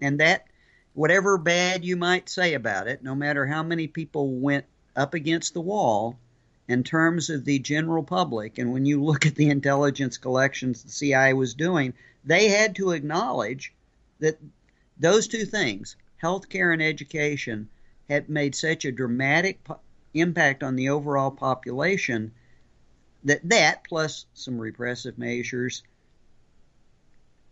[0.00, 0.46] And that,
[0.94, 4.64] whatever bad you might say about it, no matter how many people went
[4.98, 6.18] up against the wall,
[6.68, 10.90] in terms of the general public, and when you look at the intelligence collections the
[10.90, 11.94] CIA was doing,
[12.24, 13.72] they had to acknowledge
[14.18, 14.38] that
[14.98, 17.70] those two things, healthcare and education,
[18.08, 19.80] had made such a dramatic po-
[20.12, 22.32] impact on the overall population
[23.24, 25.82] that that plus some repressive measures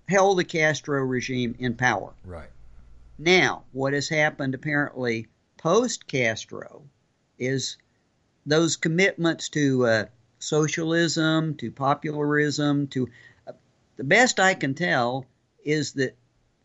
[0.09, 2.12] held the Castro regime in power.
[2.24, 2.51] Right.
[3.18, 6.85] Now, what has happened apparently post Castro
[7.38, 7.76] is
[8.44, 10.04] those commitments to uh,
[10.38, 13.08] socialism, to popularism, to
[13.46, 13.52] uh,
[13.96, 15.26] the best I can tell
[15.64, 16.16] is that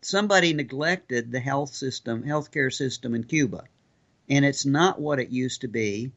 [0.01, 3.63] somebody neglected the health system, healthcare system in Cuba
[4.31, 6.09] and it's not what it used to be.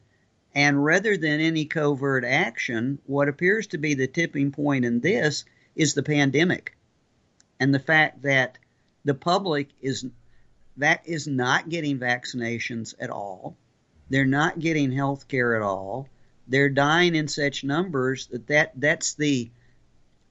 [0.55, 5.43] And rather than any covert action, what appears to be the tipping point in this
[5.75, 6.77] is the pandemic
[7.59, 8.57] and the fact that
[9.03, 10.05] the public is
[10.77, 13.57] that is not getting vaccinations at all.
[14.09, 16.07] They're not getting health care at all.
[16.47, 19.49] They're dying in such numbers that, that that's the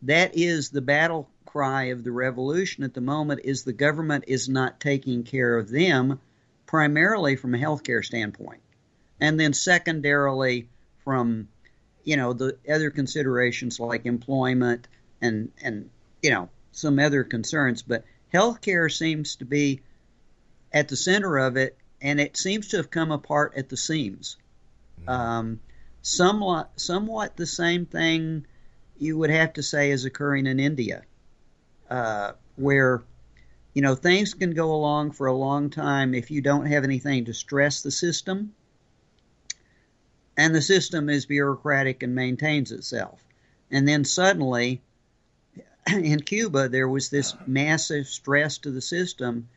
[0.02, 4.48] that is the battle cry of the revolution at the moment is the government is
[4.48, 6.20] not taking care of them
[6.66, 8.60] primarily from a healthcare standpoint,
[9.20, 10.68] and then secondarily
[11.04, 11.48] from
[12.04, 14.86] you know the other considerations like employment
[15.20, 15.90] and and
[16.22, 17.82] you know some other concerns.
[17.82, 19.80] But healthcare seems to be
[20.72, 24.36] at the center of it, and it seems to have come apart at the seams.
[25.08, 25.60] Um,
[26.02, 28.46] somewhat somewhat the same thing
[28.96, 31.02] you would have to say is occurring in India,
[31.90, 33.02] uh, where
[33.74, 37.24] you know, things can go along for a long time if you don't have anything
[37.24, 38.54] to stress the system.
[40.36, 43.20] And the system is bureaucratic and maintains itself.
[43.70, 44.80] And then suddenly,
[45.92, 49.48] in Cuba, there was this massive stress to the system,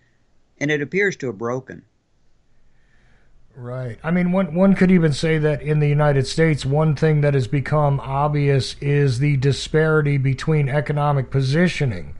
[0.59, 1.83] and it appears to have broken.
[3.57, 3.97] Right.
[4.03, 7.33] I mean, one one could even say that in the United States, one thing that
[7.33, 12.13] has become obvious is the disparity between economic positioning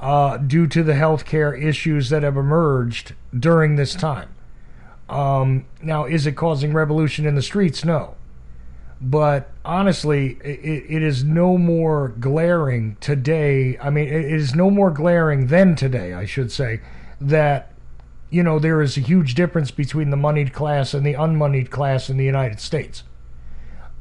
[0.00, 4.34] uh, due to the healthcare issues that have emerged during this time.
[5.10, 7.84] Um, now, is it causing revolution in the streets?
[7.84, 8.14] No.
[9.02, 13.76] But honestly, it, it is no more glaring today.
[13.78, 16.80] I mean, it is no more glaring than today, I should say,
[17.20, 17.72] that,
[18.30, 22.08] you know, there is a huge difference between the moneyed class and the unmoneyed class
[22.08, 23.02] in the United States.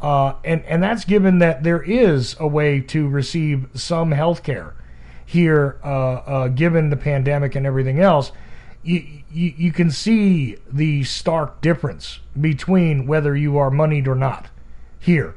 [0.01, 4.75] Uh, and, and that's given that there is a way to receive some health care
[5.25, 8.31] here, uh, uh, given the pandemic and everything else,
[8.81, 14.47] you, you, you can see the stark difference between whether you are moneyed or not
[14.99, 15.35] here,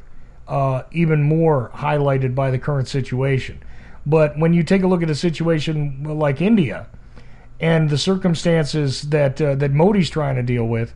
[0.48, 3.62] uh, even more highlighted by the current situation.
[4.06, 6.86] But when you take a look at a situation like India
[7.62, 10.92] and the circumstances that uh, that Modi's trying to deal with,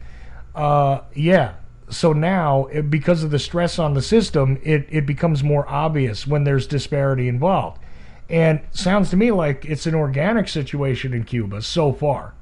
[0.55, 1.55] uh, yeah.
[1.89, 6.43] So now, because of the stress on the system, it, it becomes more obvious when
[6.43, 7.81] there's disparity involved.
[8.29, 12.35] And sounds to me like it's an organic situation in Cuba so far.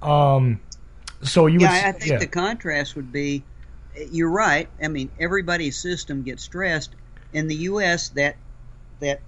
[0.00, 0.58] Um,
[1.22, 2.18] so you yeah, would, I think yeah.
[2.18, 3.44] the contrast would be,
[4.10, 4.68] you're right.
[4.82, 6.94] I mean, everybody's system gets stressed.
[7.34, 8.36] In the U.S., that
[9.00, 9.20] that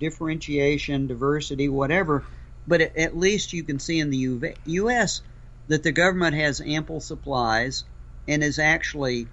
[0.00, 2.24] differentiation, diversity, whatever,
[2.66, 5.22] but at, at least you can see in the U.S.
[5.68, 7.84] that the government has ample supplies
[8.28, 9.26] and is actually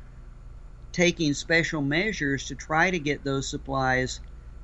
[0.91, 4.19] taking special measures to try to get those supplies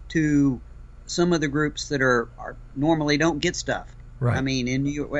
[0.10, 0.60] to
[1.06, 3.88] some of the groups that are, are normally don't get stuff.
[4.20, 4.38] Right.
[4.38, 5.16] I mean, in you,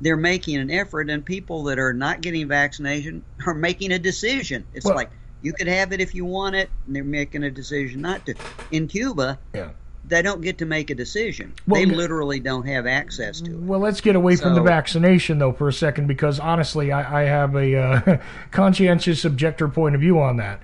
[0.00, 4.64] they're making an effort, and people that are not getting vaccination are making a decision.
[4.72, 5.10] It's Well- like
[5.42, 8.34] you could have it if you want it, and they're making a decision not to.
[8.72, 9.70] In Cuba, Yeah.
[10.08, 11.52] They don't get to make a decision.
[11.66, 13.58] Well, they literally don't have access to it.
[13.58, 17.24] Well, let's get away from the vaccination though for a second, because honestly, I, I
[17.24, 18.18] have a uh,
[18.50, 20.60] conscientious objector point of view on that.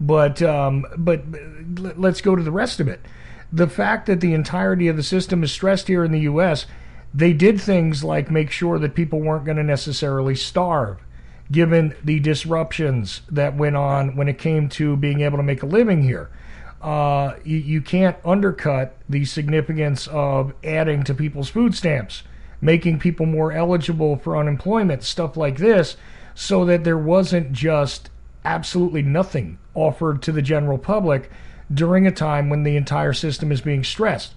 [0.00, 1.22] But um, but
[1.96, 3.00] let's go to the rest of it.
[3.52, 6.66] The fact that the entirety of the system is stressed here in the U.S.,
[7.14, 10.98] they did things like make sure that people weren't going to necessarily starve,
[11.50, 15.66] given the disruptions that went on when it came to being able to make a
[15.66, 16.30] living here
[16.82, 22.24] uh, you, you can't undercut the significance of adding to people's food stamps,
[22.60, 25.96] making people more eligible for unemployment, stuff like this,
[26.34, 28.10] so that there wasn't just
[28.44, 31.30] absolutely nothing offered to the general public
[31.72, 34.34] during a time when the entire system is being stressed.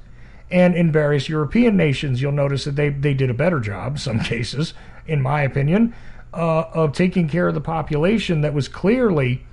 [0.51, 4.19] And in various European nations, you'll notice that they, they did a better job, some
[4.19, 4.75] cases,
[5.07, 5.95] in my opinion,
[6.31, 9.45] uh, of taking care of the population that was clearly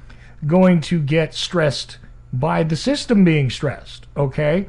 [0.47, 1.99] going to get stressed
[2.33, 4.07] by the system being stressed.
[4.17, 4.67] Okay,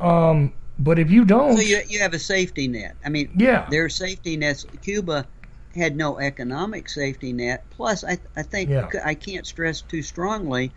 [0.00, 2.96] um, but if you don't, So you you have a safety net.
[3.04, 3.66] I mean, Yeah.
[3.70, 4.64] their safety nets.
[4.82, 5.26] Cuba
[5.74, 7.64] had no economic safety net.
[7.70, 8.88] Plus, I I think Yeah.
[9.04, 10.72] I can't stress too strongly.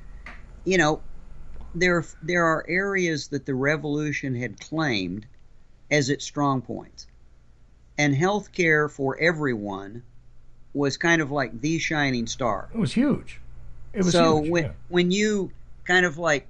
[0.64, 1.02] You know,
[1.73, 5.26] there there are areas that the revolution had claimed
[5.91, 7.06] as its strong points,
[7.97, 10.02] and health care for everyone
[10.73, 12.68] was kind of like the shining star.
[12.73, 13.39] it was huge.
[13.93, 14.49] It was so huge.
[14.52, 14.72] when yeah.
[14.89, 15.52] when you
[15.86, 16.48] kind of like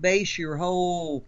[0.00, 1.24] base your whole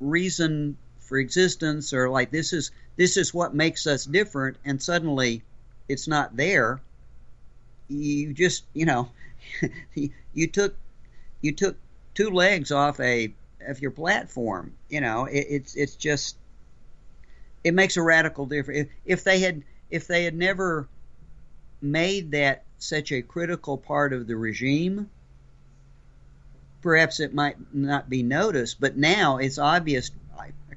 [0.00, 5.42] reason for existence or like this is this is what makes us different and suddenly
[5.88, 6.80] it's not there.
[7.88, 9.10] You just you know
[10.34, 10.76] you took
[11.40, 11.76] you took
[12.14, 13.32] two legs off a
[13.66, 15.24] of your platform you know.
[15.24, 16.36] It, it's it's just
[17.64, 18.88] it makes a radical difference.
[19.04, 20.88] If, if they had if they had never
[21.82, 25.10] made that such a critical part of the regime
[26.82, 30.10] perhaps it might not be noticed, but now it's obvious,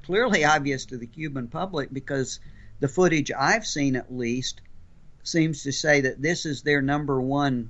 [0.03, 2.39] clearly obvious to the Cuban public because
[2.79, 4.61] the footage I've seen at least
[5.23, 7.69] seems to say that this is their number one,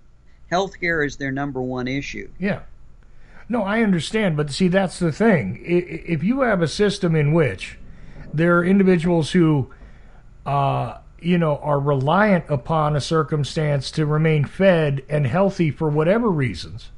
[0.52, 2.30] healthcare is their number one issue.
[2.40, 2.62] Yeah.
[3.48, 5.62] No, I understand, but see, that's the thing.
[5.64, 7.78] If you have a system in which
[8.34, 9.70] there are individuals who,
[10.46, 16.30] uh, you know, are reliant upon a circumstance to remain fed and healthy for whatever
[16.30, 16.90] reasons,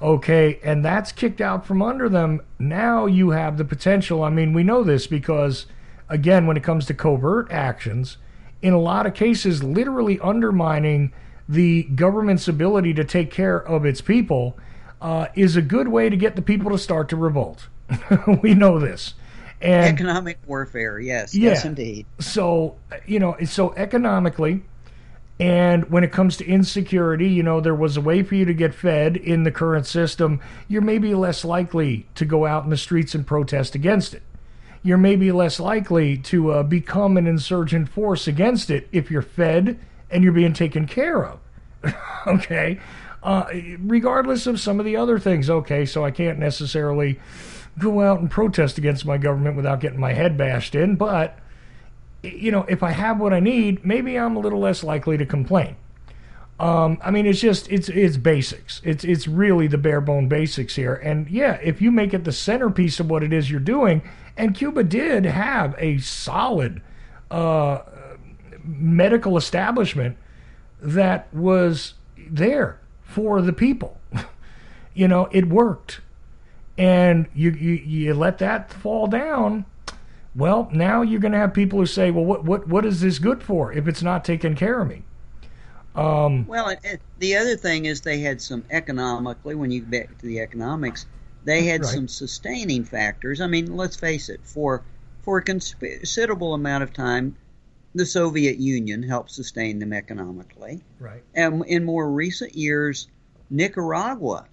[0.00, 4.22] okay, and that's kicked out from under them, now you have the potential.
[4.22, 5.66] I mean, we know this because,
[6.08, 8.16] again, when it comes to covert actions,
[8.62, 11.12] in a lot of cases, literally undermining
[11.48, 14.56] the government's ability to take care of its people
[15.00, 17.68] uh, is a good way to get the people to start to revolt.
[18.42, 19.14] we know this.
[19.62, 21.50] And Economic warfare, yes, Yeah.
[21.50, 22.06] yes, indeed.
[22.18, 24.62] so, you know, so economically,
[25.40, 28.52] and when it comes to insecurity, you know, there was a way for you to
[28.52, 30.38] get fed in the current system.
[30.68, 34.22] You're maybe less likely to go out in the streets and protest against it.
[34.82, 39.78] You're maybe less likely to uh, become an insurgent force against it if you're fed
[40.10, 41.40] and you're being taken care of.
[42.26, 42.78] okay?
[43.22, 43.46] Uh,
[43.78, 45.48] regardless of some of the other things.
[45.48, 47.18] Okay, so I can't necessarily
[47.78, 51.38] go out and protest against my government without getting my head bashed in, but
[52.22, 55.26] you know, if I have what I need, maybe I'm a little less likely to
[55.26, 55.76] complain.
[56.60, 58.82] Um, I mean, it's just it's it's basics.
[58.84, 60.94] It's it's really the bare bone basics here.
[60.94, 64.02] And yeah, if you make it the centerpiece of what it is you're doing,
[64.36, 66.82] and Cuba did have a solid
[67.30, 67.80] uh,
[68.62, 70.18] medical establishment
[70.82, 71.94] that was
[72.28, 73.98] there for the people.
[74.94, 76.02] you know, it worked,
[76.76, 79.64] and you you, you let that fall down.
[80.34, 83.18] Well, now you're going to have people who say, "Well, what what what is this
[83.18, 85.02] good for if it's not taking care of me?"
[85.94, 90.18] Um, Well, it, it, the other thing is they had some economically, when you get
[90.20, 91.06] to the economics,
[91.44, 91.90] they had Right.
[91.94, 93.40] some sustaining factors.
[93.40, 94.82] I mean, let's face it, for
[95.22, 97.36] for a considerable amount of time,
[97.94, 100.80] the Soviet Union helped sustain them economically.
[101.00, 101.22] right.
[101.34, 103.08] And in more recent years,
[103.50, 104.46] Nicaragua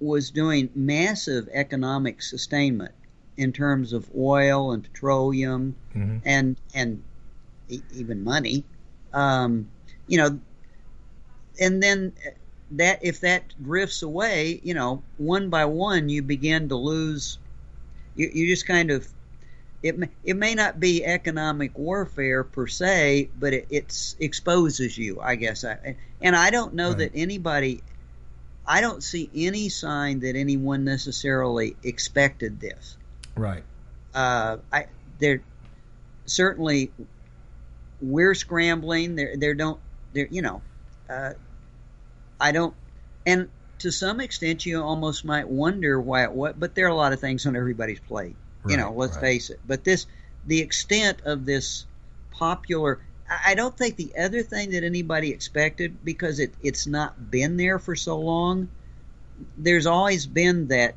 [0.00, 2.92] was doing massive economic sustainment
[3.36, 6.20] in terms of oil and petroleum Mhm.
[6.24, 7.02] and and
[7.68, 8.64] e- even money.
[9.12, 9.68] Um,
[10.06, 10.38] you know,
[11.60, 12.12] and then
[12.72, 17.38] that if that drifts away, you know, one by one, you begin to lose.
[18.14, 19.08] You, you just kind of
[19.82, 25.20] it may, it may not be economic warfare per se, but it it's exposes you,
[25.20, 25.64] I guess.
[25.64, 26.98] I, and I don't know Right.
[26.98, 27.82] that anybody.
[28.66, 32.96] I don't see any sign that anyone necessarily expected this.
[33.36, 33.64] Right.
[34.14, 34.86] Uh, I
[35.18, 35.42] there
[36.26, 36.92] certainly
[38.00, 39.16] we're scrambling.
[39.16, 39.80] There there don't
[40.12, 40.62] there you know.
[41.08, 41.32] Uh,
[42.40, 42.74] I don't
[43.26, 43.48] and
[43.78, 47.12] to some extent you almost might wonder why it what but there are a lot
[47.12, 48.36] of things on everybody's plate.
[48.66, 49.22] you know, let's right.
[49.22, 49.60] face it.
[49.66, 50.06] But this,
[50.46, 51.86] the extent of this
[52.30, 53.00] popular.
[53.28, 57.56] I I don't think the other thing that anybody expected because it it's not been
[57.56, 58.68] there for so long.
[59.56, 60.94] There's always been that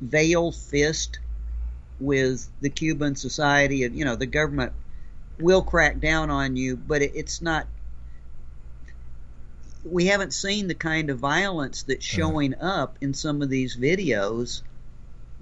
[0.00, 1.18] veiled fist
[2.00, 4.72] with the Cuban society, and you know the government
[5.38, 7.66] will crack down on you, but it, it's not.
[9.84, 12.20] We haven't seen the kind of violence that's mm-hmm.
[12.20, 14.62] showing up in some of these videos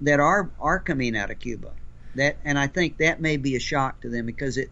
[0.01, 1.71] that are are coming out of Cuba.
[2.15, 4.69] That and I think that may be a shock to them because it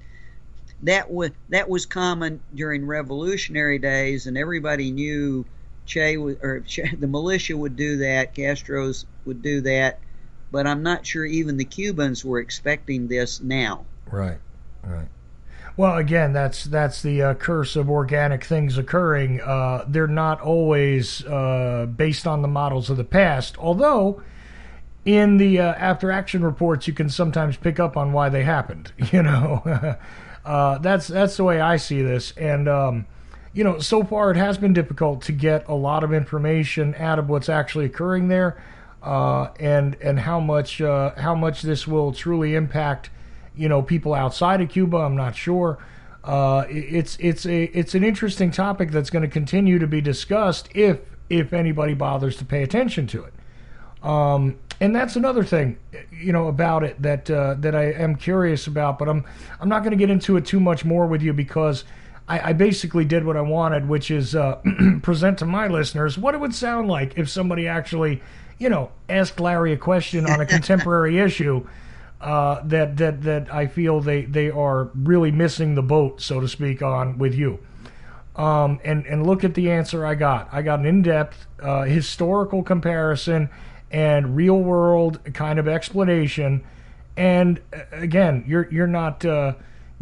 [0.84, 5.46] that was that was common during revolutionary days, and everybody knew
[5.86, 10.00] Che or che, the militia would do that, Castro's would do that,
[10.52, 13.86] but I'm not sure even the Cubans were expecting this now.
[14.12, 14.38] Right,
[14.84, 15.08] right.
[15.78, 19.42] Well, again, that's that's the uh, curse of organic things occurring.
[19.42, 24.22] Uh, they're not always uh, based on the models of the past, although
[25.04, 28.92] in the uh, after action reports you can sometimes pick up on why they happened.
[29.12, 29.98] You know,
[30.46, 33.06] uh, that's that's the way I see this, and um,
[33.54, 37.20] you know, so far it has been difficult to get a lot of information out
[37.20, 38.62] of what's actually occurring there,
[39.06, 43.10] uh, and and how much uh, how much this will truly impact
[43.56, 44.98] you know people outside of Cuba.
[44.98, 45.78] I'm not sure.
[46.24, 50.70] Uh, it's it's a it's an interesting topic that's going to continue to be discussed
[50.76, 51.00] if
[51.30, 53.34] if anybody bothers to pay attention to it.
[54.04, 55.78] Um, and that's another thing,
[56.12, 59.00] you know, about it that uh, that I am curious about.
[59.00, 59.24] But I'm
[59.60, 61.84] I'm not going to get into it too much more with you because
[62.28, 64.60] I, I basically did what I wanted, which is uh,
[65.02, 68.22] present to my listeners what it would sound like if somebody actually,
[68.58, 71.68] you know, asked Larry a question on a contemporary issue
[72.22, 76.48] uh, that that that I feel they they are really missing the boat, so to
[76.48, 77.60] speak, on with you.
[78.36, 80.50] Um, and and look at the answer I got.
[80.52, 83.50] I got an in-depth uh, historical comparison
[83.92, 86.64] and real-world kind of explanation.
[87.16, 89.54] And uh, again, you're you're not uh,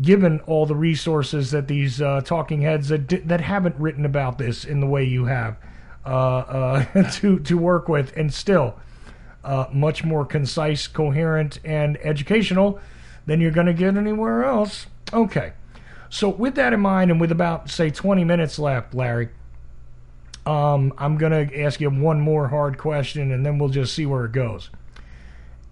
[0.01, 4.65] given all the resources that these uh, talking heads that that haven't written about this
[4.65, 5.57] in the way you have
[7.13, 8.75] to to work with, and still
[9.43, 12.79] uh, much more concise, coherent, and educational
[13.25, 14.87] than you're going to get anywhere else.
[15.11, 15.53] Okay.
[16.09, 19.29] So, with that in mind, and with about, say, 20 minutes left, Larry,
[20.45, 24.05] um, I'm going to ask you one more hard question, and then we'll just see
[24.05, 24.69] where it goes.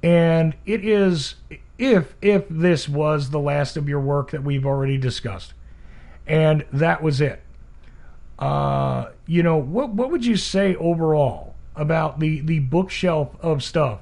[0.01, 1.35] And it is
[1.77, 5.53] if if this was the last of your work that we've already discussed,
[6.25, 7.43] and that was it.
[8.41, 13.99] Uh, you know, what what would you say overall about the the bookshelf of stuff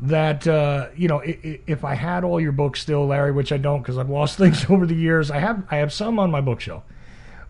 [0.00, 3.52] that uh, you know i- i- if I had all your books still, Larry, which
[3.52, 5.30] I don't because I've lost things over the years.
[5.30, 6.82] I have I have some on my bookshelf,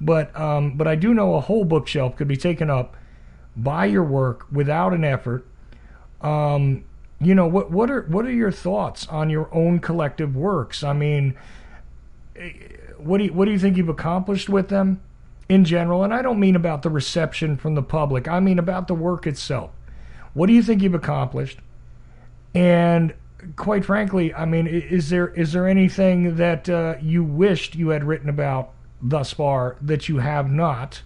[0.00, 2.96] but um, but I do know a whole bookshelf could be taken up
[3.56, 5.46] by your work without an effort.
[6.20, 6.82] Um,
[7.20, 10.82] you know what what are what are your thoughts on your own collective works?
[10.82, 11.34] I mean,
[12.34, 12.50] eh,
[12.98, 15.00] what do you, what do you think you've accomplished with them
[15.52, 16.02] in general?
[16.02, 18.26] And I don't mean about the reception from the public.
[18.26, 19.70] I mean about the work itself.
[20.32, 21.58] What do you think you've accomplished?
[22.54, 23.12] And
[23.56, 28.02] quite frankly, I mean, is there is there anything that uh, you wished you had
[28.02, 28.70] written about
[29.02, 31.02] thus far that you have not,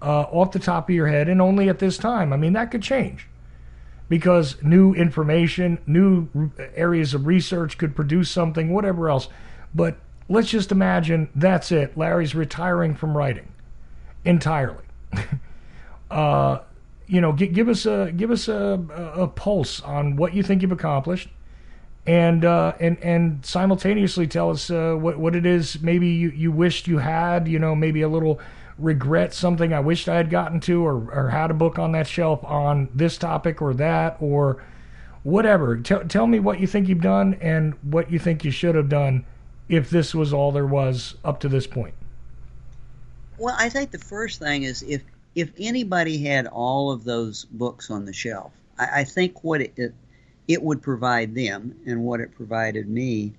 [0.00, 2.32] uh, off the top of your head, and only at this time?
[2.32, 3.26] I mean, that could change
[4.08, 6.28] because new information, new
[6.76, 9.26] areas of research could produce something, whatever else.
[9.74, 9.96] But
[10.28, 11.98] let's just imagine that's it.
[11.98, 13.48] Larry's retiring from writing
[14.24, 14.84] entirely.
[16.10, 16.58] uh,
[17.06, 18.80] you know, gi- give us a give us a,
[19.16, 21.28] a, pulse on what you think you've accomplished,
[22.06, 26.50] and uh, and and simultaneously tell us uh, what what it is maybe you, you
[26.50, 27.46] wished you had.
[27.48, 28.40] You know, maybe a little
[28.78, 32.06] regret something I wished I had gotten to, or or had a book on that
[32.06, 34.62] shelf on this topic or that or
[35.22, 35.76] whatever.
[35.76, 38.88] Tell tell me what you think you've done and what you think you should have
[38.88, 39.26] done
[39.68, 41.94] if this was all there was up to this point.
[43.38, 45.02] Well, I think the first thing is if
[45.34, 49.72] if anybody had all of those books on the shelf, I, I think what it,
[49.76, 49.94] it
[50.46, 53.32] it would provide them and what it provided me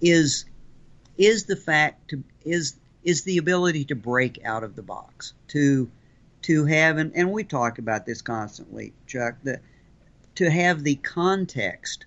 [0.00, 0.44] is
[1.16, 5.90] is the fact to is is the ability to break out of the box to
[6.42, 9.62] to have and, and we talk about this constantly, Chuck, that
[10.34, 12.04] to have the context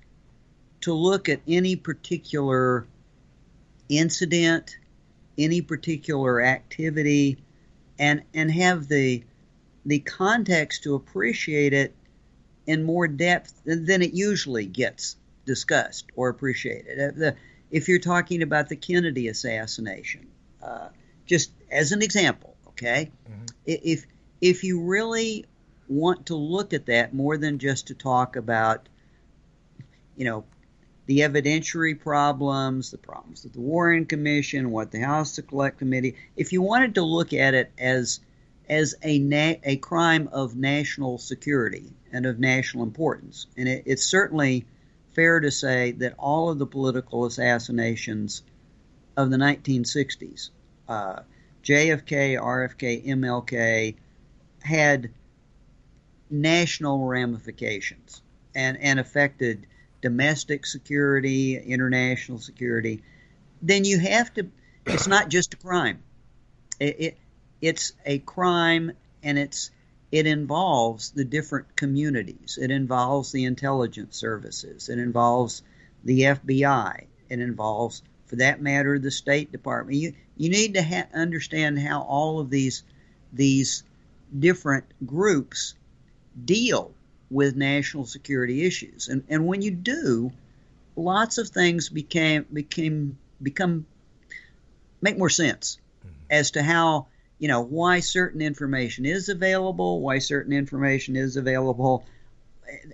[0.81, 2.85] to look at any particular
[3.89, 4.77] incident,
[5.37, 7.37] any particular activity,
[7.99, 9.23] and and have the
[9.85, 11.93] the context to appreciate it
[12.65, 17.21] in more depth than, it usually gets discussed or appreciated.
[17.21, 17.31] Uh,
[17.69, 20.27] if you're talking about the Kennedy assassination,
[20.63, 20.87] uh,
[21.27, 23.11] just as an example, okay,
[23.67, 24.05] I- if
[24.41, 25.45] if you really
[25.87, 28.89] want to look at that more than just to talk about
[30.17, 30.45] you know,
[31.05, 36.15] the evidentiary problems, the problems with the Warren Commission, what the House Select Committee.
[36.35, 38.19] If you wanted to look at it as
[38.67, 44.05] as a na- a crime of national security and of national importance, and it, it's
[44.05, 44.65] certainly
[45.13, 48.41] fair to say that all of the political assassinations
[49.15, 50.49] of the 1960s,
[50.89, 51.21] uh,
[51.63, 53.95] JFK, RFK, MLK,
[54.61, 55.11] had
[56.29, 58.21] national ramifications
[58.55, 59.67] and, and affected
[60.01, 63.01] domestic security, international security,
[63.61, 64.47] then you have to.
[64.85, 66.03] It's not just a crime.
[66.79, 67.17] It, it
[67.61, 68.91] it's a crime,
[69.23, 69.71] and it's
[70.11, 72.59] it involves the different communities.
[72.61, 74.89] It involves the intelligence services.
[74.89, 75.63] It involves
[76.03, 77.05] the FBI.
[77.27, 79.97] It involves, for that matter, the State Department.
[79.97, 82.83] You you need to ha- understand how all of these
[83.33, 83.83] these
[84.37, 85.75] different groups
[86.43, 86.93] deal
[87.29, 89.07] with national security issues.
[89.07, 90.31] And and when you do,
[90.95, 93.85] lots of things became became become
[95.01, 96.15] make more sense mm-hmm.
[96.29, 97.07] as to how
[97.39, 102.05] you know why certain information is available, why certain information is available,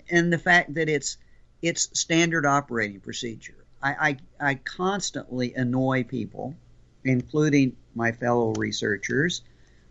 [0.09, 1.17] and the fact that it's
[1.61, 3.55] it's standard operating procedure.
[3.83, 6.55] I, I, I constantly annoy people,
[7.03, 9.41] including my fellow researchers,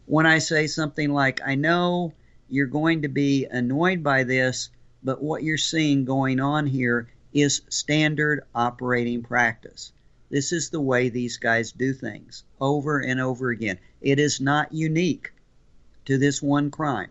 [0.06, 2.12] when I say something like, I know
[2.50, 4.70] you're going to be annoyed by this,
[5.02, 9.92] but what you're seeing going on here is standard operating practice.
[10.30, 13.78] This is the way these guys do things over and over again.
[14.00, 15.32] It is not unique
[16.04, 17.10] to this one crime.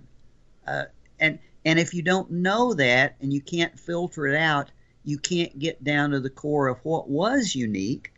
[0.66, 0.86] Uh,
[1.20, 4.72] and and if you don't know that and you can't filter it out,
[5.04, 8.14] you can't get down to the core of what was unique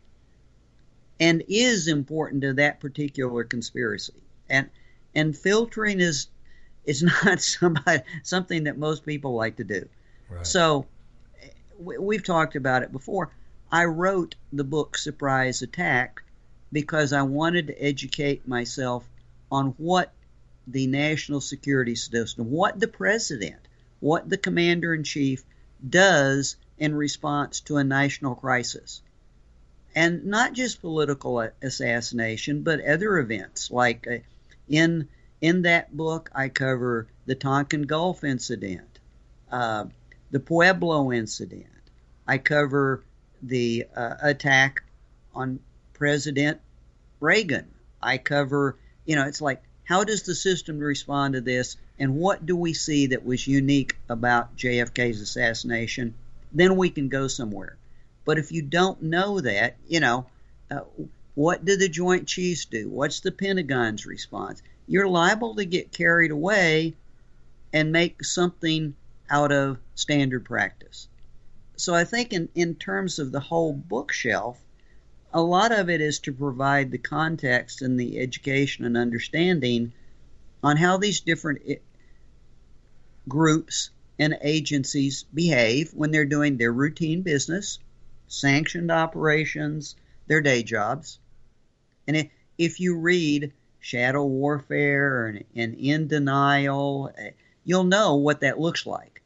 [1.18, 4.22] and is important to that particular conspiracy.
[4.48, 4.70] And
[5.14, 6.28] and filtering is
[6.84, 9.88] is not somebody something that most people like to do.
[10.28, 10.46] Right.
[10.46, 10.86] So
[11.78, 13.30] we, have talked about it before.
[13.70, 16.22] I wrote the book Surprise Attack
[16.70, 19.08] because I wanted to educate myself
[19.50, 20.12] on what
[20.66, 23.60] the national security system, what the president,
[24.00, 25.44] what the commander in chief
[25.86, 29.02] does in response to a national crisis.
[29.94, 34.18] And not just political assassination, but other events like uh,
[34.68, 35.08] in
[35.42, 39.00] in that book, I cover the Tonkin Gulf incident,
[39.50, 39.86] uh,
[40.30, 41.66] the Pueblo incident.
[42.26, 43.02] I cover
[43.42, 44.84] the uh, attack
[45.34, 45.58] on
[45.94, 46.60] President
[47.18, 47.66] Reagan.
[48.00, 51.76] I cover, you know, it's like, how does the system respond to this?
[51.98, 56.14] And what do we see that was unique about JFK's assassination?
[56.52, 57.76] Then we can go somewhere.
[58.24, 60.26] But if you don't know that, you know,
[60.70, 60.82] uh,
[61.34, 62.88] what do the Joint Chiefs do?
[62.88, 64.62] What's the Pentagon's response?
[64.92, 66.94] You're liable to get carried away
[67.72, 68.94] and make something
[69.30, 71.08] out of standard practice.
[71.76, 74.62] So I think in, in terms of the whole bookshelf,
[75.32, 79.94] a lot of it is to provide the context and the education and understanding
[80.62, 81.76] on how these different eh,
[83.26, 83.88] groups
[84.18, 87.78] and agencies behave when they're doing their routine business,
[88.28, 89.96] sanctioned operations,
[90.26, 91.18] their day jobs.
[92.06, 92.28] And
[92.58, 97.32] if you read shadow warfare and, and in denial, eh,
[97.64, 99.22] you'll know what that looks like.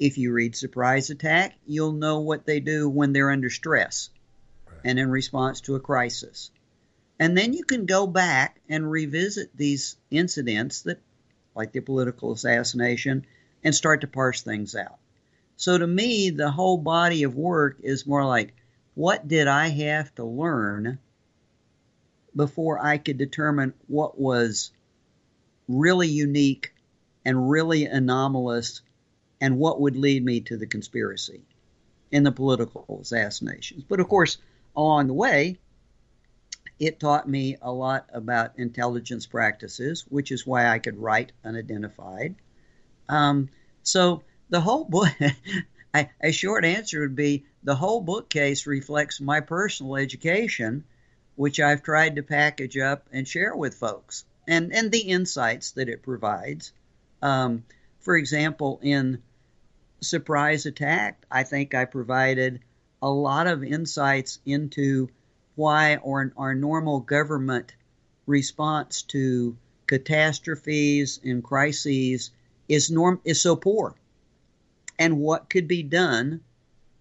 [0.00, 4.08] If you read Surprise Attack, you'll know what they do when they're under stress
[4.66, 4.80] right.
[4.84, 6.50] and in response to a crisis.
[7.20, 11.00] And then you can go back and revisit these incidents that,
[11.54, 13.26] like the political assassination,
[13.62, 14.98] and start to parse things out.
[15.56, 18.54] So to me, the whole body of work is more like,
[18.94, 20.98] what did I have to learn
[22.36, 24.72] before I could determine what was
[25.68, 26.72] really unique
[27.24, 28.82] and really anomalous
[29.40, 31.42] and what would lead me to the conspiracy
[32.10, 33.84] in the political assassinations.
[33.88, 34.38] But of course,
[34.76, 35.58] along the way,
[36.78, 42.34] it taught me a lot about intelligence practices, which is why I could write unidentified.
[43.08, 43.48] Um,
[43.82, 45.08] so the whole book,
[46.20, 50.84] a short answer would be the whole bookcase reflects my personal education
[51.36, 55.88] which I've tried to package up and share with folks, and, and the insights that
[55.88, 56.72] it provides.
[57.22, 57.64] Um,
[58.00, 59.22] for example, in
[60.00, 62.60] Surprise Attack, I think I provided
[63.02, 65.08] a lot of insights into
[65.56, 67.74] why our, our normal government
[68.26, 69.56] response to
[69.86, 72.30] catastrophes and crises
[72.68, 73.94] is norm is so poor
[74.98, 76.40] and what could be done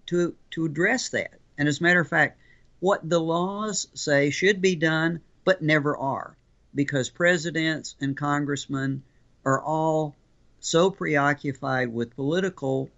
[0.06, 2.38] to to address that and as a matter of fact
[2.84, 6.36] what the laws say should be done, but never are,
[6.76, 9.02] because presidents and congressmen
[9.46, 10.14] are all
[10.60, 12.90] so preoccupied with political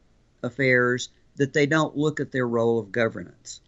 [0.41, 3.61] affairs that they don't look at their role of governance.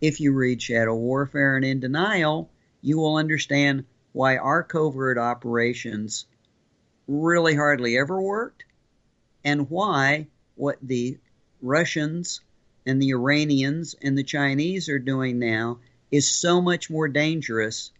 [0.00, 6.26] If you read Shadow Warfare and In Denial, you will understand why our covert operations
[7.06, 8.64] really hardly ever worked
[9.44, 10.26] and why
[10.56, 11.18] what the
[11.60, 12.40] Russians
[12.86, 15.78] and the Iranians and the Chinese are doing now
[16.10, 17.90] is so much more dangerous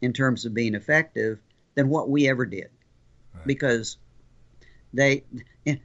[0.00, 1.38] in terms of being effective
[1.74, 2.70] than what we ever did.
[3.34, 3.46] Right.
[3.46, 3.96] Because
[4.92, 5.24] they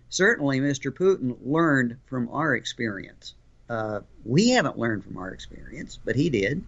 [0.10, 0.92] certainly Mr.
[0.92, 3.34] Putin learned from our experience.
[3.70, 6.64] Uh, we haven't learned from our experience, but he did.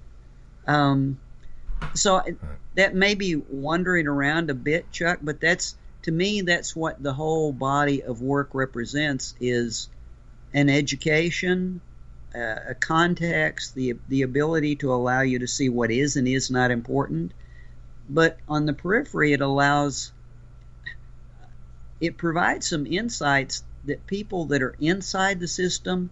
[0.67, 1.19] Um,
[1.93, 2.37] so right.
[2.75, 7.13] that may be wandering around a bit, Chuck, but that's to me that's what the
[7.13, 9.89] whole body of work represents is
[10.53, 11.81] an education,
[12.35, 16.49] uh, a context, the the ability to allow you to see what is and is
[16.51, 17.33] not important.
[18.09, 20.11] But on the periphery, it allows
[22.01, 26.09] it provides some insights that people that are inside the system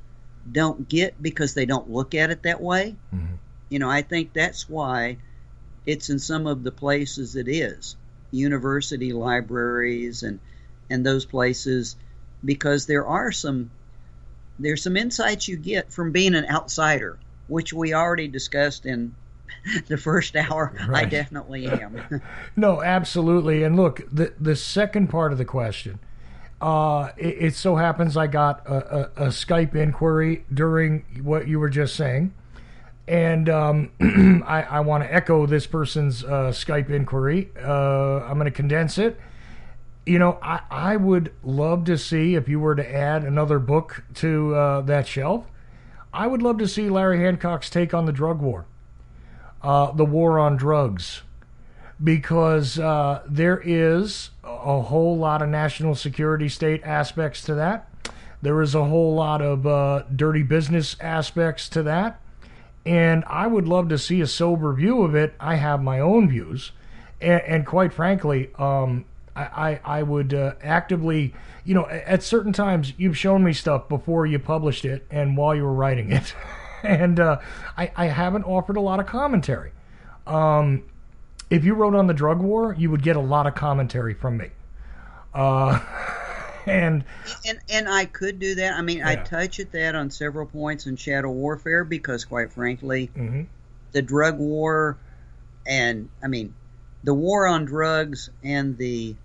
[0.50, 2.96] don't get because they don't look at it that way.
[3.14, 3.36] Mm-hmm.
[3.70, 5.18] You know, I think that's why
[5.86, 7.96] it's in some of the places it is,
[8.32, 10.40] university libraries and
[10.90, 11.96] and those places,
[12.44, 13.72] because there are some
[14.60, 17.18] there's some insights you get from being an outsider,
[17.48, 19.16] which we already discussed in
[19.88, 20.74] the first hour.
[20.88, 21.06] Right.
[21.06, 22.22] I definitely am.
[22.56, 23.64] no, absolutely.
[23.64, 26.00] And look, the the second part of the question.
[26.60, 31.60] Uh, it, it so happens I got a, a, a, Skype inquiry during what you
[31.60, 32.34] were just saying,
[33.08, 33.92] and um,
[34.48, 37.52] I, I want to echo this person's uh, Skype inquiry.
[37.64, 39.20] Uh, I'm going to condense it
[40.08, 44.04] you know, I, I would love to see if you were to add another book
[44.16, 45.46] to uh, that shelf.
[46.14, 48.66] I would love to see Larry Hancock's take on the drug war,
[49.62, 51.24] uh, the war on drugs,
[52.02, 57.90] because uh, there is a whole lot of national security state aspects to that.
[58.42, 62.22] There is a whole lot of uh, dirty business aspects to that.
[62.86, 65.34] And I would love to see a sober view of it.
[65.40, 66.72] I have my own views.
[67.20, 69.04] And, and quite frankly, um,
[69.38, 71.34] I, I, would uh, actively,
[71.64, 75.56] you know, at certain times you've shown me stuff before you published it and while
[75.56, 76.34] you were writing it.
[76.84, 77.40] and uh,
[77.78, 79.72] I, I haven't offered a lot of commentary.
[80.26, 80.84] Um,
[81.50, 84.38] if you wrote on the drug war, you would get a lot of commentary from
[84.38, 84.50] me.
[85.34, 85.80] Uh,
[86.66, 87.04] and,
[87.48, 88.74] and and I could do that.
[88.74, 89.10] I mean, yeah.
[89.10, 93.44] I touch at that on several points in Shadow Warfare because, quite frankly, mm-hmm.
[93.92, 94.98] the drug war,
[95.66, 96.54] and I mean,
[97.04, 99.16] the war on drugs and the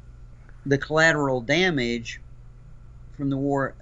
[0.66, 2.20] the collateral damage
[3.16, 3.74] from the war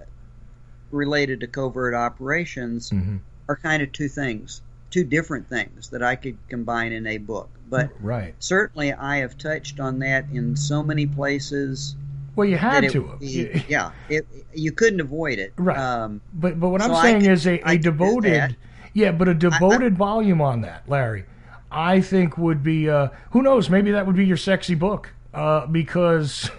[0.91, 3.17] related to covert operations mm-hmm.
[3.49, 7.49] are kind of two things, two different things that I could combine in a book.
[7.69, 8.35] But right.
[8.41, 11.95] certainly I have touched on that in so many places.
[12.35, 13.19] Well, you had to.
[13.69, 15.53] Yeah, it, you couldn't avoid it.
[15.57, 15.77] Right.
[15.79, 18.57] Um, but but what so I'm saying is a, a devoted,
[18.95, 21.25] yeah, but a devoted I, volume on that, Larry.
[21.71, 25.67] I think would be uh, who knows maybe that would be your sexy book uh,
[25.67, 26.51] because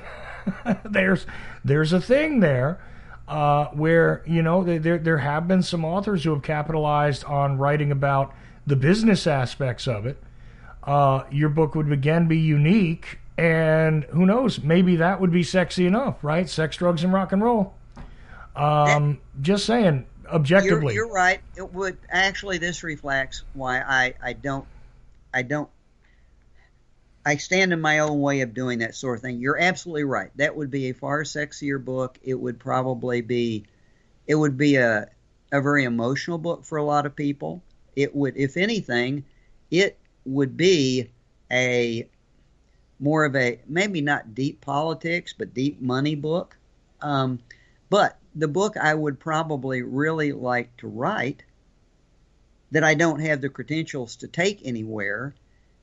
[0.86, 1.26] there's
[1.64, 2.80] there's a thing there
[3.28, 7.92] uh, where you know there there have been some authors who have capitalized on writing
[7.92, 8.34] about
[8.68, 10.22] the business aspects of it.
[10.84, 15.86] Uh, your book would again be unique, and who knows, maybe that would be sexy
[15.86, 16.50] enough, right?
[16.50, 17.74] Sex, drugs, and rock and roll.
[18.56, 21.40] Um, that, just saying, objectively, you're, you're right.
[21.56, 22.58] It would actually.
[22.58, 24.66] This reflects why I I don't
[25.34, 25.70] I don't
[27.26, 29.40] I stand in my own way of doing that sort of thing.
[29.40, 30.32] You're absolutely right.
[30.38, 32.18] That would be a far sexier book.
[32.24, 33.66] It would probably be,
[34.28, 35.10] it would be a
[35.52, 37.62] a very emotional book for a lot of people.
[37.96, 39.26] It would, if anything,
[39.70, 41.12] it would be
[41.52, 42.08] a
[43.00, 46.56] more of a maybe not deep politics but deep money book.
[47.02, 47.40] Um,
[47.90, 51.44] but the book I would probably really like to write
[52.72, 55.34] that I don't have the credentials to take anywhere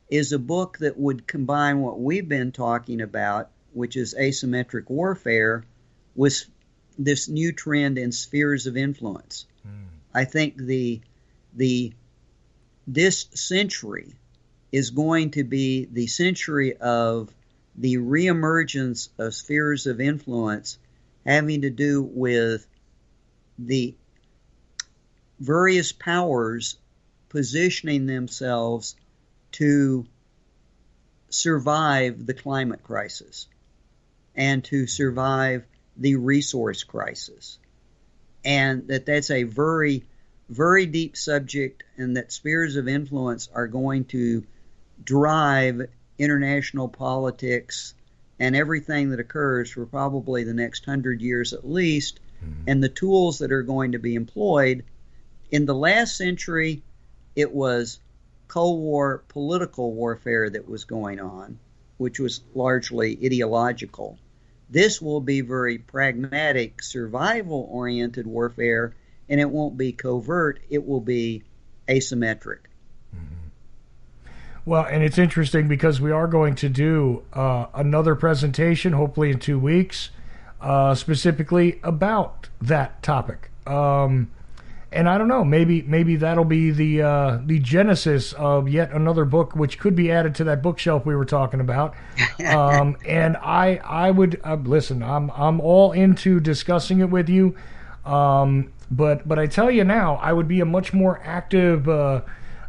[0.08, 5.64] is a book that would combine what we've been talking about, which is asymmetric warfare,
[6.14, 6.44] with
[6.98, 9.46] this new trend in spheres of influence.
[9.66, 9.86] Mm.
[10.14, 11.00] I think the
[11.54, 11.92] the
[12.86, 14.14] this century
[14.72, 17.32] is going to be the century of
[17.76, 20.78] the reemergence of spheres of influence
[21.24, 22.66] having to do with
[23.58, 23.94] the
[25.38, 26.76] various powers
[27.28, 28.96] positioning themselves
[29.58, 30.06] to
[31.30, 33.48] survive the climate crisis
[34.34, 35.64] and to survive
[35.96, 37.58] the resource crisis.
[38.44, 40.04] And that that's a very,
[40.48, 44.44] very deep subject, and that spheres of influence are going to
[45.02, 47.94] drive international politics
[48.38, 52.62] and everything that occurs for probably the next hundred years at least, mm-hmm.
[52.68, 54.84] and the tools that are going to be employed.
[55.50, 56.82] In the last century,
[57.34, 57.98] it was
[58.48, 61.58] Cold War political warfare that was going on,
[61.98, 64.18] which was largely ideological.
[64.70, 68.94] This will be very pragmatic, survival oriented warfare,
[69.28, 71.42] and it won't be covert, it will be
[71.88, 72.60] asymmetric.
[74.64, 79.38] Well, and it's interesting because we are going to do uh, another presentation, hopefully in
[79.38, 80.10] two weeks,
[80.60, 83.50] uh, specifically about that topic.
[83.66, 84.30] Um,
[84.90, 89.24] and I don't know, maybe maybe that'll be the uh, the genesis of yet another
[89.26, 91.94] book, which could be added to that bookshelf we were talking about.
[92.38, 95.02] Um, and I I would uh, listen.
[95.02, 97.56] I'm I'm all into discussing it with you.
[98.06, 101.88] Um, but but I tell you now, I would be a much more active.
[101.88, 102.22] Uh,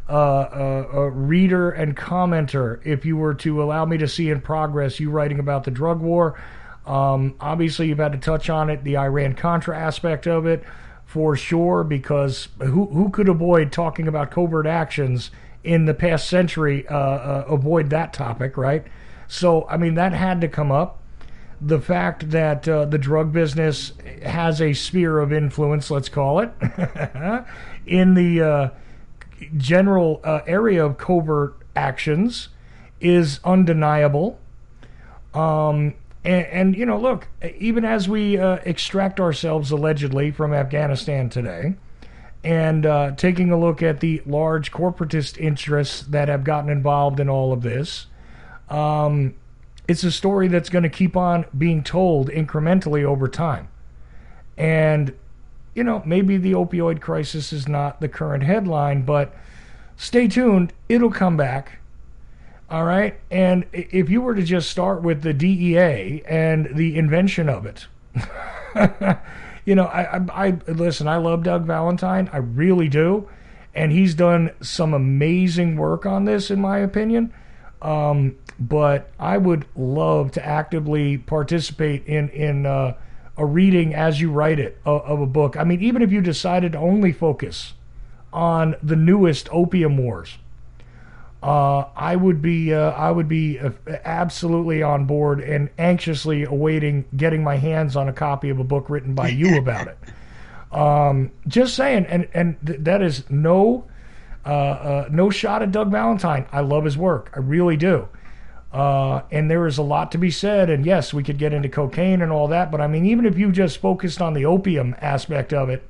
[0.08, 4.98] uh, uh, reader and commenter if you were to allow me to see in progress
[4.98, 6.36] you writing about the drug war.
[6.84, 10.64] Um, obviously, you've had to touch on it, the Iran Contra aspect of it,
[11.10, 15.32] for sure, because who, who could avoid talking about covert actions
[15.64, 18.84] in the past century, uh, uh, avoid that topic, right?
[19.26, 21.00] So, I mean, that had to come up.
[21.60, 23.92] The fact that uh, the drug business
[24.24, 26.52] has a sphere of influence, let's call it,
[27.86, 28.68] in the uh,
[29.56, 32.50] general uh, area of covert actions
[33.00, 34.38] is undeniable.
[35.34, 35.94] Um,
[36.24, 37.28] and, and, you know, look,
[37.58, 41.74] even as we uh, extract ourselves allegedly from Afghanistan today,
[42.42, 47.28] and uh, taking a look at the large corporatist interests that have gotten involved in
[47.28, 48.06] all of this,
[48.68, 49.34] um,
[49.88, 53.68] it's a story that's going to keep on being told incrementally over time.
[54.56, 55.14] And
[55.74, 59.34] you know, maybe the opioid crisis is not the current headline, but
[59.96, 60.72] stay tuned.
[60.88, 61.79] It'll come back.
[62.70, 63.18] All right.
[63.32, 67.86] And if you were to just start with the DEA and the invention of it,
[69.64, 72.30] you know, I, I, I, listen, I love Doug Valentine.
[72.32, 73.28] I really do.
[73.74, 77.34] And he's done some amazing work on this, in my opinion.
[77.82, 82.94] Um, but I would love to actively participate in, in, uh,
[83.36, 85.56] a reading as you write it of, of, a book.
[85.56, 87.72] I mean, even if you decided to only focus
[88.34, 90.36] on the newest opium wars,
[91.42, 93.70] uh, I would be uh, I would be uh,
[94.04, 98.90] absolutely on board and anxiously awaiting getting my hands on a copy of a book
[98.90, 99.98] written by you about it.
[100.72, 103.86] Um, just saying, and and th- that is no
[104.44, 106.46] uh, uh, no shot at Doug Valentine.
[106.52, 108.08] I love his work, I really do.
[108.72, 110.70] Uh, and there is a lot to be said.
[110.70, 113.36] And yes, we could get into cocaine and all that, but I mean, even if
[113.36, 115.89] you just focused on the opium aspect of it,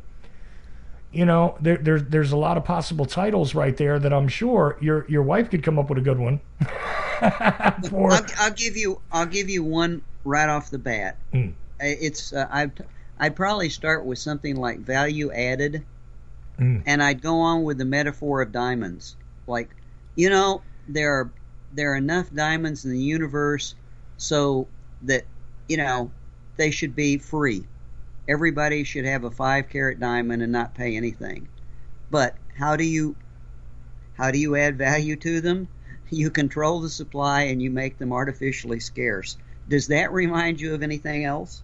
[1.12, 4.76] you know, there, there, there's a lot of possible titles right there that I'm sure
[4.80, 6.40] your your wife could come up with a good one.
[7.88, 8.12] For...
[8.12, 11.16] I'll, I'll, give you I'll give you one right off the bat.
[11.32, 11.54] Mm.
[11.80, 12.70] It's uh, I
[13.18, 15.84] I'd probably start with something like value added,
[16.58, 16.82] mm.
[16.86, 19.16] and I'd go on with the metaphor of diamonds.
[19.46, 19.70] Like,
[20.14, 21.30] you know, there are
[21.72, 23.74] there are enough diamonds in the universe
[24.16, 24.68] so
[25.02, 25.24] that
[25.68, 26.10] you know
[26.56, 27.64] they should be free.
[28.30, 31.48] Everybody should have a five carat diamond and not pay anything.
[32.10, 33.16] But how do you
[34.14, 35.66] how do you add value to them?
[36.10, 39.36] You control the supply and you make them artificially scarce.
[39.68, 41.62] Does that remind you of anything else?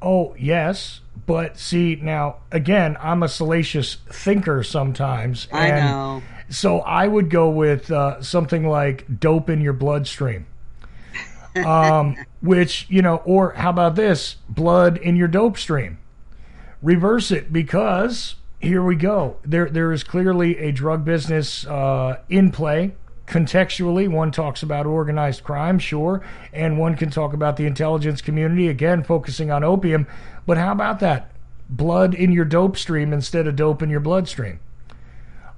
[0.00, 1.00] Oh, yes.
[1.26, 5.48] But see, now, again, I'm a salacious thinker sometimes.
[5.52, 6.22] I know.
[6.48, 10.46] So I would go with uh, something like dope in your bloodstream.
[11.56, 14.36] Um, which, you know, or how about this?
[14.46, 15.96] Blood in your dope stream.
[16.86, 19.38] Reverse it because here we go.
[19.44, 22.94] There, there is clearly a drug business uh, in play.
[23.26, 28.68] Contextually, one talks about organized crime, sure, and one can talk about the intelligence community,
[28.68, 30.06] again, focusing on opium.
[30.46, 31.32] But how about that?
[31.68, 34.60] Blood in your dope stream instead of dope in your bloodstream.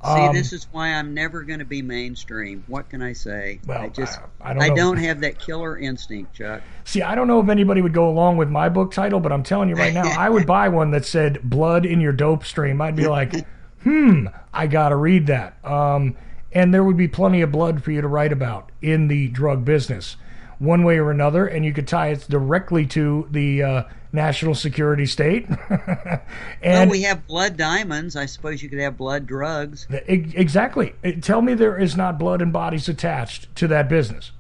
[0.05, 2.63] See, um, this is why I'm never going to be mainstream.
[2.69, 3.59] What can I say?
[3.67, 6.63] Well, I just I, I don't, I don't have that killer instinct, Chuck.
[6.85, 9.43] See, I don't know if anybody would go along with my book title, but I'm
[9.43, 12.81] telling you right now, I would buy one that said "Blood in Your Dope Stream."
[12.81, 13.45] I'd be like,
[13.83, 15.63] hmm, I got to read that.
[15.65, 16.17] Um,
[16.53, 19.65] and there would be plenty of blood for you to write about in the drug
[19.65, 20.17] business,
[20.59, 23.83] one way or another, and you could tie it directly to the uh,
[24.13, 25.47] national security state.
[25.71, 26.21] and
[26.63, 28.17] well, we have blood diamonds.
[28.17, 29.87] I suppose you could have blood drugs.
[29.91, 30.95] Exactly.
[31.21, 34.33] Tell me there is not blood and bodies attached to that business.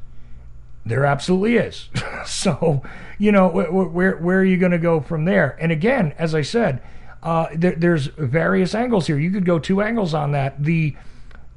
[0.85, 1.89] There absolutely is.
[2.27, 2.82] so,
[3.19, 5.57] you know, where where are you going to go from there?
[5.61, 6.82] And again, as I said,
[7.23, 9.19] uh, there, there's various angles here.
[9.19, 10.62] You could go two angles on that.
[10.65, 10.97] The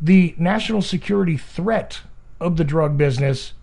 [0.01, 2.01] the national security threat
[2.39, 3.53] of the drug business,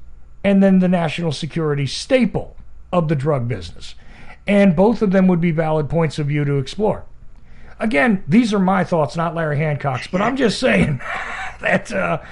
[0.49, 2.57] and then the national security staple
[2.91, 3.95] of the drug business.
[4.47, 7.05] And both of them would be valid points of view to explore.
[7.79, 11.03] Again, these are my thoughts, not Larry Hancock's, but I'm just saying
[11.61, 12.23] that, uh,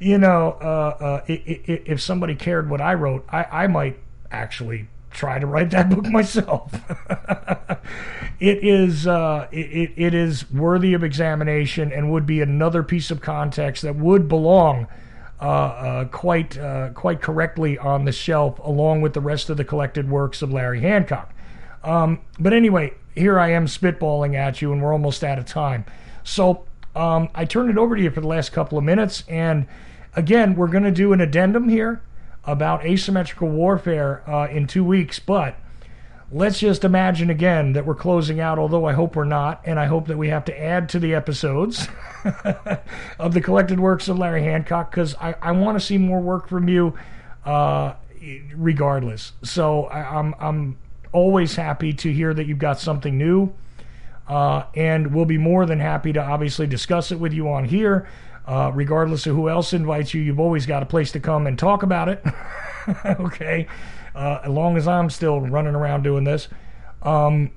[0.00, 3.98] you know, uh, uh, if somebody cared what I wrote, I, I might
[4.30, 6.72] actually try to write that book myself.
[8.40, 13.20] it is uh, it, it is worthy of examination and would be another piece of
[13.20, 14.86] context that would belong
[15.38, 20.42] quite uh, quite correctly on the shelf along with the rest of the collected works
[20.42, 21.32] of Larry Hancock.
[21.84, 25.84] Um, but anyway, here I am spitballing at you, and we're almost out of time.
[26.24, 26.64] So
[26.94, 29.66] um, I turn it over to you for the last couple of minutes, and
[30.14, 32.02] again, we're going to do an addendum here
[32.44, 35.58] about asymmetrical warfare uh, in two weeks, but
[36.32, 39.86] let's just imagine again that we're closing out, although I hope we're not, and I
[39.86, 41.88] hope that we have to add to the episodes
[43.18, 46.48] of the collected works of Larry Hancock because I, I want to see more work
[46.48, 46.94] from you
[47.44, 47.94] uh,
[48.54, 49.32] regardless.
[49.42, 50.78] So I, I'm, I'm
[51.12, 53.52] always happy to hear that you've got something new.
[54.28, 58.08] Uh, and we'll be more than happy to obviously discuss it with you on here.
[58.44, 61.58] Uh, regardless of who else invites you, you've always got a place to come and
[61.58, 62.24] talk about it.
[63.20, 63.66] okay,
[64.16, 66.48] uh, as long as I'm still running around doing this.
[67.02, 67.50] Um,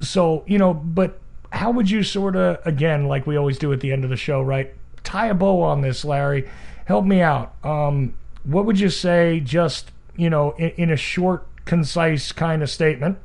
[0.00, 1.18] so you know, but
[1.50, 4.16] how would you sort of again, like we always do at the end of the
[4.16, 4.72] show, right?
[5.04, 6.48] Tie a bow on this, Larry.
[6.86, 7.54] Help me out.
[7.64, 8.14] Um,
[8.44, 13.18] what would you say, just you know, in, in a short, concise kind of statement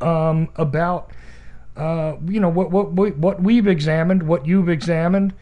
[0.00, 1.10] um, about?
[1.76, 5.32] Uh, you know what what what we've examined, what you've examined,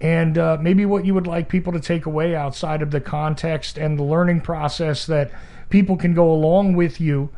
[0.00, 3.78] and uh, maybe what you would like people to take away outside of the context
[3.78, 5.30] and the learning process that
[5.68, 7.30] people can go along with you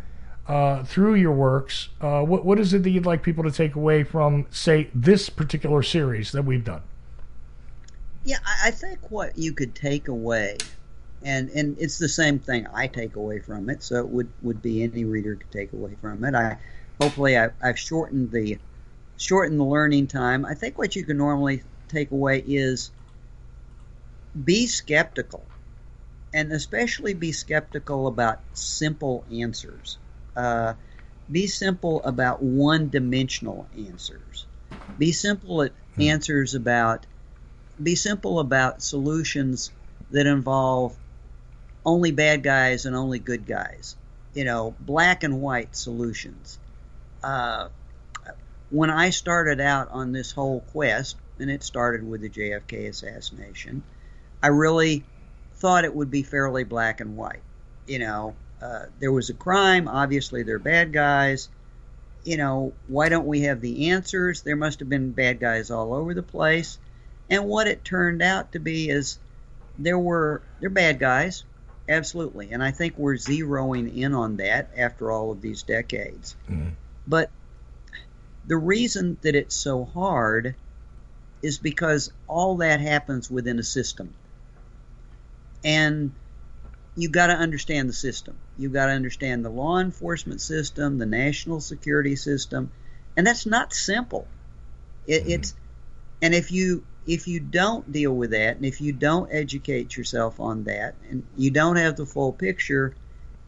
[0.47, 1.89] uh, through your works.
[2.01, 5.31] Uh, what, what is it that you'd like people to take away from, say, this
[5.31, 6.83] particular series that we've done?
[8.25, 10.59] Yeah, I think what you could take away,
[11.23, 14.61] and and it's the same thing I take away from it, so it would would
[14.61, 16.35] be any reader could take away from it.
[16.35, 16.59] I
[17.01, 18.59] hopefully I, I've shortened the
[19.17, 20.45] shortened the learning time.
[20.45, 22.91] I think what you can normally take away is
[24.45, 25.43] be skeptical,
[26.33, 29.99] and especially be skeptical about simple answers.
[30.37, 30.75] Uh,
[31.31, 34.47] be simple about one dimensional answers.
[34.99, 36.03] Be simple at hmm.
[36.03, 37.07] answers about
[37.83, 39.71] be simple about solutions
[40.11, 40.95] that involve
[41.85, 43.97] only bad guys and only good guys.
[44.35, 46.59] You know, black and white solutions.
[47.23, 47.69] Uh,
[48.71, 53.83] when I started out on this whole quest, and it started with the JFK assassination.
[54.43, 55.05] I really
[55.61, 57.43] thought it would be fairly black and white.
[57.87, 59.89] You know, uh, there was a crime.
[59.89, 61.49] Obviously, they're bad guys.
[62.25, 64.43] You know, why don't we have the answers?
[64.43, 66.79] There must have been bad guys all over the place.
[67.31, 69.19] And what it turned out to be is
[69.79, 71.45] there were they're bad guys,
[71.89, 72.51] absolutely.
[72.53, 76.37] And I think we're zeroing in on that after all of these decades.
[76.51, 76.71] Mm-hmm.
[77.07, 77.31] But
[78.47, 80.55] the reason that it's so hard
[81.43, 84.13] is because all that happens within a system.
[85.65, 86.13] And
[86.97, 88.37] you got to understand the system.
[88.59, 92.71] You've got to understand the law enforcement system, the national security system,
[93.17, 94.27] and that's not simple.
[95.07, 95.31] It, mm-hmm.
[95.31, 95.55] It's
[96.23, 100.39] and if you if you don't deal with that, and if you don't educate yourself
[100.41, 102.95] on that, and you don't have the full picture,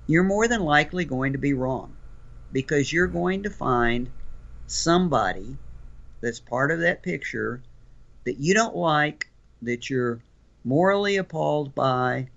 [0.06, 1.94] you're more than likely going to be wrong,
[2.52, 4.10] because you're going to find
[4.66, 5.56] somebody
[6.20, 7.62] that's part of that picture
[8.24, 9.28] that you don't like,
[9.62, 10.20] that you're
[10.64, 12.28] morally appalled by,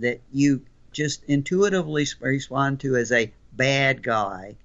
[0.00, 0.62] that you
[0.92, 4.56] just intuitively respond to as a bad guy,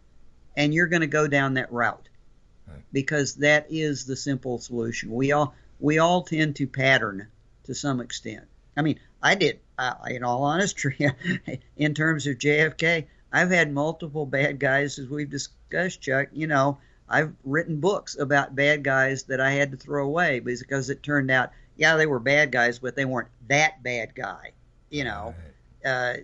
[0.56, 2.10] and you're going to go down that route
[2.92, 5.12] because that is the simple solution.
[5.12, 7.28] We all we all tend to pattern
[7.66, 8.46] to some extent.
[8.76, 9.60] I mean, I did.
[9.78, 11.10] Uh, in all honesty,
[11.78, 16.28] in terms of JFK, I've had multiple bad guys, as we've discussed, Chuck.
[16.34, 20.90] You know, I've written books about bad guys that I had to throw away because
[20.90, 24.52] it turned out, yeah, they were bad guys, but they weren't that bad guy.
[24.90, 25.34] You know,
[25.86, 25.90] right.
[25.90, 26.18] uh,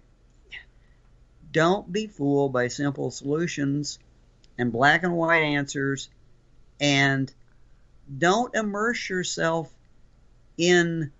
[1.54, 4.00] don't be fooled by simple solutions
[4.58, 6.10] and black and white answers,
[6.82, 7.34] and
[8.18, 9.74] don't immerse yourself
[10.58, 11.14] in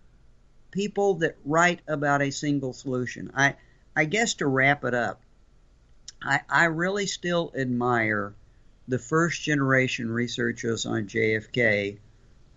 [0.70, 3.32] people that write about a single solution.
[3.38, 3.56] I,
[3.96, 5.22] I guess to wrap it up,
[6.22, 8.34] I, I really still admire
[8.90, 12.00] the first generation researchers on JFK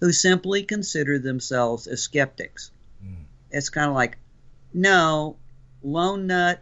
[0.01, 2.71] who simply consider themselves as skeptics.
[3.05, 3.25] Mm.
[3.51, 4.17] It's kind of like,
[4.73, 5.37] no,
[5.83, 6.61] lone nut,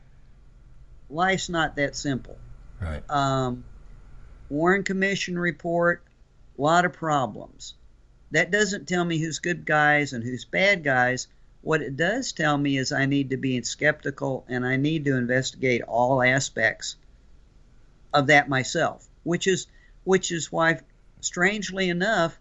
[1.10, 2.38] life's not that simple.
[2.80, 3.02] Right.
[3.10, 3.64] Um,
[4.48, 6.02] Warren Commission report,
[6.58, 7.74] a lot of problems.
[8.30, 11.28] That doesn't tell me who's good guys and who's bad guys.
[11.62, 15.16] What it does tell me is I need to be skeptical and I need to
[15.16, 16.96] investigate all aspects
[18.12, 19.66] of that myself, which is
[20.04, 20.78] which is why,
[21.20, 22.38] strangely enough,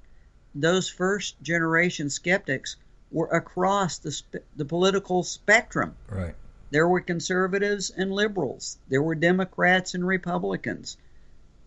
[0.55, 2.77] those first generation skeptics
[3.11, 5.95] were across the sp- the political spectrum.
[6.09, 6.35] Right.
[6.71, 8.77] There were conservatives and liberals.
[8.89, 10.97] There were Democrats and Republicans,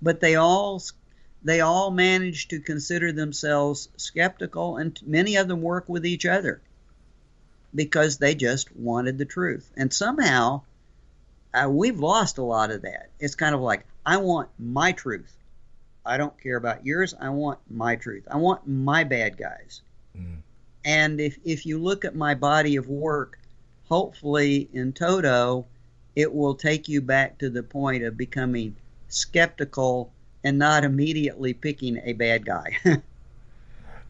[0.02, 0.82] but they all
[1.42, 6.60] they all managed to consider themselves skeptical, and many of them work with each other
[7.74, 9.70] because they just wanted the truth.
[9.76, 10.62] And somehow,
[11.54, 13.10] uh, we've lost a lot of that.
[13.20, 15.32] It's kind of like I want my truth.
[16.08, 17.14] I don't care about yours.
[17.20, 18.26] I want my truth.
[18.30, 19.82] I want my bad guys.
[20.16, 20.38] Mm.
[20.84, 23.38] And if if you look at my body of work,
[23.88, 25.66] hopefully in toto,
[26.16, 28.74] it will take you back to the point of becoming
[29.08, 30.10] skeptical
[30.42, 32.78] and not immediately picking a bad guy.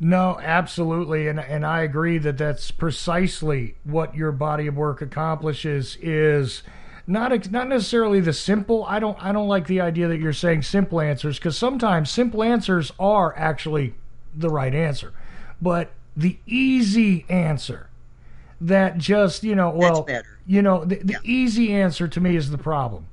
[0.00, 5.96] no, absolutely, and and I agree that that's precisely what your body of work accomplishes.
[6.00, 6.62] Is
[7.08, 8.84] not not necessarily the simple.
[8.84, 12.42] I don't I don't like the idea that you're saying simple answers because sometimes simple
[12.42, 13.94] answers are actually
[14.36, 15.12] the right answer,
[15.60, 17.88] but the easy answer
[18.60, 20.06] that just you know well
[20.46, 21.18] you know the, the yeah.
[21.22, 23.06] easy answer to me is the problem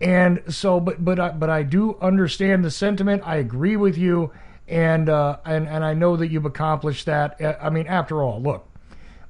[0.00, 3.22] and so, but but I, but I do understand the sentiment.
[3.24, 4.30] I agree with you,
[4.68, 7.40] and uh, and and I know that you've accomplished that.
[7.40, 8.67] Uh, I mean, after all, look,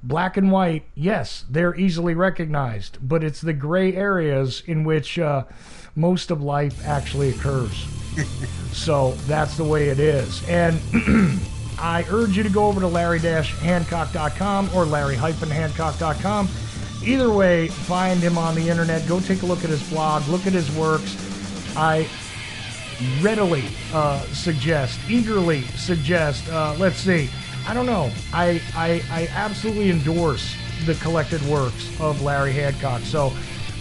[0.03, 5.43] black and white, yes, they're easily recognized, but it's the gray areas in which uh,
[5.95, 7.85] most of life actually occurs.
[8.71, 10.79] so that's the way it is, and.
[11.81, 16.49] I urge you to go over to larry-hancock.com or larry-hancock.com
[17.03, 19.07] either way, find him on the internet.
[19.07, 21.15] Go take a look at his blog, look at his works.
[21.75, 22.07] I
[23.21, 23.63] readily
[23.93, 27.29] uh, suggest, eagerly suggest, uh, let's see,
[27.69, 30.55] I don't know, I, I, I absolutely endorse
[30.87, 33.01] the collected works of Larry Hancock.
[33.01, 33.31] So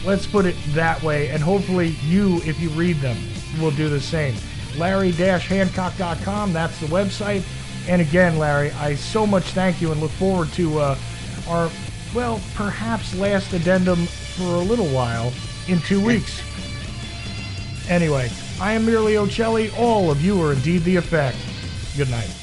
[0.05, 3.17] let's put it that way, and hopefully you, if you read them,
[3.59, 4.35] will do the same.
[4.77, 7.43] Larry-Hancock.com, that's the website.
[7.89, 10.99] And again, Larry, I so much thank you and look forward to uh,
[11.49, 11.71] our
[12.15, 15.33] well, perhaps last addendum for a little while
[15.67, 16.43] in two weeks.
[17.89, 18.29] Anyway,
[18.61, 19.73] I am merely Ochelli.
[19.79, 21.39] All of you are indeed the effect.
[21.97, 22.38] Good night.